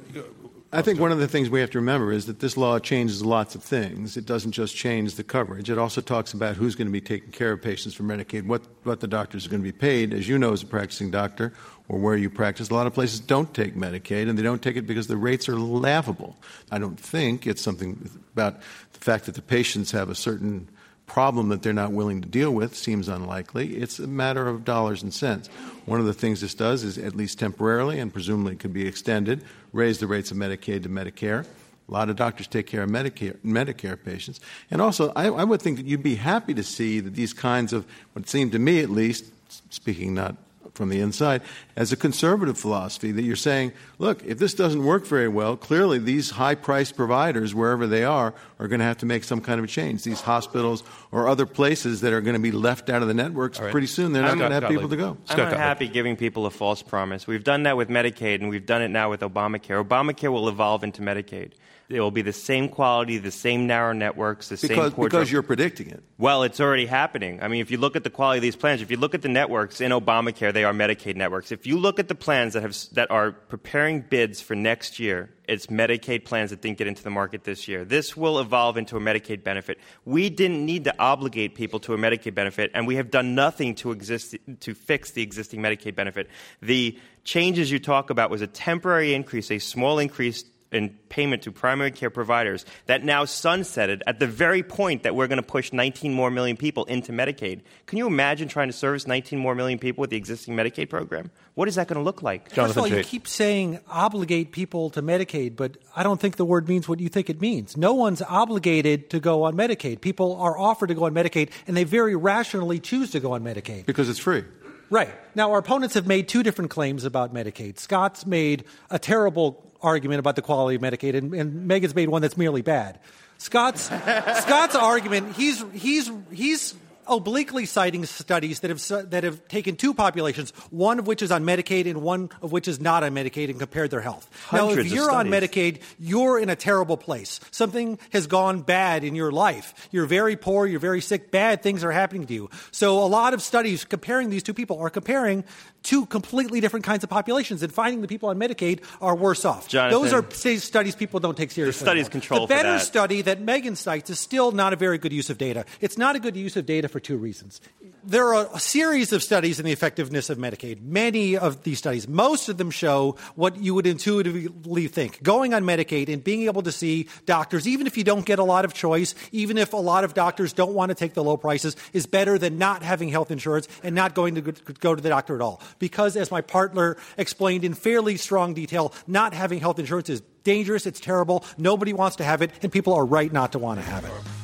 I 0.71 0.83
think 0.83 0.99
one 0.99 1.11
of 1.11 1.17
the 1.17 1.27
things 1.27 1.49
we 1.49 1.61
have 1.61 1.71
to 1.71 1.79
remember 1.79 2.11
is 2.11 2.27
that 2.27 2.41
this 2.41 2.55
law 2.55 2.77
changes 2.77 3.25
lots 3.25 3.55
of 3.55 3.63
things. 3.63 4.15
It 4.15 4.27
doesn't 4.27 4.51
just 4.51 4.75
change 4.75 5.15
the 5.15 5.23
coverage. 5.23 5.67
It 5.67 5.79
also 5.79 5.99
talks 5.99 6.31
about 6.31 6.57
who's 6.57 6.75
going 6.75 6.85
to 6.85 6.91
be 6.91 7.01
taking 7.01 7.31
care 7.31 7.53
of 7.53 7.61
patients 7.61 7.95
for 7.95 8.03
Medicaid, 8.03 8.45
what, 8.45 8.61
what 8.83 8.99
the 8.99 9.07
doctors 9.07 9.47
are 9.47 9.49
going 9.49 9.63
to 9.63 9.67
be 9.67 9.71
paid. 9.71 10.13
As 10.13 10.27
you 10.27 10.37
know, 10.37 10.53
as 10.53 10.61
a 10.61 10.67
practicing 10.67 11.09
doctor, 11.09 11.53
or 11.87 11.97
where 11.97 12.15
you 12.15 12.29
practice, 12.29 12.69
a 12.69 12.73
lot 12.75 12.85
of 12.85 12.93
places 12.93 13.19
don't 13.19 13.51
take 13.51 13.73
Medicaid, 13.75 14.29
and 14.29 14.37
they 14.37 14.43
don't 14.43 14.61
take 14.61 14.75
it 14.75 14.85
because 14.85 15.07
the 15.07 15.17
rates 15.17 15.49
are 15.49 15.57
laughable. 15.57 16.37
I 16.69 16.77
don't 16.77 16.99
think 16.99 17.47
it's 17.47 17.63
something 17.63 18.07
about 18.33 18.61
the 18.93 18.99
fact 18.99 19.25
that 19.25 19.33
the 19.33 19.41
patients 19.41 19.89
have 19.91 20.07
a 20.07 20.15
certain 20.15 20.69
problem 21.09 21.49
that 21.49 21.63
they're 21.63 21.73
not 21.73 21.91
willing 21.91 22.21
to 22.21 22.27
deal 22.27 22.51
with 22.51 22.75
seems 22.75 23.09
unlikely. 23.09 23.75
It's 23.75 23.99
a 23.99 24.07
matter 24.07 24.47
of 24.47 24.63
dollars 24.63 25.03
and 25.03 25.13
cents. 25.13 25.47
One 25.85 25.99
of 25.99 26.05
the 26.05 26.13
things 26.13 26.39
this 26.39 26.53
does 26.53 26.83
is, 26.83 26.97
at 26.97 27.15
least 27.15 27.39
temporarily, 27.39 27.99
and 27.99 28.13
presumably 28.13 28.55
could 28.55 28.73
be 28.73 28.87
extended, 28.87 29.43
raise 29.73 29.99
the 29.99 30.07
rates 30.07 30.31
of 30.31 30.37
Medicaid 30.37 30.83
to 30.83 30.89
Medicare. 30.89 31.45
A 31.87 31.91
lot 31.91 32.09
of 32.09 32.15
doctors 32.15 32.47
take 32.47 32.67
care 32.67 32.83
of 32.83 32.89
Medicare, 32.89 33.35
Medicare 33.43 33.97
patients. 34.01 34.39
And 34.69 34.81
also, 34.81 35.11
I, 35.15 35.25
I 35.25 35.43
would 35.43 35.61
think 35.61 35.77
that 35.77 35.87
you'd 35.87 36.03
be 36.03 36.15
happy 36.15 36.53
to 36.53 36.63
see 36.63 36.99
that 36.99 37.15
these 37.15 37.33
kinds 37.33 37.73
of, 37.73 37.85
what 38.13 38.29
seemed 38.29 38.51
to 38.51 38.59
me 38.59 38.79
at 38.79 38.91
least, 38.91 39.25
speaking 39.71 40.13
not 40.13 40.35
from 40.79 40.87
the 40.87 41.01
inside 41.01 41.41
as 41.75 41.91
a 41.91 41.97
conservative 41.97 42.57
philosophy 42.57 43.11
that 43.11 43.23
you're 43.23 43.35
saying, 43.35 43.73
look, 43.97 44.23
if 44.23 44.39
this 44.39 44.53
doesn't 44.53 44.85
work 44.85 45.05
very 45.05 45.27
well, 45.27 45.57
clearly 45.57 45.99
these 45.99 46.29
high 46.29 46.55
priced 46.55 46.95
providers, 46.95 47.53
wherever 47.53 47.85
they 47.85 48.05
are, 48.05 48.33
are 48.59 48.67
going 48.69 48.79
to 48.79 48.85
have 48.85 48.97
to 48.99 49.05
make 49.05 49.25
some 49.25 49.41
kind 49.41 49.59
of 49.59 49.65
a 49.65 49.67
change. 49.67 50.03
These 50.03 50.21
hospitals 50.21 50.83
or 51.11 51.27
other 51.27 51.45
places 51.45 51.99
that 51.99 52.13
are 52.13 52.21
going 52.21 52.35
to 52.35 52.39
be 52.39 52.53
left 52.53 52.89
out 52.89 53.01
of 53.01 53.09
the 53.09 53.13
networks 53.13 53.59
right. 53.59 53.73
pretty 53.73 53.87
soon, 53.87 54.13
they're 54.13 54.23
not 54.23 54.37
going 54.37 54.51
to 54.51 54.61
have 54.61 54.69
people 54.69 54.87
to 54.87 54.95
go. 54.95 55.17
I'm 55.27 55.37
not 55.37 55.51
happy 55.51 55.89
giving 55.89 56.15
people 56.15 56.45
a 56.45 56.49
false 56.49 56.81
promise. 56.81 57.27
We've 57.27 57.43
done 57.43 57.63
that 57.63 57.75
with 57.75 57.89
Medicaid, 57.89 58.35
and 58.35 58.47
we've 58.47 58.65
done 58.65 58.81
it 58.81 58.87
now 58.87 59.09
with 59.09 59.19
Obamacare. 59.19 59.83
Obamacare 59.83 60.31
will 60.31 60.47
evolve 60.47 60.85
into 60.85 61.01
Medicaid. 61.01 61.51
It 61.89 61.99
will 62.01 62.11
be 62.11 62.21
the 62.21 62.33
same 62.33 62.69
quality, 62.69 63.17
the 63.17 63.31
same 63.31 63.65
narrow 63.65 63.93
networks, 63.93 64.49
the 64.49 64.57
because, 64.61 64.93
same 64.93 65.03
Because 65.03 65.31
you're 65.31 65.41
predicting 65.41 65.89
it. 65.89 66.03
Well, 66.19 66.43
it's 66.43 66.59
already 66.59 66.85
happening. 66.85 67.41
I 67.41 67.47
mean, 67.47 67.61
if 67.61 67.71
you 67.71 67.79
look 67.79 67.95
at 67.95 68.03
the 68.03 68.11
quality 68.11 68.37
of 68.37 68.41
these 68.43 68.55
plans, 68.55 68.83
if 68.83 68.91
you 68.91 68.97
look 68.97 69.15
at 69.15 69.23
the 69.23 69.29
networks 69.29 69.81
in 69.81 69.91
Obamacare, 69.91 70.53
they 70.53 70.63
are 70.63 70.71
Medicaid 70.71 71.15
networks. 71.15 71.51
If 71.51 71.65
you 71.65 71.79
look 71.79 71.97
at 71.97 72.07
the 72.07 72.13
plans 72.13 72.53
that, 72.53 72.61
have, 72.61 72.77
that 72.91 73.09
are 73.09 73.31
preparing 73.31 74.01
bids 74.01 74.39
for 74.39 74.53
next 74.53 74.99
year, 74.99 75.31
it's 75.47 75.65
Medicaid 75.65 76.25
plans 76.25 76.51
that 76.51 76.61
didn't 76.61 76.77
get 76.77 76.85
into 76.85 77.01
the 77.01 77.09
market 77.09 77.43
this 77.43 77.67
year. 77.67 77.83
This 77.83 78.15
will 78.15 78.37
evolve 78.39 78.77
into 78.77 78.95
a 78.95 78.99
Medicaid 78.99 79.43
benefit. 79.43 79.79
We 80.05 80.29
didn't 80.29 80.63
need 80.63 80.83
to 80.83 80.93
obligate 80.99 81.55
people 81.55 81.79
to 81.79 81.95
a 81.95 81.97
Medicaid 81.97 82.35
benefit, 82.35 82.69
and 82.75 82.85
we 82.85 82.97
have 82.97 83.09
done 83.09 83.33
nothing 83.33 83.73
to, 83.75 83.89
exist, 83.89 84.35
to 84.59 84.75
fix 84.75 85.09
the 85.09 85.23
existing 85.23 85.59
Medicaid 85.59 85.95
benefit. 85.95 86.29
The 86.61 86.99
changes 87.23 87.71
you 87.71 87.79
talk 87.79 88.11
about 88.11 88.29
was 88.29 88.43
a 88.43 88.47
temporary 88.47 89.15
increase, 89.15 89.49
a 89.49 89.57
small 89.57 89.97
increase 89.97 90.43
in 90.71 90.89
payment 91.09 91.43
to 91.43 91.51
primary 91.51 91.91
care 91.91 92.09
providers 92.09 92.65
that 92.85 93.03
now 93.03 93.25
sunsetted 93.25 94.01
at 94.05 94.19
the 94.19 94.27
very 94.27 94.63
point 94.63 95.03
that 95.03 95.15
we're 95.15 95.27
going 95.27 95.41
to 95.41 95.43
push 95.43 95.73
19 95.73 96.13
more 96.13 96.29
million 96.29 96.57
people 96.57 96.85
into 96.85 97.11
Medicaid. 97.11 97.61
Can 97.87 97.97
you 97.97 98.07
imagine 98.07 98.47
trying 98.47 98.67
to 98.67 98.73
service 98.73 99.07
19 99.07 99.39
more 99.39 99.55
million 99.55 99.79
people 99.79 100.01
with 100.01 100.09
the 100.09 100.17
existing 100.17 100.55
Medicaid 100.55 100.89
program? 100.89 101.31
What 101.55 101.67
is 101.67 101.75
that 101.75 101.87
going 101.87 101.97
to 101.97 102.03
look 102.03 102.21
like? 102.21 102.53
Jonathan 102.53 102.75
First 102.75 102.77
of 102.87 102.93
all, 102.93 102.97
you 102.97 103.03
keep 103.03 103.27
saying 103.27 103.79
obligate 103.89 104.51
people 104.51 104.89
to 104.91 105.01
Medicaid, 105.01 105.55
but 105.55 105.77
I 105.95 106.03
don't 106.03 106.19
think 106.19 106.37
the 106.37 106.45
word 106.45 106.69
means 106.69 106.87
what 106.87 106.99
you 106.99 107.09
think 107.09 107.29
it 107.29 107.41
means. 107.41 107.75
No 107.75 107.93
one's 107.93 108.21
obligated 108.21 109.09
to 109.09 109.19
go 109.19 109.43
on 109.43 109.55
Medicaid. 109.55 110.01
People 110.01 110.35
are 110.37 110.57
offered 110.57 110.87
to 110.87 110.95
go 110.95 111.05
on 111.05 111.13
Medicaid, 111.13 111.49
and 111.67 111.75
they 111.75 111.83
very 111.83 112.15
rationally 112.15 112.79
choose 112.79 113.11
to 113.11 113.19
go 113.19 113.33
on 113.33 113.43
Medicaid. 113.43 113.85
Because 113.85 114.09
it's 114.09 114.19
free. 114.19 114.43
Right. 114.89 115.13
Now, 115.35 115.51
our 115.51 115.59
opponents 115.59 115.95
have 115.95 116.07
made 116.07 116.27
two 116.27 116.43
different 116.43 116.71
claims 116.71 117.05
about 117.05 117.33
Medicaid. 117.33 117.79
Scott's 117.79 118.25
made 118.25 118.65
a 118.89 118.97
terrible 118.97 119.63
argument 119.81 120.19
about 120.19 120.35
the 120.35 120.41
quality 120.41 120.75
of 120.75 120.81
Medicaid, 120.81 121.15
and, 121.15 121.33
and 121.33 121.67
Megan's 121.67 121.95
made 121.95 122.09
one 122.09 122.21
that's 122.21 122.37
merely 122.37 122.61
bad. 122.61 122.99
Scott's 123.37 123.83
Scott's 124.41 124.75
argument 124.75 125.35
he's 125.35 125.63
he's 125.73 126.11
he's 126.31 126.75
obliquely 127.09 127.65
citing 127.65 128.05
studies 128.05 128.61
that 128.61 128.69
have 128.69 129.09
that 129.11 129.23
have 129.23 129.47
taken 129.47 129.75
two 129.75 129.93
populations, 129.93 130.51
one 130.69 130.99
of 130.99 131.07
which 131.07 131.21
is 131.21 131.31
on 131.31 131.43
Medicaid 131.43 131.85
and 131.89 132.01
one 132.01 132.29
of 132.41 132.51
which 132.51 132.67
is 132.67 132.79
not 132.79 133.03
on 133.03 133.13
Medicaid, 133.13 133.49
and 133.49 133.59
compared 133.59 133.91
their 133.91 134.01
health. 134.01 134.29
Hundreds 134.47 134.75
now, 134.77 134.81
if 134.81 134.91
you're 134.91 135.11
on 135.11 135.27
Medicaid, 135.27 135.81
you're 135.99 136.39
in 136.39 136.49
a 136.49 136.55
terrible 136.55 136.97
place. 136.97 137.39
Something 137.51 137.99
has 138.11 138.27
gone 138.27 138.61
bad 138.61 139.03
in 139.03 139.15
your 139.15 139.31
life. 139.31 139.89
You're 139.91 140.05
very 140.05 140.35
poor. 140.35 140.65
You're 140.65 140.79
very 140.79 141.01
sick. 141.01 141.31
Bad 141.31 141.63
things 141.63 141.83
are 141.83 141.91
happening 141.91 142.27
to 142.27 142.33
you. 142.33 142.49
So 142.71 143.03
a 143.03 143.07
lot 143.07 143.33
of 143.33 143.41
studies 143.41 143.83
comparing 143.83 144.29
these 144.29 144.43
two 144.43 144.53
people 144.53 144.79
are 144.79 144.89
comparing 144.89 145.43
two 145.83 146.05
completely 146.05 146.59
different 146.59 146.85
kinds 146.85 147.03
of 147.03 147.09
populations, 147.09 147.63
and 147.63 147.73
finding 147.73 148.01
the 148.01 148.07
people 148.07 148.29
on 148.29 148.37
Medicaid 148.37 148.83
are 149.01 149.15
worse 149.15 149.45
off. 149.45 149.67
Jonathan, 149.67 150.01
Those 150.01 150.13
are 150.13 150.57
studies 150.59 150.95
people 150.95 151.19
don't 151.19 151.37
take 151.37 151.51
seriously. 151.51 151.79
The 151.79 151.85
studies 151.85 152.09
control. 152.09 152.41
The 152.41 152.47
better 152.47 152.73
that. 152.73 152.81
study 152.81 153.21
that 153.23 153.41
Megan 153.41 153.75
cites 153.75 154.09
is 154.09 154.19
still 154.19 154.51
not 154.51 154.73
a 154.73 154.75
very 154.75 154.97
good 154.97 155.13
use 155.13 155.29
of 155.29 155.37
data. 155.37 155.65
It's 155.81 155.97
not 155.97 156.15
a 156.15 156.19
good 156.19 156.35
use 156.35 156.57
of 156.57 156.65
data 156.65 156.87
for 156.87 156.98
two 156.99 157.17
reasons. 157.17 157.61
There 158.03 158.33
are 158.33 158.49
a 158.53 158.59
series 158.59 159.11
of 159.13 159.21
studies 159.21 159.59
in 159.59 159.65
the 159.65 159.71
effectiveness 159.71 160.29
of 160.29 160.37
Medicaid. 160.37 160.81
Many 160.81 161.37
of 161.37 161.63
these 161.63 161.77
studies, 161.77 162.07
most 162.07 162.49
of 162.49 162.57
them 162.57 162.71
show 162.71 163.17
what 163.35 163.57
you 163.57 163.75
would 163.75 163.85
intuitively 163.85 164.87
think. 164.87 165.21
Going 165.21 165.53
on 165.53 165.63
Medicaid 165.63 166.09
and 166.11 166.23
being 166.23 166.43
able 166.43 166.61
to 166.63 166.71
see 166.71 167.07
doctors, 167.25 167.67
even 167.67 167.87
if 167.87 167.97
you 167.97 168.03
don't 168.03 168.25
get 168.25 168.39
a 168.39 168.43
lot 168.43 168.65
of 168.65 168.73
choice, 168.73 169.15
even 169.31 169.57
if 169.57 169.73
a 169.73 169.77
lot 169.77 170.03
of 170.03 170.13
doctors 170.13 170.53
don't 170.53 170.73
want 170.73 170.89
to 170.89 170.95
take 170.95 171.13
the 171.13 171.23
low 171.23 171.37
prices, 171.37 171.75
is 171.93 172.05
better 172.05 172.37
than 172.37 172.57
not 172.57 172.83
having 172.83 173.09
health 173.09 173.31
insurance 173.31 173.67
and 173.83 173.95
not 173.95 174.15
going 174.15 174.35
to 174.35 174.41
go 174.41 174.95
to 174.95 175.01
the 175.01 175.09
doctor 175.09 175.35
at 175.35 175.41
all 175.41 175.61
because, 175.79 176.15
as 176.15 176.31
my 176.31 176.41
partner 176.41 176.97
explained 177.17 177.63
in 177.63 177.73
fairly 177.73 178.17
strong 178.17 178.53
detail, 178.53 178.93
not 179.07 179.33
having 179.33 179.59
health 179.59 179.79
insurance 179.79 180.09
is 180.09 180.21
dangerous, 180.43 180.85
it's 180.85 180.99
terrible, 180.99 181.43
nobody 181.57 181.93
wants 181.93 182.15
to 182.17 182.23
have 182.23 182.41
it, 182.41 182.51
and 182.61 182.71
people 182.71 182.93
are 182.93 183.05
right 183.05 183.31
not 183.31 183.51
to 183.51 183.59
want 183.59 183.79
to 183.79 183.85
have 183.85 184.05
it. 184.05 184.38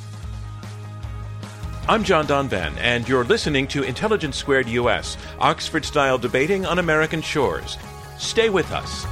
I'm 1.88 2.02
John 2.02 2.26
Donvan, 2.26 2.76
and 2.78 3.08
you're 3.08 3.22
listening 3.22 3.68
to 3.68 3.84
Intelligence 3.84 4.36
Squared 4.36 4.68
US, 4.70 5.16
Oxford 5.38 5.84
style 5.84 6.18
debating 6.18 6.66
on 6.66 6.80
American 6.80 7.22
shores. 7.22 7.78
Stay 8.18 8.50
with 8.50 8.72
us. 8.72 9.06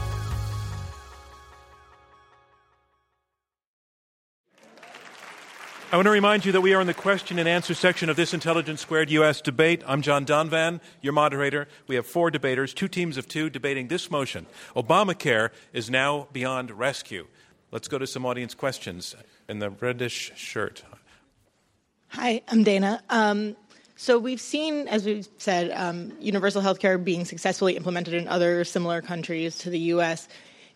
I 5.92 5.96
want 5.96 6.06
to 6.06 6.10
remind 6.10 6.44
you 6.44 6.50
that 6.50 6.62
we 6.62 6.74
are 6.74 6.80
in 6.80 6.88
the 6.88 6.94
question 6.94 7.38
and 7.38 7.48
answer 7.48 7.74
section 7.74 8.10
of 8.10 8.16
this 8.16 8.34
Intelligence 8.34 8.80
Squared 8.80 9.08
US 9.10 9.40
debate. 9.40 9.84
I'm 9.86 10.02
John 10.02 10.26
Donvan, 10.26 10.80
your 11.00 11.12
moderator. 11.12 11.68
We 11.86 11.94
have 11.94 12.08
four 12.08 12.32
debaters, 12.32 12.74
two 12.74 12.88
teams 12.88 13.16
of 13.16 13.28
two, 13.28 13.50
debating 13.50 13.86
this 13.86 14.10
motion 14.10 14.46
Obamacare 14.74 15.50
is 15.72 15.90
now 15.90 16.26
beyond 16.32 16.72
rescue. 16.72 17.28
Let's 17.70 17.86
go 17.86 17.98
to 17.98 18.06
some 18.08 18.26
audience 18.26 18.52
questions. 18.52 19.14
In 19.48 19.60
the 19.60 19.70
reddish 19.70 20.32
shirt. 20.34 20.82
Hi, 22.16 22.42
I'm 22.46 22.62
Dana. 22.62 23.02
Um, 23.10 23.56
so 23.96 24.20
we've 24.20 24.40
seen, 24.40 24.86
as 24.86 25.04
we've 25.04 25.26
said, 25.38 25.72
um, 25.72 26.12
universal 26.20 26.60
health 26.60 26.78
care 26.78 26.96
being 26.96 27.24
successfully 27.24 27.76
implemented 27.76 28.14
in 28.14 28.28
other 28.28 28.62
similar 28.62 29.02
countries 29.02 29.58
to 29.58 29.70
the 29.70 29.80
U.S. 29.80 30.28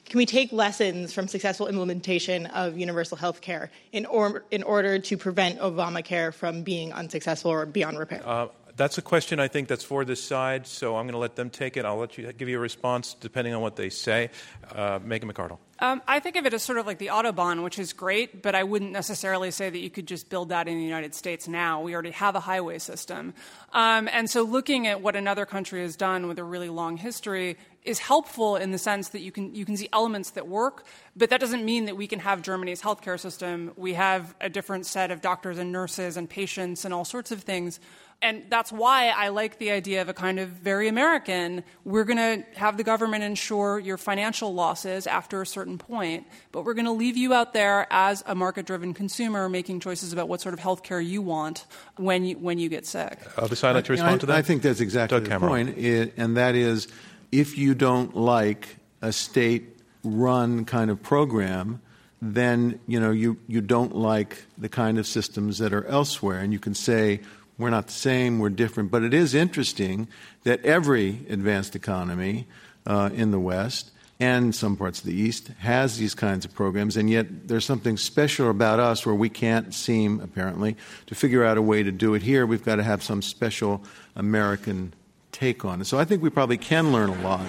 Can 0.05 0.19
we 0.19 0.27
take 0.27 0.51
lessons 0.51 1.13
from 1.13 1.29
successful 1.29 1.69
implementation 1.69 2.47
of 2.47 2.77
universal 2.77 3.17
health 3.17 3.41
care 3.41 3.71
in, 3.93 4.05
or, 4.07 4.47
in 4.51 4.65
order 4.65 4.99
to 4.99 5.17
prevent 5.17 5.61
Obamacare 5.61 6.35
from 6.35 6.63
being 6.63 6.93
unsuccessful 6.93 7.53
or 7.53 7.67
beyond 7.67 8.01
repair? 8.01 8.21
Uh, 8.25 8.49
that's 8.79 8.97
a 8.97 9.03
question 9.03 9.41
I 9.41 9.49
think 9.49 9.69
that's 9.69 9.85
for 9.85 10.05
this 10.05 10.23
side, 10.23 10.67
so 10.67 10.97
I'm 10.97 11.05
going 11.05 11.13
to 11.13 11.19
let 11.19 11.35
them 11.35 11.51
take 11.51 11.77
it. 11.77 11.85
I'll 11.85 11.99
let 11.99 12.17
you 12.17 12.33
give 12.33 12.49
you 12.49 12.57
a 12.57 12.61
response 12.61 13.15
depending 13.21 13.53
on 13.53 13.61
what 13.61 13.77
they 13.77 13.91
say. 13.91 14.31
Uh, 14.73 15.01
Megan 15.03 15.31
McArdle. 15.31 15.59
Um, 15.81 16.03
I 16.09 16.19
think 16.19 16.37
of 16.37 16.45
it 16.47 16.55
as 16.55 16.63
sort 16.63 16.79
of 16.79 16.87
like 16.87 16.99
the 16.99 17.09
Autobahn, 17.09 17.63
which 17.63 17.79
is 17.79 17.93
great, 17.93 18.43
but 18.43 18.55
I 18.55 18.65
wouldn't 18.65 18.91
necessarily 18.91 19.53
say 19.53 19.71
that 19.71 19.79
you 19.79 19.91
could 19.91 20.07
just 20.07 20.29
build 20.29 20.49
that 20.49 20.67
in 20.67 20.77
the 20.77 20.85
United 20.85 21.15
States 21.15 21.47
now. 21.47 21.83
We 21.83 21.95
already 21.95 22.11
have 22.13 22.35
a 22.35 22.41
highway 22.41 22.79
system. 22.79 23.35
Um, 23.73 24.09
and 24.13 24.29
so 24.29 24.43
looking 24.43 24.89
at 24.89 25.03
what 25.03 25.15
another 25.15 25.47
country 25.47 25.83
has 25.83 25.95
done 25.95 26.27
with 26.27 26.39
a 26.39 26.45
really 26.45 26.69
long 26.69 26.97
history 26.97 27.57
is 27.85 28.01
helpful 28.01 28.57
in 28.57 28.73
the 28.73 28.79
sense 28.79 29.11
that 29.11 29.21
you 29.21 29.31
can, 29.31 29.55
you 29.55 29.65
can 29.65 29.77
see 29.77 29.89
elements 29.93 30.31
that 30.31 30.49
work, 30.49 30.85
but 31.17 31.31
that 31.31 31.41
doesn't 31.41 31.65
mean 31.65 31.85
that 31.85 31.97
we 31.97 32.09
can 32.09 32.19
have 32.19 32.43
Germany's 32.43 32.83
healthcare 32.83 33.19
system. 33.19 33.73
We 33.77 33.95
have 33.95 34.35
a 34.41 34.49
different 34.49 34.85
set 34.85 35.13
of 35.13 35.21
doctors 35.21 35.59
and 35.59 35.71
nurses 35.71 36.17
and 36.17 36.29
patients 36.29 36.85
and 36.85 36.93
all 36.93 37.05
sorts 37.05 37.31
of 37.31 37.43
things 37.43 37.79
and 38.21 38.45
that's 38.49 38.73
why 38.73 39.09
I 39.09 39.29
like 39.29 39.59
the 39.59 39.71
idea 39.71 40.03
of 40.03 40.09
a 40.09 40.15
kind 40.15 40.41
of 40.41 40.49
very 40.49 40.89
American. 40.89 41.63
We're 41.85 42.05
going 42.05 42.17
to 42.17 42.59
have 42.59 42.77
the 42.77 42.83
government 42.83 43.23
insure 43.23 43.79
your 43.79 43.97
financial 43.97 44.53
losses 44.53 45.07
after 45.07 45.41
a 45.41 45.47
certain 45.47 45.79
point, 45.79 46.27
but 46.51 46.65
we're 46.65 46.75
going 46.75 46.87
to 46.87 46.93
leave 46.93 47.17
you 47.17 47.33
out 47.33 47.53
there 47.53 47.87
as 47.91 48.25
a 48.27 48.35
market 48.35 48.67
driven 48.67 48.93
consumer 48.93 49.49
making 49.49 49.81
choices 49.81 50.13
about 50.13 50.29
what 50.29 50.41
sort 50.41 50.53
of 50.53 50.59
health 50.59 50.83
care 50.83 51.01
you 51.01 51.23
want 51.23 51.67
when 51.97 52.25
you, 52.25 52.37
when 52.39 52.59
you 52.59 52.69
get 52.69 52.87
sick. 52.87 53.21
I'll 53.37 53.47
decide 53.47 53.75
not 53.75 53.85
to 53.85 53.93
respond 53.93 54.15
I, 54.15 54.19
to 54.19 54.27
that. 54.27 54.37
I 54.37 54.43
think 54.43 54.63
that's 54.63 54.81
exactly 54.81 55.21
Doug 55.21 55.29
the 55.29 55.47
point, 55.47 55.79
it, 55.79 56.15
and 56.17 56.37
that 56.37 56.57
is 56.57 56.89
if 57.31 57.57
you 57.57 57.75
don't 57.75 58.17
like 58.17 58.79
a 59.01 59.13
state 59.13 59.77
run 60.03 60.65
kind 60.65 60.91
of 60.91 61.01
program, 61.03 61.81
then 62.21 62.81
you 62.89 62.99
know 62.99 63.13
you, 63.13 63.39
you 63.47 63.61
don't 63.61 63.95
like 63.95 64.45
the 64.57 64.69
kind 64.69 64.99
of 64.99 65.07
systems 65.07 65.59
that 65.59 65.73
are 65.73 65.85
elsewhere 65.87 66.41
and 66.41 66.53
you 66.53 66.59
can 66.59 66.75
say 66.75 67.21
we're 67.59 67.71
not 67.71 67.87
the 67.87 67.93
same, 67.93 68.39
we're 68.39 68.49
different. 68.49 68.91
But 68.91 69.03
it 69.03 69.13
is 69.13 69.35
interesting 69.35 70.09
that 70.45 70.65
every 70.65 71.27
advanced 71.29 71.77
economy 71.77 72.47
uh, 72.87 73.11
in 73.13 73.31
the 73.33 73.41
West 73.41 73.91
and 74.21 74.55
some 74.55 74.77
parts 74.77 75.01
of 75.01 75.07
the 75.07 75.15
East 75.15 75.49
has 75.59 75.99
these 75.99 76.15
kinds 76.15 76.45
of 76.45 76.53
programs, 76.55 76.97
and 76.97 77.09
yet 77.09 77.47
there's 77.47 77.65
something 77.65 77.97
special 77.97 78.51
about 78.51 78.81
us 78.81 79.07
where 79.07 79.15
we 79.15 79.29
can't 79.29 79.73
seem, 79.73 80.21
apparently, 80.21 80.77
to 81.07 81.15
figure 81.15 81.45
out 81.45 81.57
a 81.57 81.63
way 81.63 81.83
to 81.83 81.93
do 81.93 82.15
it 82.15 82.23
here. 82.23 82.45
We've 82.47 82.65
got 82.65 82.77
to 82.77 82.83
have 82.83 83.03
some 83.03 83.23
special 83.23 83.85
American 84.17 84.93
take 85.31 85.65
on 85.65 85.81
it. 85.81 85.87
So 85.87 85.99
I 85.99 86.05
think 86.05 86.23
we 86.23 86.31
probably 86.31 86.59
can 86.59 86.93
learn 86.93 87.11
a 87.11 87.23
lot. 87.23 87.47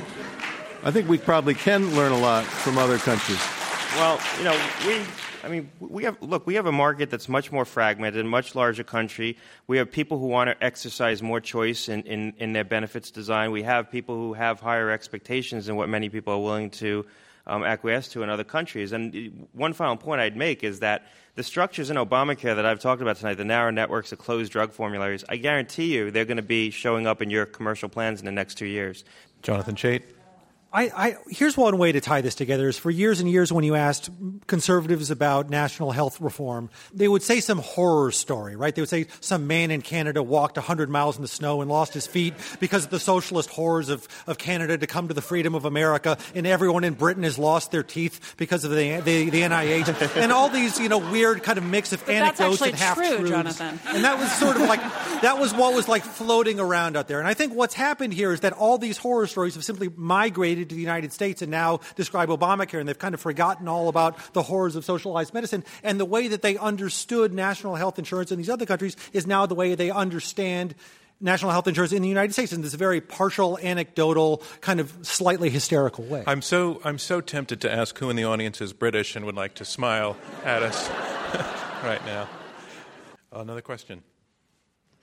I 0.83 0.91
think 0.91 1.09
we 1.09 1.17
probably 1.17 1.55
can 1.55 1.95
learn 1.95 2.11
a 2.11 2.19
lot 2.19 2.45
from 2.45 2.77
other 2.77 2.99
countries. 2.99 3.41
Well, 3.95 4.21
you 4.37 4.43
know, 4.43 4.57
we 4.85 5.01
I 5.43 5.47
mean, 5.47 5.69
we 5.79 6.03
have 6.03 6.21
look. 6.21 6.45
We 6.45 6.55
have 6.55 6.65
a 6.65 6.71
market 6.71 7.09
that's 7.09 7.29
much 7.29 7.51
more 7.51 7.65
fragmented, 7.65 8.25
much 8.25 8.55
larger 8.55 8.83
country. 8.83 9.37
We 9.67 9.77
have 9.77 9.91
people 9.91 10.19
who 10.19 10.27
want 10.27 10.49
to 10.49 10.63
exercise 10.63 11.21
more 11.21 11.39
choice 11.39 11.87
in, 11.87 12.03
in, 12.03 12.33
in 12.37 12.53
their 12.53 12.63
benefits 12.63 13.09
design. 13.11 13.51
We 13.51 13.63
have 13.63 13.89
people 13.89 14.15
who 14.15 14.33
have 14.33 14.59
higher 14.59 14.89
expectations 14.89 15.67
than 15.67 15.75
what 15.75 15.87
many 15.89 16.09
people 16.09 16.33
are 16.33 16.39
willing 16.39 16.69
to 16.71 17.05
um, 17.47 17.63
acquiesced 17.63 18.11
to 18.13 18.23
in 18.23 18.29
other 18.29 18.43
countries. 18.43 18.91
And 18.91 19.47
one 19.53 19.73
final 19.73 19.97
point 19.97 20.21
I'd 20.21 20.37
make 20.37 20.63
is 20.63 20.79
that 20.79 21.07
the 21.35 21.43
structures 21.43 21.89
in 21.89 21.97
Obamacare 21.97 22.55
that 22.55 22.65
I've 22.65 22.79
talked 22.79 23.01
about 23.01 23.15
tonight, 23.15 23.35
the 23.35 23.45
narrow 23.45 23.71
networks, 23.71 24.09
the 24.09 24.17
closed 24.17 24.51
drug 24.51 24.71
formularies, 24.71 25.23
I 25.29 25.37
guarantee 25.37 25.95
you 25.95 26.11
they're 26.11 26.25
going 26.25 26.37
to 26.37 26.43
be 26.43 26.69
showing 26.69 27.07
up 27.07 27.21
in 27.21 27.29
your 27.29 27.45
commercial 27.45 27.89
plans 27.89 28.19
in 28.19 28.25
the 28.25 28.31
next 28.31 28.55
two 28.55 28.65
years. 28.65 29.03
Jonathan 29.41 29.75
Chait. 29.75 30.03
I, 30.71 30.83
I, 30.83 31.17
here's 31.27 31.57
one 31.57 31.79
way 31.79 31.91
to 31.91 31.99
tie 31.99 32.21
this 32.21 32.35
together 32.35 32.67
is 32.67 32.77
for 32.77 32.91
years 32.91 33.19
and 33.19 33.29
years 33.29 33.51
when 33.51 33.63
you 33.63 33.73
asked 33.73 34.11
conservatives 34.45 35.09
about 35.09 35.49
national 35.49 35.91
health 35.91 36.21
reform, 36.21 36.69
they 36.93 37.07
would 37.07 37.23
say 37.23 37.39
some 37.39 37.57
horror 37.57 38.11
story, 38.11 38.55
right? 38.55 38.75
They 38.75 38.83
would 38.83 38.89
say 38.89 39.07
some 39.19 39.47
man 39.47 39.71
in 39.71 39.81
Canada 39.81 40.21
walked 40.21 40.57
100 40.57 40.87
miles 40.87 41.15
in 41.15 41.23
the 41.23 41.27
snow 41.27 41.61
and 41.61 41.71
lost 41.71 41.95
his 41.95 42.05
feet 42.05 42.35
because 42.59 42.85
of 42.85 42.91
the 42.91 42.99
socialist 42.99 43.49
horrors 43.49 43.89
of, 43.89 44.07
of 44.27 44.37
Canada 44.37 44.77
to 44.77 44.85
come 44.85 45.07
to 45.07 45.15
the 45.15 45.23
freedom 45.23 45.55
of 45.55 45.65
America, 45.65 46.19
and 46.35 46.45
everyone 46.45 46.83
in 46.83 46.93
Britain 46.93 47.23
has 47.23 47.39
lost 47.39 47.71
their 47.71 47.81
teeth 47.81 48.35
because 48.37 48.63
of 48.63 48.69
the, 48.69 48.99
the, 48.99 49.31
the 49.31 49.41
NIH, 49.41 50.15
and 50.17 50.31
all 50.31 50.49
these, 50.49 50.79
you 50.79 50.87
know, 50.87 50.99
weird 50.99 51.41
kind 51.41 51.57
of 51.57 51.63
mix 51.63 51.93
of 51.93 52.05
but 52.05 52.13
anecdotes 52.13 52.61
and 52.61 52.75
half 52.75 52.95
truths. 52.95 53.15
truths. 53.15 53.31
Jonathan. 53.31 53.79
And 53.87 54.03
that 54.03 54.19
was 54.19 54.31
sort 54.33 54.55
of 54.55 54.61
like, 54.63 54.81
that 55.23 55.39
was 55.39 55.51
what 55.51 55.73
was 55.73 55.87
like 55.87 56.03
floating 56.03 56.59
around 56.59 56.95
out 56.95 57.07
there. 57.07 57.17
And 57.17 57.27
I 57.27 57.33
think 57.33 57.55
what's 57.55 57.73
happened 57.73 58.13
here 58.13 58.31
is 58.31 58.41
that 58.41 58.53
all 58.53 58.77
these 58.77 58.99
horror 58.99 59.25
stories 59.25 59.55
have 59.55 59.65
simply 59.65 59.89
migrated 59.95 60.58
to 60.65 60.75
the 60.75 60.81
United 60.81 61.13
States 61.13 61.41
and 61.41 61.51
now 61.51 61.79
describe 61.95 62.29
Obamacare, 62.29 62.79
and 62.79 62.89
they've 62.89 62.99
kind 62.99 63.13
of 63.13 63.21
forgotten 63.21 63.67
all 63.67 63.87
about 63.87 64.17
the 64.33 64.43
horrors 64.43 64.75
of 64.75 64.83
socialized 64.83 65.33
medicine. 65.33 65.63
And 65.83 65.99
the 65.99 66.05
way 66.05 66.27
that 66.27 66.41
they 66.41 66.57
understood 66.57 67.33
national 67.33 67.75
health 67.75 67.99
insurance 67.99 68.31
in 68.31 68.37
these 68.37 68.49
other 68.49 68.65
countries 68.65 68.95
is 69.13 69.25
now 69.25 69.45
the 69.45 69.55
way 69.55 69.75
they 69.75 69.91
understand 69.91 70.75
national 71.21 71.51
health 71.51 71.67
insurance 71.67 71.91
in 71.91 72.01
the 72.01 72.07
United 72.07 72.33
States 72.33 72.53
in 72.53 72.61
this 72.61 72.73
very 72.73 73.01
partial, 73.01 73.57
anecdotal, 73.61 74.41
kind 74.61 74.79
of 74.79 74.93
slightly 75.01 75.49
hysterical 75.49 76.05
way. 76.05 76.23
I'm 76.25 76.41
so 76.41 76.81
I'm 76.83 76.97
so 76.97 77.21
tempted 77.21 77.61
to 77.61 77.71
ask 77.71 77.97
who 77.97 78.09
in 78.09 78.15
the 78.15 78.23
audience 78.25 78.61
is 78.61 78.73
British 78.73 79.15
and 79.15 79.25
would 79.25 79.35
like 79.35 79.55
to 79.55 79.65
smile 79.65 80.17
at 80.43 80.63
us 80.63 80.89
right 81.83 82.03
now. 82.05 82.27
Another 83.31 83.61
question. 83.61 84.03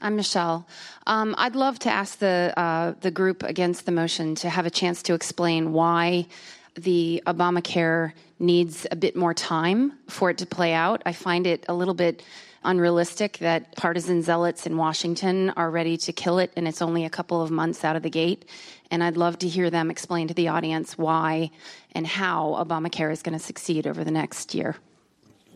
I'm 0.01 0.17
Michelle. 0.17 0.67
Um, 1.07 1.35
I'd 1.39 1.57
love 1.57 1.79
to 1.81 1.91
ask 1.91 2.19
the 2.19 2.53
uh, 2.57 2.95
the 3.01 3.11
group 3.11 3.43
against 3.43 3.87
the 3.87 3.93
motion 3.93 4.35
to 4.37 4.51
have 4.51 4.67
a 4.67 4.71
chance 4.71 5.03
to 5.05 5.15
explain 5.15 5.73
why 5.73 6.27
the 6.75 7.23
Obamacare 7.27 8.13
needs 8.39 8.87
a 8.91 8.97
bit 8.97 9.17
more 9.17 9.33
time 9.33 9.95
for 10.09 10.29
it 10.29 10.39
to 10.39 10.47
play 10.47 10.75
out. 10.75 11.03
I 11.07 11.13
find 11.13 11.47
it 11.47 11.65
a 11.69 11.75
little 11.75 11.95
bit 11.95 12.23
unrealistic 12.63 13.39
that 13.39 13.75
partisan 13.77 14.21
zealots 14.21 14.67
in 14.67 14.77
Washington 14.77 15.51
are 15.51 15.71
ready 15.71 15.97
to 15.97 16.13
kill 16.13 16.39
it, 16.41 16.53
and 16.57 16.69
it's 16.69 16.83
only 16.83 17.07
a 17.07 17.11
couple 17.11 17.41
of 17.41 17.51
months 17.51 17.83
out 17.83 17.97
of 17.97 18.03
the 18.03 18.11
gate. 18.11 18.45
And 18.91 19.03
I'd 19.03 19.17
love 19.17 19.39
to 19.39 19.49
hear 19.49 19.71
them 19.71 19.91
explain 19.91 20.29
to 20.29 20.35
the 20.35 20.49
audience 20.49 20.99
why 20.99 21.51
and 21.93 22.07
how 22.07 22.63
Obamacare 22.63 23.11
is 23.11 23.23
going 23.23 23.39
to 23.39 23.43
succeed 23.43 23.87
over 23.87 24.05
the 24.05 24.11
next 24.11 24.55
year. 24.55 24.77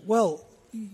Well, 0.06 0.46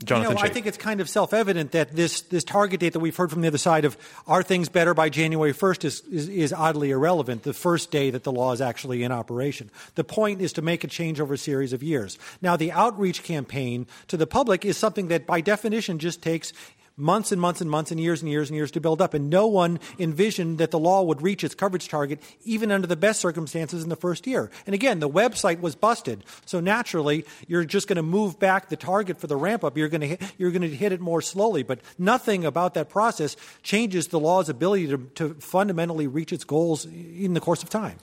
Jonathan 0.04 0.30
you 0.30 0.36
know, 0.36 0.42
I 0.42 0.48
think 0.48 0.66
it's 0.66 0.78
kind 0.78 1.00
of 1.00 1.08
self-evident 1.08 1.72
that 1.72 1.94
this, 1.94 2.22
this 2.22 2.44
target 2.44 2.80
date 2.80 2.94
that 2.94 3.00
we've 3.00 3.16
heard 3.16 3.30
from 3.30 3.42
the 3.42 3.48
other 3.48 3.58
side 3.58 3.84
of 3.84 3.96
are 4.26 4.42
things 4.42 4.70
better 4.70 4.94
by 4.94 5.10
January 5.10 5.52
1st 5.52 5.84
is, 5.84 6.00
is, 6.10 6.28
is 6.28 6.52
oddly 6.52 6.92
irrelevant, 6.92 7.42
the 7.42 7.52
first 7.52 7.90
day 7.90 8.10
that 8.10 8.24
the 8.24 8.32
law 8.32 8.52
is 8.52 8.60
actually 8.60 9.02
in 9.02 9.12
operation. 9.12 9.70
The 9.94 10.04
point 10.04 10.40
is 10.40 10.54
to 10.54 10.62
make 10.62 10.82
a 10.84 10.86
change 10.86 11.20
over 11.20 11.34
a 11.34 11.38
series 11.38 11.74
of 11.74 11.82
years. 11.82 12.18
Now, 12.40 12.56
the 12.56 12.72
outreach 12.72 13.22
campaign 13.22 13.86
to 14.08 14.16
the 14.16 14.26
public 14.26 14.64
is 14.64 14.78
something 14.78 15.08
that 15.08 15.26
by 15.26 15.42
definition 15.42 15.98
just 15.98 16.22
takes 16.22 16.54
months 16.96 17.30
and 17.30 17.40
months 17.40 17.60
and 17.60 17.70
months 17.70 17.90
and 17.90 18.00
years 18.00 18.22
and 18.22 18.30
years 18.30 18.48
and 18.48 18.56
years 18.56 18.70
to 18.72 18.80
build 18.80 19.02
up. 19.02 19.14
And 19.14 19.28
no 19.28 19.46
one 19.46 19.78
envisioned 19.98 20.58
that 20.58 20.70
the 20.70 20.78
law 20.78 21.02
would 21.02 21.22
reach 21.22 21.44
its 21.44 21.54
coverage 21.54 21.88
target 21.88 22.22
even 22.44 22.72
under 22.72 22.86
the 22.86 22.96
best 22.96 23.20
circumstances 23.20 23.82
in 23.82 23.88
the 23.88 23.96
first 23.96 24.26
year. 24.26 24.50
And 24.64 24.74
again, 24.74 25.00
the 25.00 25.08
website 25.08 25.60
was 25.60 25.74
busted. 25.74 26.24
So 26.46 26.60
naturally, 26.60 27.24
you're 27.46 27.64
just 27.64 27.88
going 27.88 27.96
to 27.96 28.02
move 28.02 28.38
back 28.38 28.68
the 28.68 28.76
target 28.76 29.20
for 29.20 29.26
the 29.26 29.36
ramp 29.36 29.64
up. 29.64 29.76
You're 29.76 29.88
going 29.88 30.00
to 30.00 30.08
hit, 30.08 30.22
you're 30.38 30.50
going 30.50 30.62
to 30.62 30.74
hit 30.74 30.92
it 30.92 31.00
more 31.00 31.20
slowly. 31.20 31.62
But 31.62 31.80
nothing 31.98 32.44
about 32.44 32.74
that 32.74 32.88
process 32.88 33.36
changes 33.62 34.08
the 34.08 34.20
law's 34.20 34.48
ability 34.48 34.88
to, 34.88 34.98
to 35.16 35.34
fundamentally 35.34 36.06
reach 36.06 36.32
its 36.32 36.44
goals 36.44 36.86
in 36.86 37.34
the 37.34 37.40
course 37.40 37.62
of 37.62 37.68
time. 37.68 37.98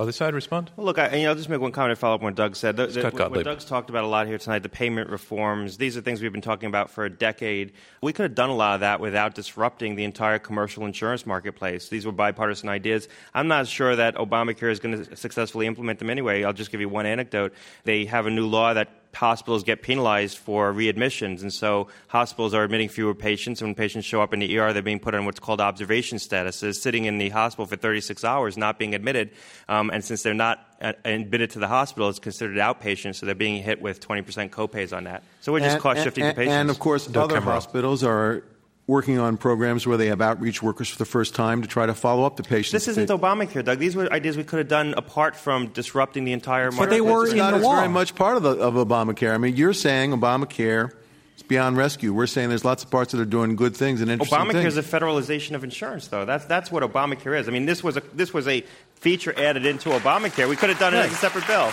Other 0.00 0.12
side 0.12 0.32
respond. 0.32 0.70
Well, 0.76 0.86
look, 0.86 0.98
I, 0.98 1.14
you 1.14 1.24
know, 1.24 1.28
I'll 1.28 1.34
just 1.34 1.50
make 1.50 1.60
one 1.60 1.72
comment 1.72 1.92
to 1.92 2.00
follow 2.00 2.14
up 2.14 2.22
on 2.22 2.28
what 2.28 2.34
Doug 2.34 2.56
said. 2.56 2.74
The, 2.74 2.86
the, 2.86 3.10
what 3.10 3.44
Doug's 3.44 3.66
talked 3.66 3.90
about 3.90 4.02
a 4.02 4.06
lot 4.06 4.26
here 4.26 4.38
tonight, 4.38 4.60
the 4.60 4.70
payment 4.70 5.10
reforms, 5.10 5.76
these 5.76 5.94
are 5.94 6.00
things 6.00 6.22
we've 6.22 6.32
been 6.32 6.40
talking 6.40 6.68
about 6.68 6.88
for 6.88 7.04
a 7.04 7.10
decade. 7.10 7.72
We 8.00 8.14
could 8.14 8.22
have 8.22 8.34
done 8.34 8.48
a 8.48 8.56
lot 8.56 8.76
of 8.76 8.80
that 8.80 8.98
without 9.00 9.34
disrupting 9.34 9.96
the 9.96 10.04
entire 10.04 10.38
commercial 10.38 10.86
insurance 10.86 11.26
marketplace. 11.26 11.90
These 11.90 12.06
were 12.06 12.12
bipartisan 12.12 12.70
ideas. 12.70 13.08
I'm 13.34 13.46
not 13.46 13.66
sure 13.66 13.94
that 13.94 14.14
Obamacare 14.14 14.70
is 14.70 14.80
going 14.80 15.04
to 15.04 15.16
successfully 15.16 15.66
implement 15.66 15.98
them 15.98 16.08
anyway. 16.08 16.44
I'll 16.44 16.54
just 16.54 16.72
give 16.72 16.80
you 16.80 16.88
one 16.88 17.04
anecdote. 17.04 17.52
They 17.84 18.06
have 18.06 18.24
a 18.24 18.30
new 18.30 18.46
law 18.46 18.72
that 18.72 18.88
hospitals 19.14 19.64
get 19.64 19.82
penalized 19.82 20.38
for 20.38 20.72
readmissions, 20.72 21.42
and 21.42 21.52
so 21.52 21.88
hospitals 22.08 22.54
are 22.54 22.62
admitting 22.64 22.88
fewer 22.88 23.14
patients. 23.14 23.60
And 23.60 23.68
when 23.68 23.74
patients 23.74 24.04
show 24.04 24.22
up 24.22 24.32
in 24.32 24.40
the 24.40 24.58
ER, 24.58 24.72
they're 24.72 24.82
being 24.82 25.00
put 25.00 25.14
on 25.14 25.24
what's 25.24 25.40
called 25.40 25.60
observation 25.60 26.18
status, 26.18 26.62
is 26.62 26.80
sitting 26.80 27.04
in 27.04 27.18
the 27.18 27.28
hospital 27.30 27.66
for 27.66 27.76
36 27.76 28.24
hours, 28.24 28.56
not 28.56 28.78
being 28.78 28.94
admitted. 28.94 29.30
Um, 29.68 29.90
and 29.90 30.04
since 30.04 30.22
they're 30.22 30.34
not 30.34 30.64
uh, 30.80 30.92
admitted 31.04 31.50
to 31.50 31.58
the 31.58 31.68
hospital, 31.68 32.08
it's 32.08 32.18
considered 32.18 32.56
outpatient, 32.56 33.16
so 33.16 33.26
they're 33.26 33.34
being 33.34 33.62
hit 33.62 33.82
with 33.82 34.00
20% 34.06 34.50
copays 34.50 34.96
on 34.96 35.04
that. 35.04 35.22
So 35.40 35.52
we're 35.52 35.60
just 35.60 35.74
And- 35.74 35.82
cost 35.82 36.02
shifting 36.02 36.24
and, 36.24 36.34
to 36.34 36.38
patients. 36.38 36.54
And 36.54 36.70
of 36.70 36.78
course, 36.78 37.06
Doug 37.06 37.32
other 37.32 37.40
Kamerow. 37.40 37.44
hospitals 37.52 38.04
are 38.04 38.44
working 38.90 39.18
on 39.18 39.36
programs 39.36 39.86
where 39.86 39.96
they 39.96 40.08
have 40.08 40.20
outreach 40.20 40.62
workers 40.62 40.88
for 40.88 40.98
the 40.98 41.04
first 41.04 41.34
time 41.34 41.62
to 41.62 41.68
try 41.68 41.86
to 41.86 41.94
follow 41.94 42.24
up 42.24 42.36
the 42.36 42.42
patients. 42.42 42.72
this 42.72 42.88
isn't 42.88 43.08
Obamacare, 43.08 43.64
Doug. 43.64 43.78
These 43.78 43.94
were 43.96 44.12
ideas 44.12 44.36
we 44.36 44.44
could 44.44 44.58
have 44.58 44.68
done 44.68 44.94
apart 44.96 45.36
from 45.36 45.68
disrupting 45.68 46.24
the 46.24 46.32
entire 46.32 46.70
market. 46.72 46.86
But 46.86 46.90
they 46.90 47.00
were 47.00 47.24
It's 47.24 47.32
in 47.32 47.38
not 47.38 47.52
the 47.52 47.58
law. 47.60 47.76
very 47.76 47.88
much 47.88 48.14
part 48.14 48.36
of, 48.36 48.42
the, 48.42 48.50
of 48.50 48.74
Obamacare. 48.74 49.32
I 49.32 49.38
mean, 49.38 49.56
you're 49.56 49.72
saying 49.72 50.10
Obamacare 50.10 50.90
is 51.36 51.42
beyond 51.44 51.76
rescue. 51.76 52.12
We're 52.12 52.26
saying 52.26 52.48
there's 52.48 52.64
lots 52.64 52.82
of 52.82 52.90
parts 52.90 53.12
that 53.12 53.20
are 53.20 53.24
doing 53.24 53.54
good 53.56 53.76
things 53.76 54.00
and 54.00 54.10
interesting 54.10 54.38
Obamacare 54.38 54.52
things. 54.64 54.76
is 54.76 54.78
a 54.78 54.82
federalization 55.00 55.54
of 55.54 55.62
insurance, 55.64 56.08
though. 56.08 56.24
That's 56.24 56.44
that's 56.46 56.72
what 56.72 56.82
Obamacare 56.82 57.38
is. 57.38 57.48
I 57.48 57.52
mean, 57.52 57.66
this 57.66 57.84
was 57.84 57.96
a 57.96 58.02
this 58.12 58.34
was 58.34 58.48
a 58.48 58.64
feature 58.96 59.32
added 59.38 59.64
into 59.64 59.90
Obamacare. 59.90 60.48
We 60.48 60.56
could 60.56 60.68
have 60.68 60.78
done 60.78 60.94
it 60.94 60.98
as 60.98 61.12
a 61.12 61.14
separate 61.14 61.46
bill. 61.46 61.70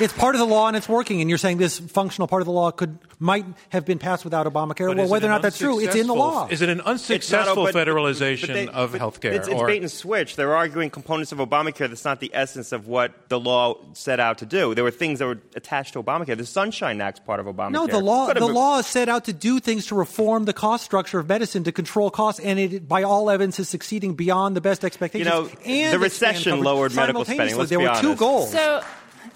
It's 0.00 0.12
part 0.12 0.34
of 0.34 0.38
the 0.38 0.46
law 0.46 0.68
and 0.68 0.76
it's 0.76 0.88
working, 0.88 1.20
and 1.20 1.28
you're 1.28 1.38
saying 1.38 1.58
this 1.58 1.78
functional 1.78 2.28
part 2.28 2.40
of 2.42 2.46
the 2.46 2.52
law 2.52 2.70
could 2.70 2.98
might 3.20 3.44
have 3.70 3.84
been 3.84 3.98
passed 3.98 4.22
without 4.24 4.46
Obamacare. 4.46 4.86
But 4.88 4.96
well, 4.96 5.08
whether 5.08 5.26
or 5.26 5.30
not 5.30 5.42
that's 5.42 5.58
true, 5.58 5.80
it's 5.80 5.96
in 5.96 6.06
the 6.06 6.14
law. 6.14 6.46
Is 6.48 6.62
it 6.62 6.68
an 6.68 6.78
It's 6.78 6.86
not, 6.86 6.90
unsuccessful 6.92 7.64
but- 7.64 7.74
federalization 7.74 8.46
but 8.46 8.52
they- 8.54 8.68
of 8.68 8.92
but 8.92 9.00
healthcare? 9.00 9.32
It's, 9.32 9.48
it's 9.48 9.60
or- 9.60 9.66
bait 9.66 9.82
and 9.82 9.90
switch. 9.90 10.36
They're 10.36 10.54
arguing 10.54 10.90
components 10.90 11.32
of 11.32 11.38
Obamacare 11.38 11.88
that's 11.88 12.04
not 12.04 12.20
the 12.20 12.30
essence 12.32 12.70
of 12.70 12.86
what 12.86 13.12
the 13.28 13.40
law 13.40 13.76
set 13.94 14.20
out 14.20 14.38
to 14.38 14.46
do. 14.46 14.74
There 14.74 14.84
were 14.84 14.92
things 14.92 15.18
that 15.18 15.26
were 15.26 15.38
attached 15.56 15.94
to 15.94 16.02
Obamacare. 16.02 16.36
The 16.36 16.46
Sunshine 16.46 17.00
Act's 17.00 17.20
part 17.20 17.40
of 17.40 17.46
Obamacare. 17.46 17.72
No, 17.72 17.86
the 17.88 17.98
law 17.98 18.32
the 18.32 18.46
law 18.46 18.80
set 18.82 19.08
out 19.08 19.24
to 19.24 19.32
do 19.32 19.58
things 19.58 19.86
to 19.86 19.96
reform 19.96 20.44
the 20.44 20.52
cost 20.52 20.84
structure 20.84 21.18
of 21.18 21.28
medicine 21.28 21.64
to 21.64 21.72
control 21.72 22.10
costs, 22.10 22.40
and 22.40 22.58
it, 22.60 22.86
by 22.88 23.02
all 23.02 23.30
evidence, 23.30 23.58
is 23.58 23.68
succeeding 23.68 24.14
beyond 24.14 24.54
the 24.54 24.60
best 24.60 24.84
expectations. 24.84 25.26
You 25.26 25.42
know, 25.42 25.50
and 25.66 25.92
the 25.92 25.98
recession 25.98 26.60
lowered 26.60 26.94
medical 26.94 27.24
spending, 27.24 27.48
simultaneously. 27.50 27.58
let's 27.58 27.70
there 27.70 27.78
be 27.80 27.84
were 27.84 28.00
two 28.00 28.06
honest. 28.08 28.18
goals. 28.20 28.52
So, 28.52 28.82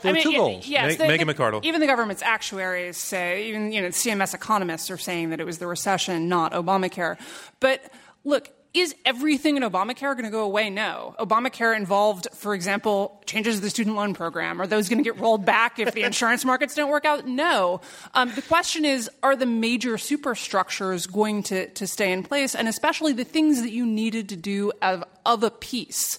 There 0.02 0.10
I 0.10 0.12
are 0.12 0.14
mean, 0.14 0.22
two 0.24 0.30
y- 0.30 0.36
goals. 0.36 0.66
Yes, 0.68 0.98
Ma- 0.98 1.06
Megan 1.06 1.28
McArdle. 1.28 1.64
Even 1.64 1.80
the 1.80 1.86
government's 1.86 2.22
actuaries 2.22 2.96
say, 2.96 3.48
even 3.48 3.72
you 3.72 3.80
know, 3.80 3.88
CMS 3.88 4.34
economists 4.34 4.90
are 4.90 4.98
saying 4.98 5.30
that 5.30 5.40
it 5.40 5.46
was 5.46 5.58
the 5.58 5.66
recession, 5.66 6.28
not 6.28 6.52
Obamacare. 6.52 7.18
But 7.60 7.82
look. 8.24 8.50
Is 8.74 8.94
everything 9.04 9.58
in 9.58 9.62
Obamacare 9.64 10.14
going 10.14 10.24
to 10.24 10.30
go 10.30 10.44
away? 10.44 10.70
No. 10.70 11.14
Obamacare 11.18 11.76
involved, 11.76 12.26
for 12.32 12.54
example, 12.54 13.20
changes 13.26 13.56
to 13.56 13.60
the 13.60 13.68
student 13.68 13.96
loan 13.96 14.14
program. 14.14 14.62
Are 14.62 14.66
those 14.66 14.88
going 14.88 14.96
to 14.96 15.04
get 15.04 15.20
rolled 15.20 15.44
back 15.44 15.78
if 15.78 15.92
the 15.92 16.02
insurance 16.04 16.42
markets 16.42 16.74
don't 16.74 16.88
work 16.88 17.04
out? 17.04 17.26
No. 17.26 17.82
Um, 18.14 18.32
the 18.34 18.40
question 18.40 18.86
is, 18.86 19.10
are 19.22 19.36
the 19.36 19.44
major 19.44 19.98
superstructures 19.98 21.06
going 21.06 21.42
to, 21.42 21.68
to 21.68 21.86
stay 21.86 22.12
in 22.12 22.22
place? 22.22 22.54
And 22.54 22.66
especially 22.66 23.12
the 23.12 23.24
things 23.24 23.60
that 23.60 23.72
you 23.72 23.84
needed 23.84 24.30
to 24.30 24.36
do 24.36 24.72
of, 24.80 25.04
of 25.26 25.42
a 25.42 25.50
piece. 25.50 26.16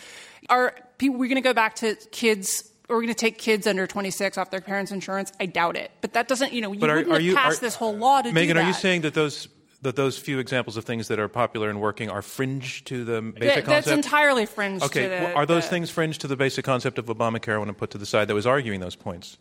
Are 0.47 0.75
we're 1.01 1.17
going 1.27 1.35
to 1.35 1.41
go 1.41 1.53
back 1.53 1.77
to 1.77 1.95
kids 2.11 2.69
are 2.89 2.97
we 2.97 3.05
going 3.05 3.13
to 3.13 3.19
take 3.19 3.37
kids 3.37 3.65
under 3.67 3.87
26 3.87 4.37
off 4.37 4.51
their 4.51 4.61
parents' 4.61 4.91
insurance? 4.91 5.31
I 5.39 5.45
doubt 5.45 5.77
it. 5.77 5.91
But 6.01 6.13
that 6.13 6.27
doesn't, 6.27 6.53
you 6.53 6.61
know, 6.61 6.71
you 6.73 6.79
But 6.79 6.89
are, 6.89 6.95
wouldn't 6.97 7.11
are 7.11 7.15
have 7.15 7.21
you 7.23 7.35
passed 7.35 7.59
are- 7.59 7.65
this 7.65 7.75
whole 7.75 7.95
law 7.95 8.21
to 8.21 8.31
Megan, 8.31 8.55
do 8.55 8.59
that. 8.61 8.65
are 8.65 8.67
you 8.67 8.73
saying 8.73 9.01
that 9.01 9.13
those 9.13 9.47
that 9.81 9.97
those 9.97 10.17
few 10.17 10.39
examples 10.39 10.77
of 10.77 10.85
things 10.85 11.09
that 11.09 11.19
are 11.19 11.27
popular 11.27 11.69
and 11.69 11.81
working 11.81 12.09
are 12.09 12.21
fringe 12.21 12.85
to 12.85 13.03
the 13.03 13.21
basic 13.21 13.39
That- 13.41 13.53
concept? 13.65 13.65
that's 13.65 13.87
entirely 13.89 14.45
fringe 14.45 14.81
Okay, 14.81 15.03
to 15.03 15.09
the, 15.09 15.15
well, 15.15 15.35
are 15.35 15.45
those 15.45 15.63
the- 15.65 15.69
things 15.71 15.89
fringe 15.89 16.17
to 16.19 16.27
the 16.27 16.37
basic 16.37 16.63
concept 16.63 16.97
of 16.97 17.07
Obamacare? 17.07 17.55
I 17.55 17.57
want 17.57 17.67
to 17.67 17.73
put 17.73 17.91
to 17.91 17.97
the 17.97 18.05
side 18.05 18.29
that 18.29 18.33
was 18.33 18.47
arguing 18.47 18.79
those 18.79 18.95
points. 18.95 19.37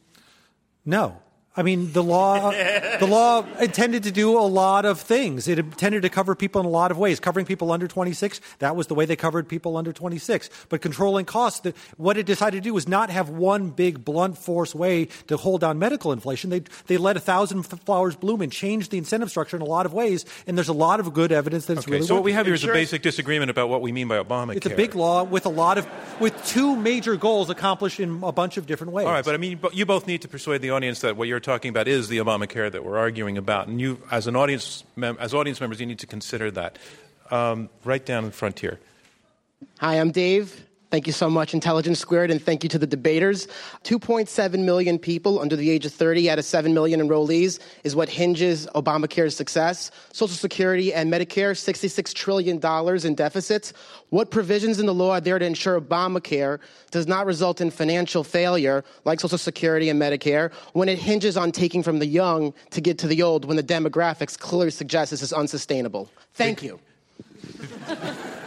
No. 0.85 1.19
I 1.55 1.63
mean, 1.63 1.93
the 1.93 2.03
law, 2.03 2.51
the 2.51 3.07
law 3.07 3.45
intended 3.61 4.05
to 4.05 4.11
do 4.11 4.39
a 4.39 4.41
lot 4.41 4.87
of 4.87 4.99
things. 4.99 5.49
It 5.49 5.59
intended 5.59 6.01
to 6.03 6.09
cover 6.09 6.35
people 6.35 6.61
in 6.61 6.67
a 6.67 6.71
lot 6.71 6.91
of 6.91 6.97
ways. 6.97 7.21
Covering 7.21 7.45
people 7.45 7.71
under 7.73 7.87
26, 7.87 8.41
that 8.61 8.75
was 8.75 8.87
the 8.87 8.95
way 8.95 9.05
they 9.05 9.17
covered 9.17 9.47
people 9.49 9.77
under 9.77 9.93
26. 9.93 10.49
But 10.71 10.81
controlling 10.81 11.27
costs, 11.27 11.61
the, 11.61 11.75
what 11.99 12.17
it 12.17 12.25
decided 12.25 12.63
to 12.63 12.63
do 12.63 12.73
was 12.73 12.89
not 12.89 13.11
have 13.11 13.29
one 13.29 13.69
big 13.69 14.03
blunt 14.03 14.39
force 14.39 14.75
way 14.75 15.09
to 15.27 15.37
hold 15.37 15.61
down 15.61 15.79
medical 15.79 16.11
inflation. 16.11 16.49
They, 16.49 16.63
they 16.87 16.97
let 16.97 17.19
a 17.19 17.21
thousand 17.21 17.65
flowers 17.65 18.17
bloom 18.17 18.41
and 18.41 18.51
changed 18.51 18.91
the 18.91 18.97
incentive 18.97 19.29
structure 19.29 19.57
in 19.57 19.63
a 19.63 19.67
lot 19.67 19.85
of 19.85 19.93
ways. 19.93 20.25
And 20.47 20.57
there's 20.57 20.69
a 20.69 20.73
lot 20.73 21.01
of 21.01 21.13
good 21.13 21.33
evidence 21.33 21.67
that 21.67 21.75
it's 21.75 21.87
okay, 21.87 21.97
really 21.97 22.07
so 22.07 22.15
what 22.15 22.25
we 22.25 22.33
have 22.33 22.47
here 22.47 22.55
is 22.55 22.65
a 22.65 22.69
basic 22.69 23.03
disagreement 23.03 23.51
about 23.51 23.69
what 23.69 23.83
we 23.83 23.93
mean 23.93 24.09
by 24.09 24.23
Obamacare. 24.23 24.57
It's 24.57 24.67
a 24.67 24.71
big 24.71 24.95
law 24.95 25.23
with 25.23 25.45
a 25.45 25.51
lot 25.51 25.77
of, 25.77 25.87
with 26.19 26.47
two 26.47 26.77
major 26.77 27.17
goals 27.17 27.51
accomplished 27.51 28.01
in 28.01 28.23
a 28.23 28.33
bunch 28.33 28.57
of 28.57 28.67
different 28.67 28.95
ways. 28.95 29.07
All 29.07 29.13
right, 29.13 29.25
but 29.25 29.35
I 29.35 29.39
mean, 29.39 29.61
you 29.75 29.85
both 29.85 30.07
need 30.07 30.23
to 30.23 30.29
persuade 30.29 30.63
the 30.63 30.71
audience 30.71 31.01
that 31.01 31.15
what 31.15 31.29
you're 31.29 31.42
talking 31.43 31.69
about 31.69 31.89
is 31.89 32.09
the 32.09 32.19
Obamacare 32.19 32.71
that 32.73 32.85
we're 32.85 32.99
arguing 32.99 33.37
about, 33.37 33.69
and 33.69 33.81
you, 33.81 33.99
as 34.11 34.27
an 34.27 34.37
audience, 34.37 34.85
mem- 34.97 35.19
as 35.21 35.35
audience 35.35 35.61
members, 35.61 35.81
you 35.81 35.87
need 35.87 35.99
to 35.99 36.07
consider 36.07 36.51
that. 36.53 36.79
Um, 37.31 37.71
right 37.85 38.05
down 38.05 38.25
in 38.25 38.31
front 38.31 38.61
here. 38.61 38.79
Hi, 39.79 39.99
I'm 39.99 40.11
Dave. 40.11 40.67
Thank 40.93 41.07
you 41.07 41.15
so 41.15 41.31
much, 41.31 41.55
Intelligence 41.55 42.01
Squared, 42.01 42.31
and 42.31 42.41
thank 42.41 42.63
you 42.63 42.69
to 42.69 42.79
the 42.79 42.87
debaters. 42.87 43.49
2.7 43.85 44.63
million 44.63 44.99
people 44.99 45.41
under 45.41 45.57
the 45.57 45.71
age 45.71 45.87
of 45.87 45.93
30 45.95 46.29
out 46.29 46.39
of 46.39 46.45
7 46.45 46.75
million 46.75 47.01
enrollees 47.01 47.61
is 47.83 47.97
what 47.97 48.11
hinges 48.11 48.67
Obamacare's 48.75 49.35
success. 49.35 49.91
Social 50.13 50.37
Security 50.37 50.93
and 50.93 51.11
Medicare, 51.11 51.53
$66 51.53 52.13
trillion 52.13 52.61
in 53.07 53.15
deficits. 53.15 53.73
What 54.11 54.31
provisions 54.31 54.79
in 54.79 54.85
the 54.85 54.93
law 54.93 55.13
are 55.13 55.21
there 55.23 55.39
to 55.39 55.47
ensure 55.47 55.81
Obamacare 55.81 56.59
does 56.91 57.07
not 57.07 57.25
result 57.25 57.63
in 57.63 57.71
financial 57.71 58.23
failure 58.23 58.85
like 59.07 59.19
Social 59.19 59.39
Security 59.39 59.89
and 59.89 59.99
Medicare 59.99 60.53
when 60.75 60.91
it 60.91 60.99
hinges 60.99 61.39
on 61.39 61.53
taking 61.53 61.83
from 61.83 62.01
the 62.01 62.07
young 62.07 62.53
to 62.69 62.83
get 62.83 62.99
to 62.99 63.07
the 63.07 63.23
old 63.23 63.47
when 63.47 63.57
the 63.57 63.63
demographics 63.63 64.39
clearly 64.39 64.71
suggest 64.71 65.11
this 65.11 65.23
is 65.23 65.33
unsustainable? 65.33 66.11
Thank 66.35 66.63
you. 66.63 66.79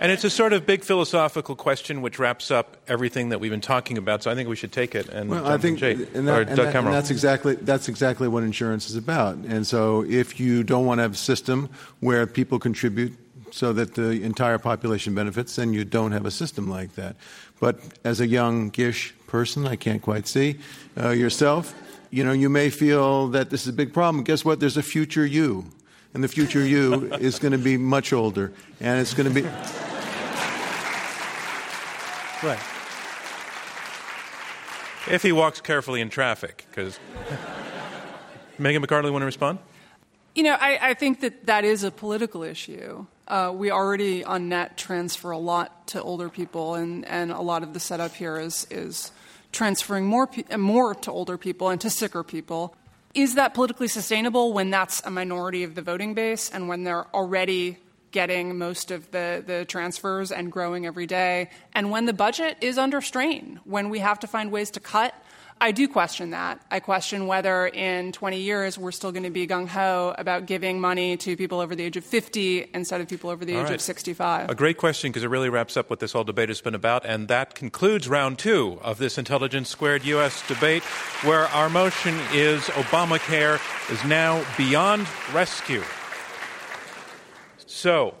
and 0.00 0.10
it's 0.12 0.24
a 0.24 0.30
sort 0.30 0.52
of 0.52 0.66
big 0.66 0.82
philosophical 0.82 1.56
question 1.56 2.02
which 2.02 2.18
wraps 2.18 2.50
up 2.50 2.76
everything 2.88 3.28
that 3.30 3.40
we've 3.40 3.50
been 3.50 3.60
talking 3.60 3.98
about. 3.98 4.22
So 4.22 4.30
I 4.30 4.34
think 4.34 4.48
we 4.48 4.56
should 4.56 4.72
take 4.72 4.94
it 4.94 5.08
and 5.08 5.30
well, 5.30 5.46
I 5.46 5.58
think 5.58 5.78
Jay, 5.78 5.92
and, 5.92 6.28
that, 6.28 6.48
and, 6.48 6.58
that, 6.58 6.74
and 6.74 6.86
that's 6.88 7.10
exactly 7.10 7.54
that's 7.56 7.88
exactly 7.88 8.28
what 8.28 8.42
insurance 8.42 8.88
is 8.90 8.96
about. 8.96 9.36
And 9.36 9.66
so 9.66 10.04
if 10.04 10.40
you 10.40 10.62
don't 10.62 10.86
want 10.86 10.98
to 10.98 11.02
have 11.02 11.14
a 11.14 11.16
system 11.16 11.68
where 12.00 12.26
people 12.26 12.58
contribute 12.58 13.16
so 13.50 13.72
that 13.72 13.94
the 13.94 14.22
entire 14.22 14.58
population 14.58 15.14
benefits, 15.14 15.54
then 15.56 15.72
you 15.72 15.84
don't 15.84 16.10
have 16.10 16.26
a 16.26 16.30
system 16.30 16.68
like 16.68 16.96
that. 16.96 17.14
But 17.60 17.78
as 18.02 18.20
a 18.20 18.26
young-ish 18.26 19.14
person, 19.28 19.66
I 19.66 19.76
can't 19.76 20.02
quite 20.02 20.26
see 20.26 20.56
uh, 21.00 21.10
yourself. 21.10 21.72
You 22.10 22.24
know, 22.24 22.32
you 22.32 22.48
may 22.48 22.68
feel 22.68 23.28
that 23.28 23.50
this 23.50 23.62
is 23.62 23.68
a 23.68 23.72
big 23.72 23.92
problem. 23.92 24.24
Guess 24.24 24.44
what? 24.44 24.58
There's 24.58 24.76
a 24.76 24.82
future 24.82 25.24
you 25.24 25.66
and 26.14 26.24
the 26.24 26.28
future 26.28 26.64
you 26.64 27.12
is 27.14 27.38
going 27.38 27.52
to 27.52 27.58
be 27.58 27.76
much 27.76 28.12
older, 28.12 28.52
and 28.80 29.00
it's 29.00 29.14
going 29.14 29.28
to 29.28 29.34
be. 29.34 29.42
Right. 32.42 32.60
If 35.10 35.22
he 35.22 35.32
walks 35.32 35.60
carefully 35.60 36.00
in 36.00 36.08
traffic, 36.08 36.66
because. 36.70 36.98
Megan 38.58 38.82
McArdle, 38.82 39.10
want 39.12 39.22
to 39.22 39.26
respond? 39.26 39.58
You 40.34 40.44
know, 40.44 40.56
I, 40.58 40.90
I, 40.90 40.94
think 40.94 41.20
that 41.20 41.46
that 41.46 41.64
is 41.64 41.84
a 41.84 41.90
political 41.90 42.42
issue. 42.42 43.06
Uh, 43.26 43.52
we 43.54 43.70
already 43.70 44.24
on 44.24 44.48
net 44.48 44.76
transfer 44.76 45.30
a 45.30 45.38
lot 45.38 45.86
to 45.88 46.02
older 46.02 46.28
people, 46.28 46.74
and, 46.74 47.04
and 47.06 47.30
a 47.30 47.40
lot 47.40 47.62
of 47.62 47.72
the 47.72 47.80
setup 47.80 48.14
here 48.14 48.38
is, 48.38 48.66
is 48.70 49.12
transferring 49.52 50.06
more, 50.06 50.26
pe- 50.26 50.56
more 50.56 50.94
to 50.94 51.10
older 51.10 51.38
people 51.38 51.68
and 51.68 51.80
to 51.80 51.90
sicker 51.90 52.22
people. 52.22 52.76
Is 53.14 53.36
that 53.36 53.54
politically 53.54 53.88
sustainable 53.88 54.52
when 54.52 54.70
that's 54.70 55.00
a 55.04 55.10
minority 55.10 55.62
of 55.62 55.76
the 55.76 55.82
voting 55.82 56.14
base 56.14 56.50
and 56.50 56.68
when 56.68 56.82
they're 56.82 57.06
already 57.14 57.78
getting 58.10 58.58
most 58.58 58.90
of 58.90 59.10
the, 59.12 59.42
the 59.44 59.64
transfers 59.64 60.30
and 60.30 60.50
growing 60.50 60.84
every 60.86 61.06
day, 61.06 61.50
and 61.74 61.90
when 61.90 62.06
the 62.06 62.12
budget 62.12 62.56
is 62.60 62.78
under 62.78 63.00
strain, 63.00 63.60
when 63.64 63.88
we 63.88 64.00
have 64.00 64.18
to 64.20 64.26
find 64.26 64.52
ways 64.52 64.70
to 64.72 64.80
cut 64.80 65.14
I 65.60 65.70
do 65.70 65.88
question 65.88 66.30
that. 66.30 66.60
I 66.70 66.80
question 66.80 67.26
whether 67.26 67.66
in 67.66 68.12
20 68.12 68.40
years 68.40 68.76
we're 68.76 68.92
still 68.92 69.12
going 69.12 69.22
to 69.22 69.30
be 69.30 69.46
gung 69.46 69.66
ho 69.68 70.14
about 70.18 70.46
giving 70.46 70.80
money 70.80 71.16
to 71.18 71.36
people 71.36 71.60
over 71.60 71.74
the 71.74 71.84
age 71.84 71.96
of 71.96 72.04
50 72.04 72.70
instead 72.74 73.00
of 73.00 73.08
people 73.08 73.30
over 73.30 73.44
the 73.44 73.54
all 73.54 73.62
age 73.62 73.68
right. 73.68 73.74
of 73.74 73.80
65. 73.80 74.50
A 74.50 74.54
great 74.54 74.76
question 74.76 75.10
because 75.10 75.22
it 75.22 75.28
really 75.28 75.48
wraps 75.48 75.76
up 75.76 75.88
what 75.90 76.00
this 76.00 76.12
whole 76.12 76.24
debate 76.24 76.48
has 76.48 76.60
been 76.60 76.74
about. 76.74 77.06
And 77.06 77.28
that 77.28 77.54
concludes 77.54 78.08
round 78.08 78.38
two 78.38 78.78
of 78.82 78.98
this 78.98 79.16
Intelligence 79.16 79.68
Squared 79.68 80.04
U.S. 80.04 80.46
debate, 80.48 80.82
where 81.22 81.46
our 81.48 81.70
motion 81.70 82.18
is 82.32 82.62
Obamacare 82.64 83.60
is 83.90 84.04
now 84.04 84.44
beyond 84.58 85.06
rescue. 85.32 85.82
So, 87.64 88.14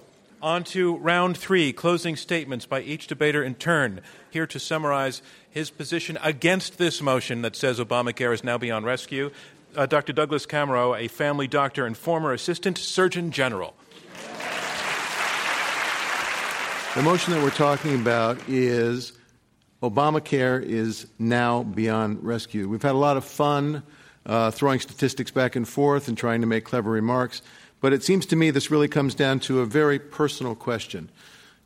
on 0.44 0.62
to 0.62 0.96
round 0.98 1.38
three 1.38 1.72
closing 1.72 2.16
statements 2.16 2.66
by 2.66 2.82
each 2.82 3.06
debater 3.06 3.42
in 3.42 3.54
turn. 3.54 4.02
Here 4.30 4.46
to 4.46 4.60
summarize 4.60 5.22
his 5.54 5.70
position 5.70 6.18
against 6.20 6.78
this 6.78 7.00
motion 7.00 7.42
that 7.42 7.54
says 7.54 7.78
Obamacare 7.78 8.34
is 8.34 8.42
now 8.42 8.58
beyond 8.58 8.84
rescue, 8.84 9.30
uh, 9.76 9.86
Dr. 9.86 10.12
Douglas 10.12 10.46
Kamerow, 10.46 10.98
a 10.98 11.06
family 11.06 11.46
doctor 11.46 11.86
and 11.86 11.96
former 11.96 12.32
assistant 12.32 12.76
surgeon 12.76 13.30
general. 13.30 13.72
The 16.96 17.02
motion 17.02 17.34
that 17.34 17.40
we're 17.40 17.50
talking 17.50 17.94
about 17.94 18.36
is 18.48 19.12
Obamacare 19.80 20.60
is 20.60 21.06
now 21.20 21.62
beyond 21.62 22.24
rescue. 22.24 22.68
We've 22.68 22.82
had 22.82 22.96
a 22.96 22.98
lot 22.98 23.16
of 23.16 23.24
fun 23.24 23.84
uh, 24.26 24.50
throwing 24.50 24.80
statistics 24.80 25.30
back 25.30 25.54
and 25.54 25.68
forth 25.68 26.08
and 26.08 26.18
trying 26.18 26.40
to 26.40 26.48
make 26.48 26.64
clever 26.64 26.90
remarks, 26.90 27.42
but 27.80 27.92
it 27.92 28.02
seems 28.02 28.26
to 28.26 28.34
me 28.34 28.50
this 28.50 28.72
really 28.72 28.88
comes 28.88 29.14
down 29.14 29.38
to 29.40 29.60
a 29.60 29.66
very 29.66 30.00
personal 30.00 30.56
question. 30.56 31.10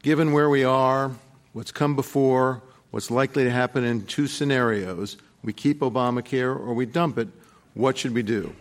Given 0.03 0.33
where 0.33 0.51
we 0.51 0.63
are, 0.63 1.13
what's 1.55 1.73
come 1.73 1.97
before, 1.97 2.61
what's 2.91 3.11
likely 3.11 3.45
to 3.45 3.51
happen 3.51 3.85
in 3.85 4.07
two 4.07 4.27
scenarios. 4.27 5.17
We 5.43 5.53
keep 5.53 5.81
Obamacare 5.81 6.55
or 6.55 6.75
we 6.75 6.87
dump 6.87 7.19
it. 7.19 7.29
What 7.75 7.99
should 7.99 8.15
we 8.15 8.23
do? 8.23 8.55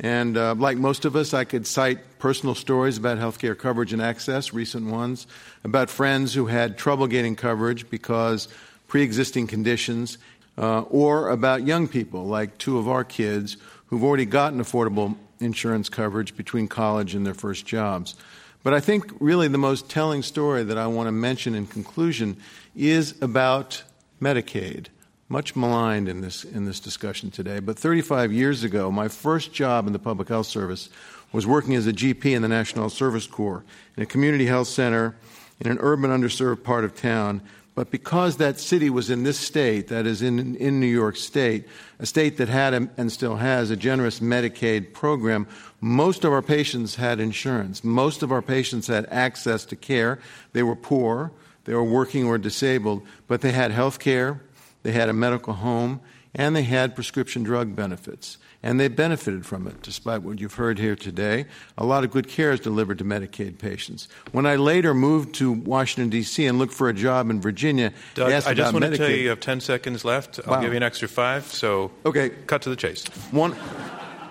And 0.00 0.36
uh, 0.36 0.54
like 0.56 0.78
most 0.78 1.04
of 1.04 1.14
us, 1.14 1.32
I 1.32 1.44
could 1.44 1.66
cite 1.66 2.18
personal 2.18 2.54
stories 2.54 2.98
about 2.98 3.18
healthcare 3.18 3.56
coverage 3.56 3.92
and 3.92 4.02
access, 4.02 4.52
recent 4.52 4.86
ones, 4.86 5.26
about 5.64 5.90
friends 5.90 6.34
who 6.34 6.46
had 6.46 6.76
trouble 6.76 7.06
getting 7.06 7.36
coverage 7.36 7.88
because 7.88 8.48
pre 8.88 9.02
existing 9.02 9.46
conditions, 9.46 10.18
uh, 10.58 10.80
or 10.82 11.30
about 11.30 11.66
young 11.66 11.88
people, 11.88 12.26
like 12.26 12.58
two 12.58 12.78
of 12.78 12.88
our 12.88 13.04
kids 13.04 13.56
who've 13.86 14.02
already 14.02 14.26
gotten 14.26 14.60
affordable 14.60 15.16
insurance 15.40 15.88
coverage 15.88 16.36
between 16.36 16.68
college 16.68 17.14
and 17.14 17.26
their 17.26 17.34
first 17.34 17.66
jobs. 17.66 18.16
But 18.62 18.74
I 18.74 18.80
think 18.80 19.12
really 19.18 19.48
the 19.48 19.58
most 19.58 19.90
telling 19.90 20.22
story 20.22 20.62
that 20.64 20.78
I 20.78 20.86
want 20.86 21.08
to 21.08 21.12
mention 21.12 21.54
in 21.54 21.66
conclusion 21.66 22.36
is 22.76 23.20
about 23.20 23.82
Medicaid, 24.20 24.86
much 25.28 25.56
maligned 25.56 26.08
in 26.08 26.20
this, 26.20 26.44
in 26.44 26.64
this 26.64 26.78
discussion 26.78 27.30
today. 27.30 27.58
But 27.58 27.78
35 27.78 28.32
years 28.32 28.62
ago, 28.62 28.90
my 28.92 29.08
first 29.08 29.52
job 29.52 29.86
in 29.86 29.92
the 29.92 29.98
Public 29.98 30.28
Health 30.28 30.46
Service 30.46 30.90
was 31.32 31.46
working 31.46 31.74
as 31.74 31.86
a 31.86 31.92
GP 31.92 32.26
in 32.26 32.42
the 32.42 32.48
National 32.48 32.88
Service 32.88 33.26
Corps 33.26 33.64
in 33.96 34.02
a 34.02 34.06
community 34.06 34.46
health 34.46 34.68
center 34.68 35.16
in 35.60 35.70
an 35.70 35.78
urban 35.80 36.10
underserved 36.10 36.62
part 36.62 36.84
of 36.84 36.94
town. 36.94 37.42
But 37.74 37.90
because 37.90 38.36
that 38.36 38.60
city 38.60 38.90
was 38.90 39.08
in 39.08 39.22
this 39.22 39.38
state, 39.38 39.88
that 39.88 40.06
is 40.06 40.20
in, 40.20 40.56
in 40.56 40.78
New 40.78 40.86
York 40.86 41.16
State, 41.16 41.66
a 41.98 42.04
state 42.04 42.36
that 42.36 42.48
had 42.48 42.74
a, 42.74 42.88
and 42.98 43.10
still 43.10 43.36
has 43.36 43.70
a 43.70 43.76
generous 43.76 44.20
Medicaid 44.20 44.92
program, 44.92 45.46
most 45.80 46.24
of 46.24 46.32
our 46.32 46.42
patients 46.42 46.96
had 46.96 47.18
insurance. 47.18 47.82
Most 47.82 48.22
of 48.22 48.30
our 48.30 48.42
patients 48.42 48.88
had 48.88 49.06
access 49.10 49.64
to 49.64 49.76
care. 49.76 50.18
They 50.52 50.62
were 50.62 50.76
poor 50.76 51.32
they 51.64 51.74
were 51.74 51.84
working 51.84 52.24
or 52.24 52.38
disabled, 52.38 53.02
but 53.28 53.40
they 53.40 53.52
had 53.52 53.70
health 53.70 53.98
care, 53.98 54.40
they 54.82 54.92
had 54.92 55.08
a 55.08 55.12
medical 55.12 55.54
home, 55.54 56.00
and 56.34 56.56
they 56.56 56.64
had 56.64 56.94
prescription 56.94 57.42
drug 57.42 57.76
benefits. 57.76 58.38
And 58.62 58.78
they 58.78 58.88
benefited 58.88 59.44
from 59.44 59.66
it, 59.66 59.82
despite 59.82 60.22
what 60.22 60.40
you've 60.40 60.54
heard 60.54 60.78
here 60.78 60.94
today. 60.94 61.46
A 61.76 61.84
lot 61.84 62.04
of 62.04 62.12
good 62.12 62.28
care 62.28 62.52
is 62.52 62.60
delivered 62.60 62.98
to 62.98 63.04
Medicaid 63.04 63.58
patients. 63.58 64.08
When 64.30 64.46
I 64.46 64.56
later 64.56 64.94
moved 64.94 65.34
to 65.36 65.50
Washington, 65.50 66.10
D.C., 66.10 66.46
and 66.46 66.58
looked 66.58 66.72
for 66.72 66.88
a 66.88 66.94
job 66.94 67.28
in 67.28 67.40
Virginia, 67.40 67.92
Doug, 68.14 68.30
I 68.32 68.54
just 68.54 68.72
want 68.72 68.84
Medicaid. 68.84 68.90
to 68.90 68.96
tell 68.98 69.10
you 69.10 69.16
you 69.16 69.28
have 69.30 69.40
10 69.40 69.60
seconds 69.60 70.04
left. 70.04 70.38
I'll 70.46 70.54
wow. 70.54 70.60
give 70.60 70.72
you 70.72 70.76
an 70.76 70.82
extra 70.84 71.08
five, 71.08 71.44
so 71.46 71.90
okay. 72.06 72.30
cut 72.46 72.62
to 72.62 72.70
the 72.70 72.76
chase. 72.76 73.04
One, 73.32 73.56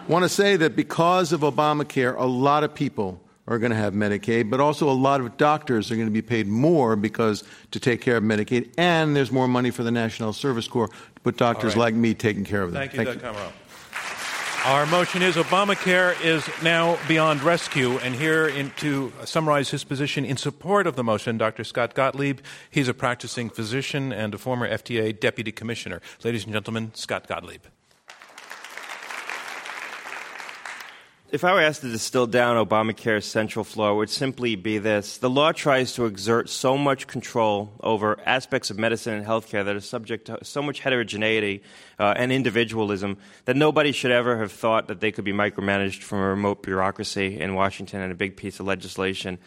want 0.07 0.23
to 0.23 0.29
say 0.29 0.55
that 0.55 0.75
because 0.75 1.34
of 1.34 1.41
Obamacare, 1.41 2.17
a 2.17 2.25
lot 2.25 2.63
of 2.63 2.73
people 2.73 3.21
are 3.47 3.59
going 3.59 3.71
to 3.71 3.77
have 3.77 3.93
Medicaid, 3.93 4.49
but 4.49 4.59
also 4.59 4.89
a 4.89 4.93
lot 4.93 5.19
of 5.19 5.36
doctors 5.38 5.91
are 5.91 5.95
going 5.95 6.07
to 6.07 6.13
be 6.13 6.21
paid 6.21 6.47
more 6.47 6.95
because 6.95 7.43
to 7.71 7.79
take 7.79 8.01
care 8.01 8.17
of 8.17 8.23
Medicaid, 8.23 8.71
and 8.77 9.15
there's 9.15 9.32
more 9.32 9.47
money 9.47 9.71
for 9.71 9.84
the 9.84 9.91
National 9.91 10.32
Service 10.32 10.67
Corps 10.67 10.88
to 10.88 11.21
put 11.23 11.38
doctors 11.38 11.75
right. 11.75 11.82
like 11.82 11.93
me 11.95 12.13
taking 12.13 12.45
care 12.45 12.61
of 12.61 12.71
them. 12.71 12.82
Thank 12.82 12.93
you, 12.93 13.03
Thank 13.03 13.21
Doug 13.21 13.36
Kamerow. 13.36 13.51
Our 14.64 14.86
motion 14.86 15.24
is 15.24 15.38
Obamacare 15.38 16.24
is 16.24 16.47
now 16.62 16.99
beyond 17.07 17.41
rescue. 17.41 17.97
And 17.97 18.14
here 18.14 18.47
in, 18.47 18.70
to 18.78 19.12
summarize 19.26 19.72
his 19.72 19.84
position 19.84 20.24
in 20.24 20.38
support 20.38 20.86
of 20.86 20.95
the 20.95 21.03
motion, 21.03 21.39
Dr. 21.39 21.64
Scott 21.64 21.95
Gottlieb. 21.95 22.41
He's 22.70 22.88
a 22.88 22.93
practicing 22.93 23.49
physician 23.49 24.14
and 24.14 24.36
a 24.36 24.38
former 24.38 24.70
FDA 24.70 25.20
deputy 25.20 25.51
commissioner. 25.51 25.99
Ladies 26.24 26.43
and 26.43 26.53
gentlemen, 26.53 26.91
Scott 26.93 27.28
Gottlieb. 27.28 27.64
If 31.32 31.45
I 31.45 31.53
were 31.53 31.61
asked 31.61 31.79
to 31.79 31.89
distill 31.89 32.27
down 32.27 32.57
Obamacare's 32.57 33.23
central 33.23 33.63
flaw, 33.63 33.93
it 33.93 33.95
would 33.95 34.09
simply 34.09 34.57
be 34.57 34.79
this. 34.79 35.17
The 35.17 35.29
law 35.29 35.53
tries 35.53 35.93
to 35.93 36.05
exert 36.05 36.49
so 36.49 36.77
much 36.77 37.07
control 37.07 37.71
over 37.79 38.19
aspects 38.25 38.69
of 38.69 38.77
medicine 38.77 39.13
and 39.13 39.25
healthcare 39.25 39.63
that 39.63 39.73
are 39.73 39.79
subject 39.79 40.25
to 40.25 40.43
so 40.43 40.61
much 40.61 40.82
heterogeneity 40.82 41.63
uh, 41.97 42.15
and 42.17 42.34
individualism 42.34 43.15
that 43.45 43.55
nobody 43.55 43.93
should 43.93 44.11
ever 44.11 44.39
have 44.39 44.51
thought 44.51 44.89
that 44.89 44.99
they 44.99 45.09
could 45.09 45.23
be 45.23 45.32
micromanaged 45.32 46.01
from 46.01 46.19
a 46.19 46.27
remote 46.27 46.63
bureaucracy 46.63 47.39
in 47.39 47.55
Washington 47.55 48.01
and 48.01 48.11
a 48.11 48.15
big 48.15 48.36
piece 48.36 48.59
of 48.59 48.65
legislation. 48.65 49.38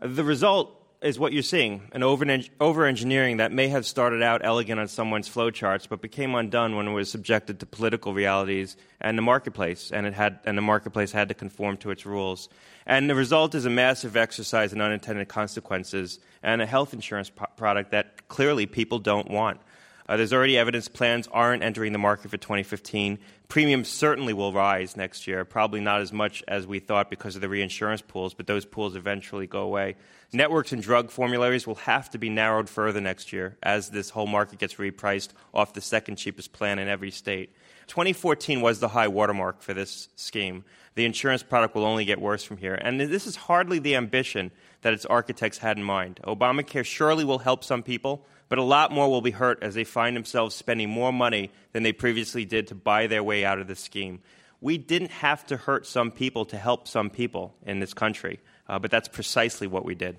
The 0.00 0.22
result 0.22 0.83
is 1.04 1.18
what 1.18 1.34
you're 1.34 1.42
seeing 1.42 1.82
an 1.92 2.02
over 2.02 2.86
engineering 2.86 3.36
that 3.36 3.52
may 3.52 3.68
have 3.68 3.84
started 3.84 4.22
out 4.22 4.40
elegant 4.42 4.80
on 4.80 4.88
someone's 4.88 5.28
flowcharts, 5.28 5.86
but 5.86 6.00
became 6.00 6.34
undone 6.34 6.76
when 6.76 6.88
it 6.88 6.92
was 6.92 7.10
subjected 7.10 7.60
to 7.60 7.66
political 7.66 8.14
realities 8.14 8.74
and 9.02 9.18
the 9.18 9.22
marketplace, 9.22 9.90
and, 9.92 10.06
it 10.06 10.14
had, 10.14 10.40
and 10.46 10.56
the 10.56 10.62
marketplace 10.62 11.12
had 11.12 11.28
to 11.28 11.34
conform 11.34 11.76
to 11.76 11.90
its 11.90 12.06
rules. 12.06 12.48
And 12.86 13.10
the 13.10 13.14
result 13.14 13.54
is 13.54 13.66
a 13.66 13.70
massive 13.70 14.16
exercise 14.16 14.72
in 14.72 14.80
unintended 14.80 15.28
consequences 15.28 16.20
and 16.42 16.62
a 16.62 16.66
health 16.66 16.94
insurance 16.94 17.28
pro- 17.28 17.48
product 17.48 17.90
that 17.90 18.26
clearly 18.28 18.64
people 18.64 18.98
don't 18.98 19.30
want. 19.30 19.60
Uh, 20.06 20.16
there's 20.16 20.32
already 20.32 20.58
evidence 20.58 20.86
plans 20.86 21.28
aren't 21.32 21.62
entering 21.62 21.92
the 21.92 21.98
market 21.98 22.30
for 22.30 22.36
2015. 22.36 23.18
Premiums 23.48 23.88
certainly 23.88 24.32
will 24.32 24.52
rise 24.52 24.96
next 24.96 25.26
year, 25.26 25.44
probably 25.44 25.80
not 25.80 26.00
as 26.00 26.12
much 26.12 26.42
as 26.46 26.66
we 26.66 26.78
thought 26.78 27.08
because 27.08 27.36
of 27.36 27.40
the 27.40 27.48
reinsurance 27.48 28.02
pools, 28.02 28.34
but 28.34 28.46
those 28.46 28.64
pools 28.64 28.96
eventually 28.96 29.46
go 29.46 29.62
away. 29.62 29.96
Networks 30.32 30.72
and 30.72 30.82
drug 30.82 31.10
formularies 31.10 31.66
will 31.66 31.76
have 31.76 32.10
to 32.10 32.18
be 32.18 32.28
narrowed 32.28 32.68
further 32.68 33.00
next 33.00 33.32
year 33.32 33.56
as 33.62 33.90
this 33.90 34.10
whole 34.10 34.26
market 34.26 34.58
gets 34.58 34.74
repriced 34.74 35.30
off 35.54 35.72
the 35.72 35.80
second 35.80 36.16
cheapest 36.16 36.52
plan 36.52 36.78
in 36.78 36.88
every 36.88 37.10
state. 37.10 37.54
2014 37.86 38.60
was 38.60 38.80
the 38.80 38.88
high 38.88 39.08
watermark 39.08 39.62
for 39.62 39.74
this 39.74 40.08
scheme. 40.16 40.64
The 40.94 41.04
insurance 41.04 41.42
product 41.42 41.74
will 41.74 41.84
only 41.84 42.04
get 42.04 42.20
worse 42.20 42.44
from 42.44 42.56
here. 42.56 42.74
And 42.74 43.00
this 43.00 43.26
is 43.26 43.36
hardly 43.36 43.78
the 43.78 43.96
ambition 43.96 44.50
that 44.84 44.92
its 44.92 45.06
architects 45.06 45.58
had 45.58 45.78
in 45.78 45.82
mind. 45.82 46.20
Obamacare 46.24 46.84
surely 46.84 47.24
will 47.24 47.38
help 47.38 47.64
some 47.64 47.82
people, 47.82 48.26
but 48.50 48.58
a 48.58 48.62
lot 48.62 48.92
more 48.92 49.08
will 49.08 49.22
be 49.22 49.30
hurt 49.30 49.58
as 49.62 49.74
they 49.74 49.82
find 49.82 50.14
themselves 50.14 50.54
spending 50.54 50.90
more 50.90 51.10
money 51.10 51.50
than 51.72 51.82
they 51.82 51.92
previously 51.92 52.44
did 52.44 52.66
to 52.66 52.74
buy 52.74 53.06
their 53.06 53.24
way 53.24 53.46
out 53.46 53.58
of 53.58 53.66
the 53.66 53.74
scheme. 53.74 54.20
We 54.60 54.76
didn't 54.76 55.10
have 55.10 55.46
to 55.46 55.56
hurt 55.56 55.86
some 55.86 56.10
people 56.10 56.44
to 56.46 56.58
help 56.58 56.86
some 56.86 57.08
people 57.08 57.54
in 57.64 57.80
this 57.80 57.94
country, 57.94 58.40
uh, 58.68 58.78
but 58.78 58.90
that's 58.90 59.08
precisely 59.08 59.66
what 59.66 59.86
we 59.86 59.94
did. 59.94 60.16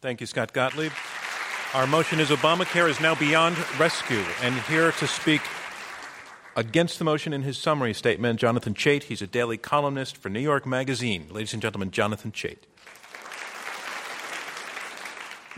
Thank 0.00 0.20
you, 0.20 0.26
Scott 0.28 0.52
Gottlieb. 0.52 0.92
Our 1.74 1.88
motion 1.88 2.20
is 2.20 2.28
Obamacare 2.28 2.88
is 2.88 3.00
now 3.00 3.16
beyond 3.16 3.56
rescue. 3.78 4.22
And 4.42 4.54
here 4.62 4.92
to 4.92 5.06
speak 5.08 5.42
against 6.54 6.98
the 6.98 7.04
motion 7.04 7.32
in 7.32 7.42
his 7.42 7.58
summary 7.58 7.94
statement, 7.94 8.38
Jonathan 8.38 8.74
Chait. 8.74 9.04
He's 9.04 9.20
a 9.20 9.26
daily 9.26 9.58
columnist 9.58 10.16
for 10.16 10.28
New 10.28 10.40
York 10.40 10.64
Magazine. 10.64 11.26
Ladies 11.30 11.52
and 11.52 11.60
gentlemen, 11.60 11.90
Jonathan 11.90 12.30
Chait. 12.30 12.66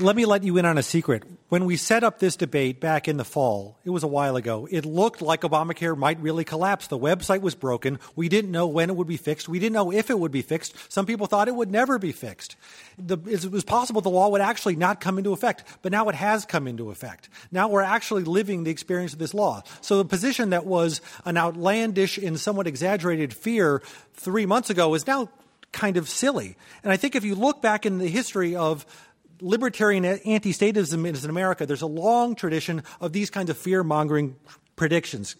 Let 0.02 0.16
me 0.16 0.26
let 0.26 0.42
you 0.42 0.58
in 0.58 0.64
on 0.64 0.78
a 0.78 0.82
secret. 0.82 1.22
When 1.48 1.64
we 1.64 1.76
set 1.76 2.02
up 2.02 2.18
this 2.18 2.34
debate 2.34 2.80
back 2.80 3.06
in 3.06 3.18
the 3.18 3.24
fall, 3.24 3.78
it 3.84 3.90
was 3.90 4.02
a 4.02 4.08
while 4.08 4.34
ago, 4.34 4.66
it 4.68 4.84
looked 4.84 5.22
like 5.22 5.42
Obamacare 5.42 5.96
might 5.96 6.18
really 6.18 6.42
collapse. 6.42 6.88
The 6.88 6.98
website 6.98 7.40
was 7.40 7.54
broken. 7.54 8.00
We 8.16 8.28
didn't 8.28 8.50
know 8.50 8.66
when 8.66 8.90
it 8.90 8.96
would 8.96 9.06
be 9.06 9.16
fixed. 9.16 9.48
We 9.48 9.60
didn't 9.60 9.74
know 9.74 9.92
if 9.92 10.10
it 10.10 10.18
would 10.18 10.32
be 10.32 10.42
fixed. 10.42 10.74
Some 10.92 11.06
people 11.06 11.28
thought 11.28 11.46
it 11.46 11.54
would 11.54 11.70
never 11.70 12.00
be 12.00 12.10
fixed. 12.10 12.56
The, 12.98 13.16
it 13.30 13.48
was 13.48 13.62
possible 13.62 14.00
the 14.00 14.08
law 14.08 14.28
would 14.30 14.40
actually 14.40 14.74
not 14.74 15.00
come 15.00 15.18
into 15.18 15.32
effect, 15.32 15.62
but 15.82 15.92
now 15.92 16.08
it 16.08 16.16
has 16.16 16.44
come 16.46 16.66
into 16.66 16.90
effect. 16.90 17.28
Now 17.52 17.68
we're 17.68 17.82
actually 17.82 18.24
living 18.24 18.64
the 18.64 18.72
experience 18.72 19.12
of 19.12 19.20
this 19.20 19.34
law. 19.34 19.62
So 19.82 19.98
the 19.98 20.04
position 20.04 20.50
that 20.50 20.66
was 20.66 21.00
an 21.24 21.36
outlandish 21.36 22.18
and 22.18 22.40
somewhat 22.40 22.66
exaggerated 22.66 23.32
fear 23.32 23.80
three 24.14 24.46
months 24.46 24.68
ago 24.68 24.94
is 24.94 25.06
now 25.06 25.28
kind 25.70 25.96
of 25.96 26.08
silly. 26.08 26.56
And 26.82 26.92
I 26.92 26.96
think 26.96 27.14
if 27.14 27.24
you 27.24 27.36
look 27.36 27.62
back 27.62 27.86
in 27.86 27.98
the 27.98 28.08
history 28.08 28.56
of 28.56 28.84
libertarian 29.42 30.04
anti 30.04 30.52
statism 30.52 31.10
is 31.10 31.24
in 31.24 31.30
America, 31.30 31.66
there's 31.66 31.82
a 31.82 31.86
long 31.86 32.34
tradition 32.34 32.82
of 33.00 33.12
these 33.12 33.28
kinds 33.28 33.50
of 33.50 33.58
fear 33.58 33.82
mongering 33.82 34.36
predictions 34.76 35.36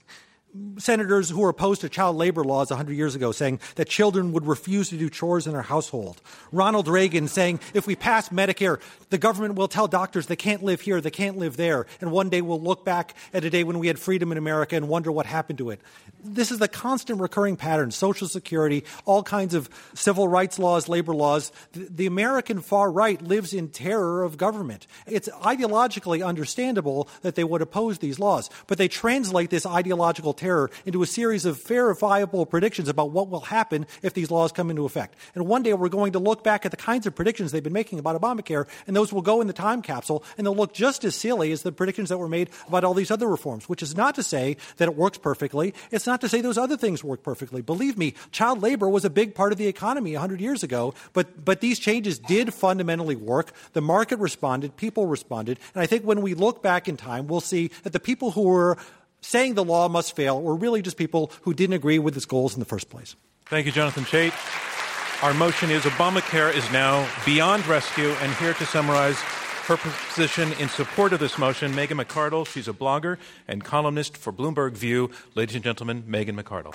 senators 0.79 1.31
who 1.31 1.41
were 1.41 1.49
opposed 1.49 1.81
to 1.81 1.89
child 1.89 2.17
labor 2.17 2.45
laws 2.45 2.71
100 2.71 2.93
years 2.95 3.15
ago 3.15 3.33
saying 3.33 3.59
that 3.77 3.89
children 3.89 4.33
would 4.33 4.47
refuse 4.47 4.91
to 4.91 4.99
do 4.99 5.09
chores 5.09 5.47
in 5.47 5.53
their 5.53 5.63
household. 5.63 6.21
Ronald 6.51 6.89
Reagan 6.89 7.29
saying 7.29 7.61
if 7.73 7.87
we 7.87 7.97
pass 7.97 8.29
Medicare, 8.29 8.81
the 9.11 9.19
government 9.19 9.55
will 9.55 9.69
tell 9.69 9.89
doctors 9.89 10.27
they 10.27 10.37
can't 10.37 10.63
live 10.63 10.83
here, 10.83 11.01
they 11.01 11.11
can't 11.11 11.39
live 11.39 11.57
there, 11.57 11.87
and 12.01 12.11
one 12.13 12.29
day 12.29 12.43
we'll 12.43 12.61
look 12.61 12.85
back 12.85 13.15
at 13.33 13.45
a 13.45 13.51
day 13.51 13.65
when 13.65 13.79
we 13.79 13.87
had 13.87 13.99
freedom 13.99 14.31
in 14.31 14.39
America 14.39 14.77
and 14.77 14.89
wonder 14.89 15.11
what 15.11 15.27
happened 15.27 15.59
to 15.59 15.71
it. 15.71 15.81
This 16.25 16.51
is 16.51 16.59
the 16.59 16.69
constant 16.69 17.21
recurring 17.21 17.57
pattern 17.57 17.91
Social 17.91 18.29
Security, 18.29 18.85
all 19.05 19.23
kinds 19.23 19.55
of 19.55 19.69
civil 19.95 20.29
rights 20.29 20.59
laws, 20.59 20.89
labor 20.89 21.15
laws. 21.15 21.51
The, 21.73 22.07
American 22.13 22.61
far 22.61 22.91
right 22.91 23.21
lives 23.23 23.55
in 23.55 23.69
terror 23.69 24.23
of 24.23 24.37
government. 24.37 24.87
It's 25.07 25.29
ideologically 25.29 26.25
understandable 26.25 27.09
that 27.23 27.37
they 27.37 27.45
would 27.45 27.63
oppose 27.63 27.99
these 27.99 28.19
laws, 28.19 28.51
but 28.67 28.77
they 28.77 28.89
translate 28.89 29.51
this 29.51 29.65
ideological 29.65 30.35
terror 30.43 30.70
into 30.84 31.03
a 31.03 31.07
series 31.07 31.45
of 31.45 31.62
verifiable 31.62 32.45
predictions 32.45 32.88
about 32.88 33.11
what 33.11 33.28
will 33.28 33.40
happen 33.40 33.86
if 34.03 34.12
these 34.12 34.30
laws 34.30 34.53
come 34.53 34.70
into 34.70 34.84
effect. 34.84 35.14
And 35.34 35.47
one 35.47 35.62
day 35.62 35.72
we're 35.72 35.88
going 35.88 36.12
to 36.12 36.18
look 36.18 36.43
back 36.43 36.66
at 36.66 36.70
the 36.70 36.76
kinds 36.76 37.07
of 37.07 37.14
predictions 37.14 37.53
they've 37.53 37.62
been 37.62 37.72
making 37.72 37.99
about 37.99 38.20
Obamacare, 38.20 38.66
and 38.86 38.97
those 38.97 39.12
will 39.12 39.22
go 39.22 39.40
in 39.40 39.47
the 39.47 39.53
time 39.53 39.82
capsule, 39.82 40.24
and 40.36 40.47
they'll 40.47 40.57
look 40.57 40.74
just 40.74 41.05
as 41.05 41.14
silly 41.14 41.53
as 41.53 41.62
the 41.62 41.72
predictions 41.72 42.09
that 42.09 42.18
were 42.18 42.28
made 42.28 42.51
about 42.66 42.82
all 42.84 42.95
these 42.95 43.11
other 43.11 43.28
reforms, 43.28 43.68
which 43.68 43.82
is 43.82 43.97
not 43.97 44.16
to 44.16 44.22
say 44.22 44.57
that 44.78 44.88
it 44.88 44.97
works 44.97 45.18
perfectly. 45.18 45.72
It's 45.90 46.07
not 46.07 46.20
to 46.22 46.28
say 46.28 46.40
those 46.40 46.59
other 46.59 46.76
things 46.76 47.05
work 47.05 47.22
perfectly. 47.22 47.62
Believe 47.62 47.97
me, 47.97 48.14
child 48.32 48.61
labor 48.61 48.88
was 48.88 49.05
a 49.05 49.11
big 49.11 49.34
part 49.34 49.53
of 49.53 49.59
the 49.59 49.68
economy 49.68 50.12
100 50.12 50.40
years 50.40 50.62
ago, 50.62 50.95
but, 51.12 51.45
but 51.45 51.61
these 51.61 51.78
changes 51.78 52.18
did 52.18 52.53
fundamentally 52.53 53.16
work. 53.16 53.53
The 53.74 53.80
market 53.80 54.18
responded, 54.18 54.76
people 54.76 55.07
responded, 55.07 55.61
and 55.74 55.82
I 55.82 55.86
think 55.86 56.05
when 56.05 56.20
we 56.20 56.34
look 56.34 56.62
back 56.62 56.88
in 56.88 56.97
time, 56.97 57.28
we'll 57.28 57.40
see 57.40 57.70
that 57.84 57.93
the 57.93 58.01
people 58.01 58.32
who 58.32 58.43
were 58.43 58.76
saying 59.23 59.55
the 59.55 59.64
law 59.64 59.89
must 59.89 60.14
fail 60.14 60.41
were 60.43 60.55
really 60.55 60.83
just 60.83 60.99
people 60.99 61.33
who 61.43 61.55
didn't 61.55 61.75
agree 61.75 61.99
with 61.99 62.14
its 62.16 62.27
goals 62.27 62.53
in 62.53 62.61
the 62.61 62.66
first 62.66 62.91
place. 62.91 63.16
Thank 63.47 63.64
you, 63.64 63.73
Jonathan 63.73 64.05
Chait. 64.05 64.33
Our 65.23 65.33
motion 65.35 65.70
is 65.70 65.83
Obamacare 65.83 66.53
is 66.53 66.70
now 66.73 67.09
beyond 67.25 67.66
rescue. 67.66 68.11
And 68.20 68.35
here 68.35 68.55
to 68.55 68.66
summarize 68.66 69.16
her 69.66 69.77
position 69.77 70.53
in 70.55 70.68
support 70.68 71.12
of 71.12 71.20
this 71.20 71.39
motion, 71.39 71.75
Megan 71.75 71.99
McArdle. 71.99 72.47
She's 72.47 72.66
a 72.66 72.73
blogger 72.73 73.18
and 73.47 73.62
columnist 73.62 74.16
for 74.16 74.33
Bloomberg 74.33 74.73
View. 74.73 75.11
Ladies 75.37 75.55
and 75.55 75.62
gentlemen, 75.62 76.03
Megan 76.07 76.37
McArdle. 76.37 76.75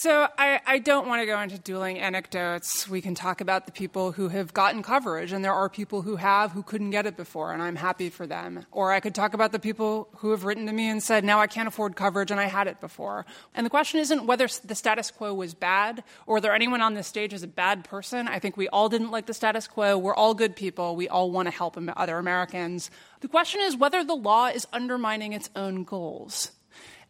So 0.00 0.28
I, 0.38 0.60
I, 0.64 0.78
don't 0.78 1.08
want 1.08 1.22
to 1.22 1.26
go 1.26 1.40
into 1.40 1.58
dueling 1.58 1.98
anecdotes. 1.98 2.88
We 2.88 3.00
can 3.00 3.16
talk 3.16 3.40
about 3.40 3.66
the 3.66 3.72
people 3.72 4.12
who 4.12 4.28
have 4.28 4.54
gotten 4.54 4.80
coverage, 4.80 5.32
and 5.32 5.44
there 5.44 5.52
are 5.52 5.68
people 5.68 6.02
who 6.02 6.14
have 6.14 6.52
who 6.52 6.62
couldn't 6.62 6.90
get 6.90 7.04
it 7.04 7.16
before, 7.16 7.52
and 7.52 7.60
I'm 7.60 7.74
happy 7.74 8.08
for 8.08 8.24
them. 8.24 8.64
Or 8.70 8.92
I 8.92 9.00
could 9.00 9.12
talk 9.12 9.34
about 9.34 9.50
the 9.50 9.58
people 9.58 10.08
who 10.18 10.30
have 10.30 10.44
written 10.44 10.66
to 10.66 10.72
me 10.72 10.88
and 10.88 11.02
said, 11.02 11.24
now 11.24 11.40
I 11.40 11.48
can't 11.48 11.66
afford 11.66 11.96
coverage 11.96 12.30
and 12.30 12.38
I 12.38 12.44
had 12.44 12.68
it 12.68 12.80
before. 12.80 13.26
And 13.56 13.66
the 13.66 13.70
question 13.70 13.98
isn't 13.98 14.24
whether 14.24 14.46
the 14.64 14.76
status 14.76 15.10
quo 15.10 15.34
was 15.34 15.52
bad 15.52 16.04
or 16.28 16.34
whether 16.34 16.52
anyone 16.52 16.80
on 16.80 16.94
this 16.94 17.08
stage 17.08 17.32
is 17.32 17.42
a 17.42 17.48
bad 17.48 17.82
person. 17.82 18.28
I 18.28 18.38
think 18.38 18.56
we 18.56 18.68
all 18.68 18.88
didn't 18.88 19.10
like 19.10 19.26
the 19.26 19.34
status 19.34 19.66
quo. 19.66 19.98
We're 19.98 20.14
all 20.14 20.32
good 20.32 20.54
people. 20.54 20.94
We 20.94 21.08
all 21.08 21.32
want 21.32 21.48
to 21.48 21.52
help 21.52 21.76
other 21.96 22.18
Americans. 22.18 22.92
The 23.18 23.26
question 23.26 23.62
is 23.62 23.76
whether 23.76 24.04
the 24.04 24.14
law 24.14 24.46
is 24.46 24.64
undermining 24.72 25.32
its 25.32 25.50
own 25.56 25.82
goals. 25.82 26.52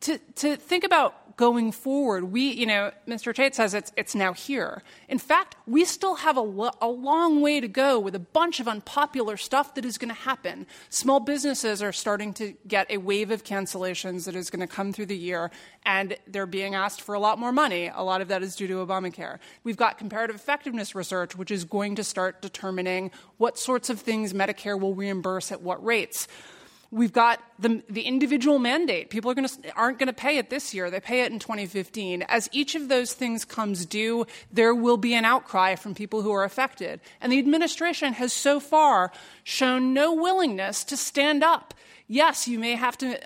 To, 0.02 0.16
to 0.36 0.56
think 0.56 0.84
about 0.84 1.27
going 1.38 1.70
forward, 1.70 2.24
we, 2.24 2.50
you 2.50 2.66
know, 2.66 2.90
Mr. 3.06 3.32
Tate 3.32 3.54
says 3.54 3.72
it's, 3.72 3.92
it's 3.96 4.14
now 4.14 4.32
here. 4.32 4.82
In 5.08 5.18
fact, 5.18 5.54
we 5.66 5.84
still 5.84 6.16
have 6.16 6.36
a, 6.36 6.40
lo- 6.42 6.72
a 6.82 6.88
long 6.88 7.40
way 7.40 7.60
to 7.60 7.68
go 7.68 8.00
with 8.00 8.16
a 8.16 8.18
bunch 8.18 8.58
of 8.58 8.66
unpopular 8.66 9.36
stuff 9.36 9.76
that 9.76 9.84
is 9.84 9.98
going 9.98 10.08
to 10.08 10.20
happen. 10.20 10.66
Small 10.90 11.20
businesses 11.20 11.80
are 11.80 11.92
starting 11.92 12.34
to 12.34 12.54
get 12.66 12.90
a 12.90 12.96
wave 12.96 13.30
of 13.30 13.44
cancellations 13.44 14.24
that 14.24 14.34
is 14.34 14.50
going 14.50 14.60
to 14.60 14.66
come 14.66 14.92
through 14.92 15.06
the 15.06 15.16
year, 15.16 15.52
and 15.86 16.16
they're 16.26 16.44
being 16.44 16.74
asked 16.74 17.02
for 17.02 17.14
a 17.14 17.20
lot 17.20 17.38
more 17.38 17.52
money. 17.52 17.88
A 17.94 18.02
lot 18.02 18.20
of 18.20 18.26
that 18.28 18.42
is 18.42 18.56
due 18.56 18.66
to 18.66 18.84
Obamacare. 18.84 19.38
We've 19.62 19.76
got 19.76 19.96
comparative 19.96 20.34
effectiveness 20.34 20.96
research, 20.96 21.36
which 21.36 21.52
is 21.52 21.64
going 21.64 21.94
to 21.94 22.04
start 22.04 22.42
determining 22.42 23.12
what 23.36 23.58
sorts 23.58 23.90
of 23.90 24.00
things 24.00 24.32
Medicare 24.32 24.78
will 24.78 24.96
reimburse 24.96 25.52
at 25.52 25.62
what 25.62 25.82
rates. 25.84 26.26
We've 26.90 27.12
got 27.12 27.40
the, 27.58 27.82
the 27.90 28.02
individual 28.02 28.58
mandate. 28.58 29.10
People 29.10 29.30
are 29.30 29.34
gonna, 29.34 29.50
aren't 29.76 29.98
going 29.98 30.06
to 30.06 30.14
pay 30.14 30.38
it 30.38 30.48
this 30.48 30.72
year. 30.72 30.90
They 30.90 31.00
pay 31.00 31.20
it 31.20 31.30
in 31.30 31.38
2015. 31.38 32.22
As 32.22 32.48
each 32.50 32.74
of 32.74 32.88
those 32.88 33.12
things 33.12 33.44
comes 33.44 33.84
due, 33.84 34.26
there 34.50 34.74
will 34.74 34.96
be 34.96 35.12
an 35.12 35.26
outcry 35.26 35.74
from 35.74 35.94
people 35.94 36.22
who 36.22 36.32
are 36.32 36.44
affected. 36.44 37.00
And 37.20 37.30
the 37.30 37.38
administration 37.38 38.14
has 38.14 38.32
so 38.32 38.58
far 38.58 39.12
shown 39.44 39.92
no 39.92 40.14
willingness 40.14 40.82
to 40.84 40.96
stand 40.96 41.44
up. 41.44 41.74
Yes, 42.10 42.48
you 42.48 42.58
may 42.58 42.74
have 42.74 42.96
to 42.98 43.20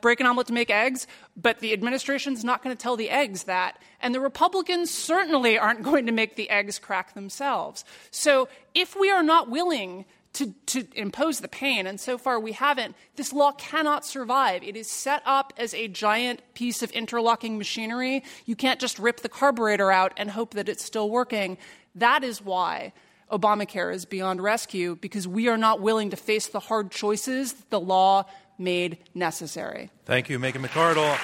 break 0.00 0.20
an 0.20 0.26
omelet 0.26 0.46
to 0.46 0.52
make 0.52 0.70
eggs, 0.70 1.08
but 1.36 1.58
the 1.58 1.72
administration's 1.72 2.44
not 2.44 2.62
going 2.62 2.74
to 2.74 2.80
tell 2.80 2.94
the 2.96 3.10
eggs 3.10 3.44
that. 3.44 3.82
And 4.00 4.14
the 4.14 4.20
Republicans 4.20 4.92
certainly 4.92 5.58
aren't 5.58 5.82
going 5.90 6.06
to 6.06 6.12
make 6.12 6.36
the 6.36 6.48
eggs 6.50 6.78
crack 6.78 7.14
themselves. 7.14 7.84
So 8.12 8.48
if 8.76 8.94
we 8.94 9.10
are 9.10 9.24
not 9.24 9.50
willing 9.50 10.04
to, 10.34 10.54
to 10.66 10.86
impose 10.94 11.40
the 11.40 11.48
pain, 11.48 11.86
and 11.86 12.00
so 12.00 12.16
far 12.16 12.40
we 12.40 12.52
haven't. 12.52 12.96
This 13.16 13.32
law 13.32 13.52
cannot 13.52 14.06
survive. 14.06 14.62
It 14.62 14.76
is 14.76 14.90
set 14.90 15.22
up 15.26 15.52
as 15.58 15.74
a 15.74 15.88
giant 15.88 16.40
piece 16.54 16.82
of 16.82 16.90
interlocking 16.92 17.58
machinery. 17.58 18.24
You 18.46 18.56
can't 18.56 18.80
just 18.80 18.98
rip 18.98 19.20
the 19.20 19.28
carburetor 19.28 19.92
out 19.92 20.12
and 20.16 20.30
hope 20.30 20.54
that 20.54 20.68
it's 20.68 20.84
still 20.84 21.10
working. 21.10 21.58
That 21.94 22.24
is 22.24 22.40
why 22.42 22.92
Obamacare 23.30 23.94
is 23.94 24.04
beyond 24.04 24.42
rescue, 24.42 24.96
because 24.96 25.28
we 25.28 25.48
are 25.48 25.58
not 25.58 25.80
willing 25.80 26.10
to 26.10 26.16
face 26.16 26.46
the 26.46 26.60
hard 26.60 26.90
choices 26.90 27.52
that 27.52 27.70
the 27.70 27.80
law 27.80 28.24
made 28.58 28.98
necessary. 29.14 29.90
Thank 30.04 30.28
you, 30.28 30.38
Megan 30.38 30.62
McArdle. 30.62 31.18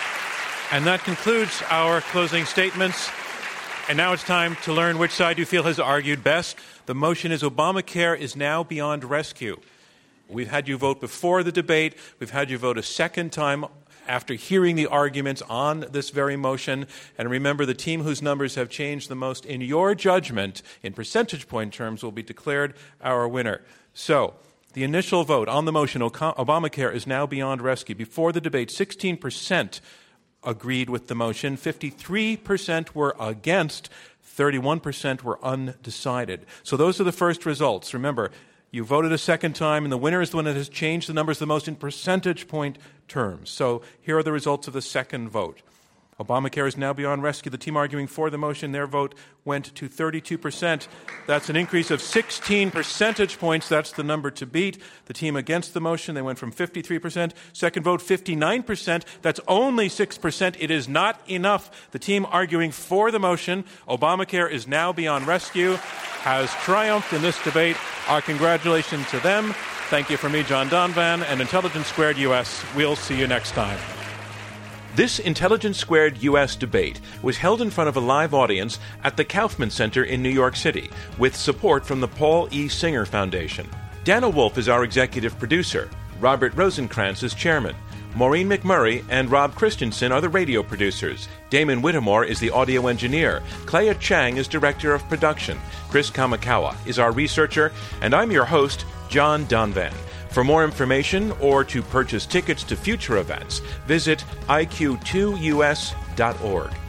And 0.71 0.87
that 0.87 1.03
concludes 1.05 1.63
our 1.71 2.03
closing 2.03 2.45
statements. 2.45 3.11
And 3.89 3.97
now 3.97 4.13
it's 4.13 4.25
time 4.25 4.57
to 4.65 4.73
learn 4.75 4.99
which 4.99 5.13
side 5.13 5.39
you 5.39 5.47
feel 5.47 5.63
has 5.63 5.79
argued 5.79 6.23
best. 6.23 6.59
The 6.89 6.95
motion 6.95 7.33
is 7.33 7.43
Obamacare 7.43 8.19
is 8.19 8.35
now 8.35 8.65
beyond 8.65 9.05
rescue. 9.05 9.61
We've 10.27 10.49
had 10.49 10.69
you 10.69 10.79
vote 10.79 11.03
before 11.03 11.43
the 11.43 11.53
debate. 11.53 11.95
We've 12.19 12.31
had 12.31 12.49
you 12.49 12.57
vote 12.57 12.79
a 12.79 12.83
second 12.83 13.31
time 13.31 13.67
after 14.07 14.33
hearing 14.33 14.75
the 14.75 14.87
arguments 14.87 15.43
on 15.51 15.81
this 15.91 16.09
very 16.09 16.35
motion. 16.35 16.87
And 17.19 17.29
remember, 17.29 17.67
the 17.67 17.75
team 17.75 18.05
whose 18.05 18.23
numbers 18.23 18.55
have 18.55 18.71
changed 18.71 19.11
the 19.11 19.15
most 19.15 19.45
in 19.45 19.61
your 19.61 19.95
judgment, 19.95 20.63
in 20.83 20.95
percentage 20.95 21.47
point 21.47 21.75
terms, 21.75 22.03
will 22.03 22.11
be 22.11 22.23
declared 22.23 22.73
our 23.03 23.29
winner. 23.29 23.61
So, 23.93 24.37
the 24.73 24.83
initial 24.83 25.25
vote 25.25 25.47
on 25.47 25.67
the 25.67 25.73
motion, 25.73 26.01
Obamacare 26.01 26.95
is 26.95 27.07
now 27.07 27.27
beyond 27.27 27.61
rescue. 27.61 27.97
Before 27.97 28.33
the 28.33 28.41
debate, 28.41 28.71
16% 28.71 29.81
agreed 30.43 30.89
with 30.89 31.09
the 31.09 31.15
motion, 31.15 31.59
53% 31.59 32.95
were 32.95 33.15
against, 33.21 33.91
31% 34.39 35.23
were 35.23 35.45
undecided. 35.45 36.47
So 36.63 36.77
those 36.77 37.01
are 37.01 37.05
the 37.05 37.13
first 37.13 37.45
results. 37.45 37.93
Remember, 37.93 38.31
you 38.71 38.85
voted 38.85 39.13
a 39.13 39.19
second 39.19 39.55
time, 39.55 39.85
and 39.85 39.93
the 39.93 39.99
winner 39.99 40.21
is 40.21 40.31
the 40.31 40.37
one 40.37 40.45
that 40.45 40.57
has 40.57 40.69
changed 40.69 41.09
the 41.09 41.15
numbers 41.15 41.39
the 41.39 41.47
most 41.47 41.67
in 41.67 41.75
percentage 41.75 42.47
point 42.47 42.79
terms. 43.09 43.51
So 43.51 43.83
here 44.01 44.17
are 44.19 44.23
the 44.23 44.33
results 44.33 44.69
of 44.69 44.75
the 44.75 44.83
second 44.83 45.31
vote. 45.31 45.63
Obamacare 46.21 46.67
is 46.67 46.77
now 46.77 46.93
beyond 46.93 47.23
rescue. 47.23 47.51
The 47.51 47.59
team 47.59 47.77
arguing 47.77 48.09
for 48.09 48.29
the 48.29 48.39
motion, 48.39 48.73
their 48.73 48.87
vote 48.87 49.15
went 49.45 49.75
to 49.77 49.89
32%. 49.89 50.89
That's 51.27 51.49
an 51.49 51.57
increase 51.57 51.91
of 51.93 52.03
16 52.03 52.73
percentage 52.73 53.39
points. 53.39 53.69
That's 53.69 53.93
the 53.93 54.03
number 54.03 54.31
to 54.33 54.45
beat. 54.47 54.79
The 55.07 55.15
team 55.15 55.37
against 55.37 55.75
the 55.75 55.81
motion, 55.81 56.15
they 56.15 56.23
went 56.23 56.39
from 56.39 56.53
53%. 56.53 57.33
Second 57.53 57.83
vote, 57.85 58.01
59%. 58.01 59.05
That's 59.23 59.41
only 59.47 59.89
6%. 59.89 60.57
It 60.59 60.71
is 60.71 60.89
not 60.89 61.21
enough. 61.31 61.91
The 61.93 61.99
team 62.01 62.27
arguing 62.31 62.73
for 62.73 63.11
the 63.11 63.21
motion, 63.21 63.65
Obamacare 63.89 64.51
is 64.51 64.67
now 64.67 64.93
beyond 64.93 65.27
rescue, 65.27 65.75
has 66.23 66.51
triumphed 66.65 67.13
in 67.13 67.23
this 67.23 67.43
debate. 67.45 67.77
Our 68.09 68.21
congratulations 68.21 69.09
to 69.11 69.21
them. 69.21 69.55
Thank 69.89 70.11
you 70.11 70.17
from 70.17 70.33
me, 70.33 70.43
John 70.43 70.69
Donvan, 70.69 71.23
and 71.29 71.41
Intelligence 71.41 71.87
Squared 71.87 72.19
US. 72.19 72.65
We'll 72.75 72.97
see 72.97 73.19
you 73.19 73.27
next 73.27 73.53
time. 73.53 73.79
This 74.95 75.19
Intelligence 75.21 75.79
Squared 75.79 76.23
US 76.23 76.57
debate 76.57 77.01
was 77.23 77.37
held 77.37 77.63
in 77.63 77.71
front 77.71 77.89
of 77.89 77.97
a 77.97 78.01
live 78.01 78.35
audience 78.35 78.79
at 79.05 79.17
the 79.17 79.25
Kaufman 79.25 79.71
Center 79.71 80.03
in 80.03 80.23
New 80.23 80.31
York 80.31 80.57
City 80.57 80.91
with 81.19 81.37
support 81.37 81.87
from 81.87 82.01
the 82.01 82.09
Paul 82.09 82.49
E. 82.51 82.69
Singer 82.69 83.05
Foundation. 83.05 83.69
Dana 84.05 84.29
Wolf 84.29 84.59
is 84.59 84.69
our 84.69 84.85
executive 84.85 85.39
producer. 85.39 85.89
Robert 86.21 86.55
Rosenkrantz 86.57 87.23
is 87.23 87.35
chairman. 87.35 87.77
Maureen 88.15 88.49
McMurray 88.49 89.05
and 89.11 89.31
Rob 89.31 89.55
Christensen 89.55 90.11
are 90.11 90.21
the 90.21 90.29
radio 90.29 90.63
producers. 90.63 91.29
Damon 91.51 91.81
Whittemore 91.83 92.25
is 92.25 92.41
the 92.41 92.51
audio 92.51 92.89
engineer. 92.89 93.43
Clea 93.67 93.95
Chang 93.95 94.39
is 94.39 94.49
director 94.49 94.95
of 94.95 95.09
production. 95.09 95.59
Chris 95.91 96.11
Kamikawa 96.11 96.75
is 96.87 96.99
our 96.99 97.13
researcher. 97.13 97.71
And 98.01 98.15
I'm 98.15 98.33
your 98.33 98.47
host, 98.47 98.85
John 99.09 99.47
Donvan. 99.47 99.93
For 100.39 100.45
more 100.45 100.63
information 100.63 101.33
or 101.41 101.65
to 101.65 101.83
purchase 101.83 102.25
tickets 102.25 102.63
to 102.63 102.77
future 102.77 103.17
events, 103.17 103.59
visit 103.89 104.25
iq2us.org. 104.49 105.11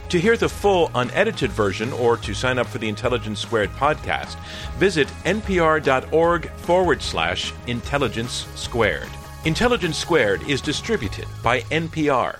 To 0.08 0.20
hear 0.20 0.36
the 0.36 0.48
full 0.48 0.92
unedited 0.94 1.50
version 1.50 1.92
or 1.94 2.16
to 2.18 2.32
sign 2.32 2.60
up 2.60 2.68
for 2.68 2.78
the 2.78 2.88
Intelligence 2.88 3.40
Squared 3.40 3.70
podcast, 3.70 4.38
visit 4.74 5.08
npr.org 5.24 6.48
forward 6.58 7.02
slash 7.02 7.52
intelligence 7.66 8.46
squared. 8.54 9.10
Intelligence 9.44 9.98
Squared 9.98 10.48
is 10.48 10.60
distributed 10.60 11.26
by 11.42 11.62
NPR. 11.62 12.38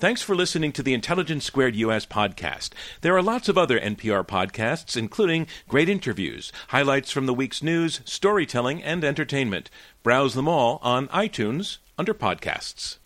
Thanks 0.00 0.22
for 0.22 0.34
listening 0.34 0.72
to 0.72 0.82
the 0.82 0.94
Intelligence 0.94 1.44
Squared 1.44 1.76
US 1.76 2.06
podcast. 2.06 2.70
There 3.02 3.14
are 3.14 3.20
lots 3.20 3.50
of 3.50 3.58
other 3.58 3.78
NPR 3.78 4.26
podcasts, 4.26 4.96
including 4.96 5.46
great 5.68 5.90
interviews, 5.90 6.50
highlights 6.68 7.10
from 7.10 7.26
the 7.26 7.34
week's 7.34 7.62
news, 7.62 8.00
storytelling, 8.06 8.82
and 8.82 9.04
entertainment. 9.04 9.68
Browse 10.02 10.32
them 10.32 10.48
all 10.48 10.78
on 10.80 11.08
iTunes 11.08 11.76
under 11.98 12.14
podcasts. 12.14 12.96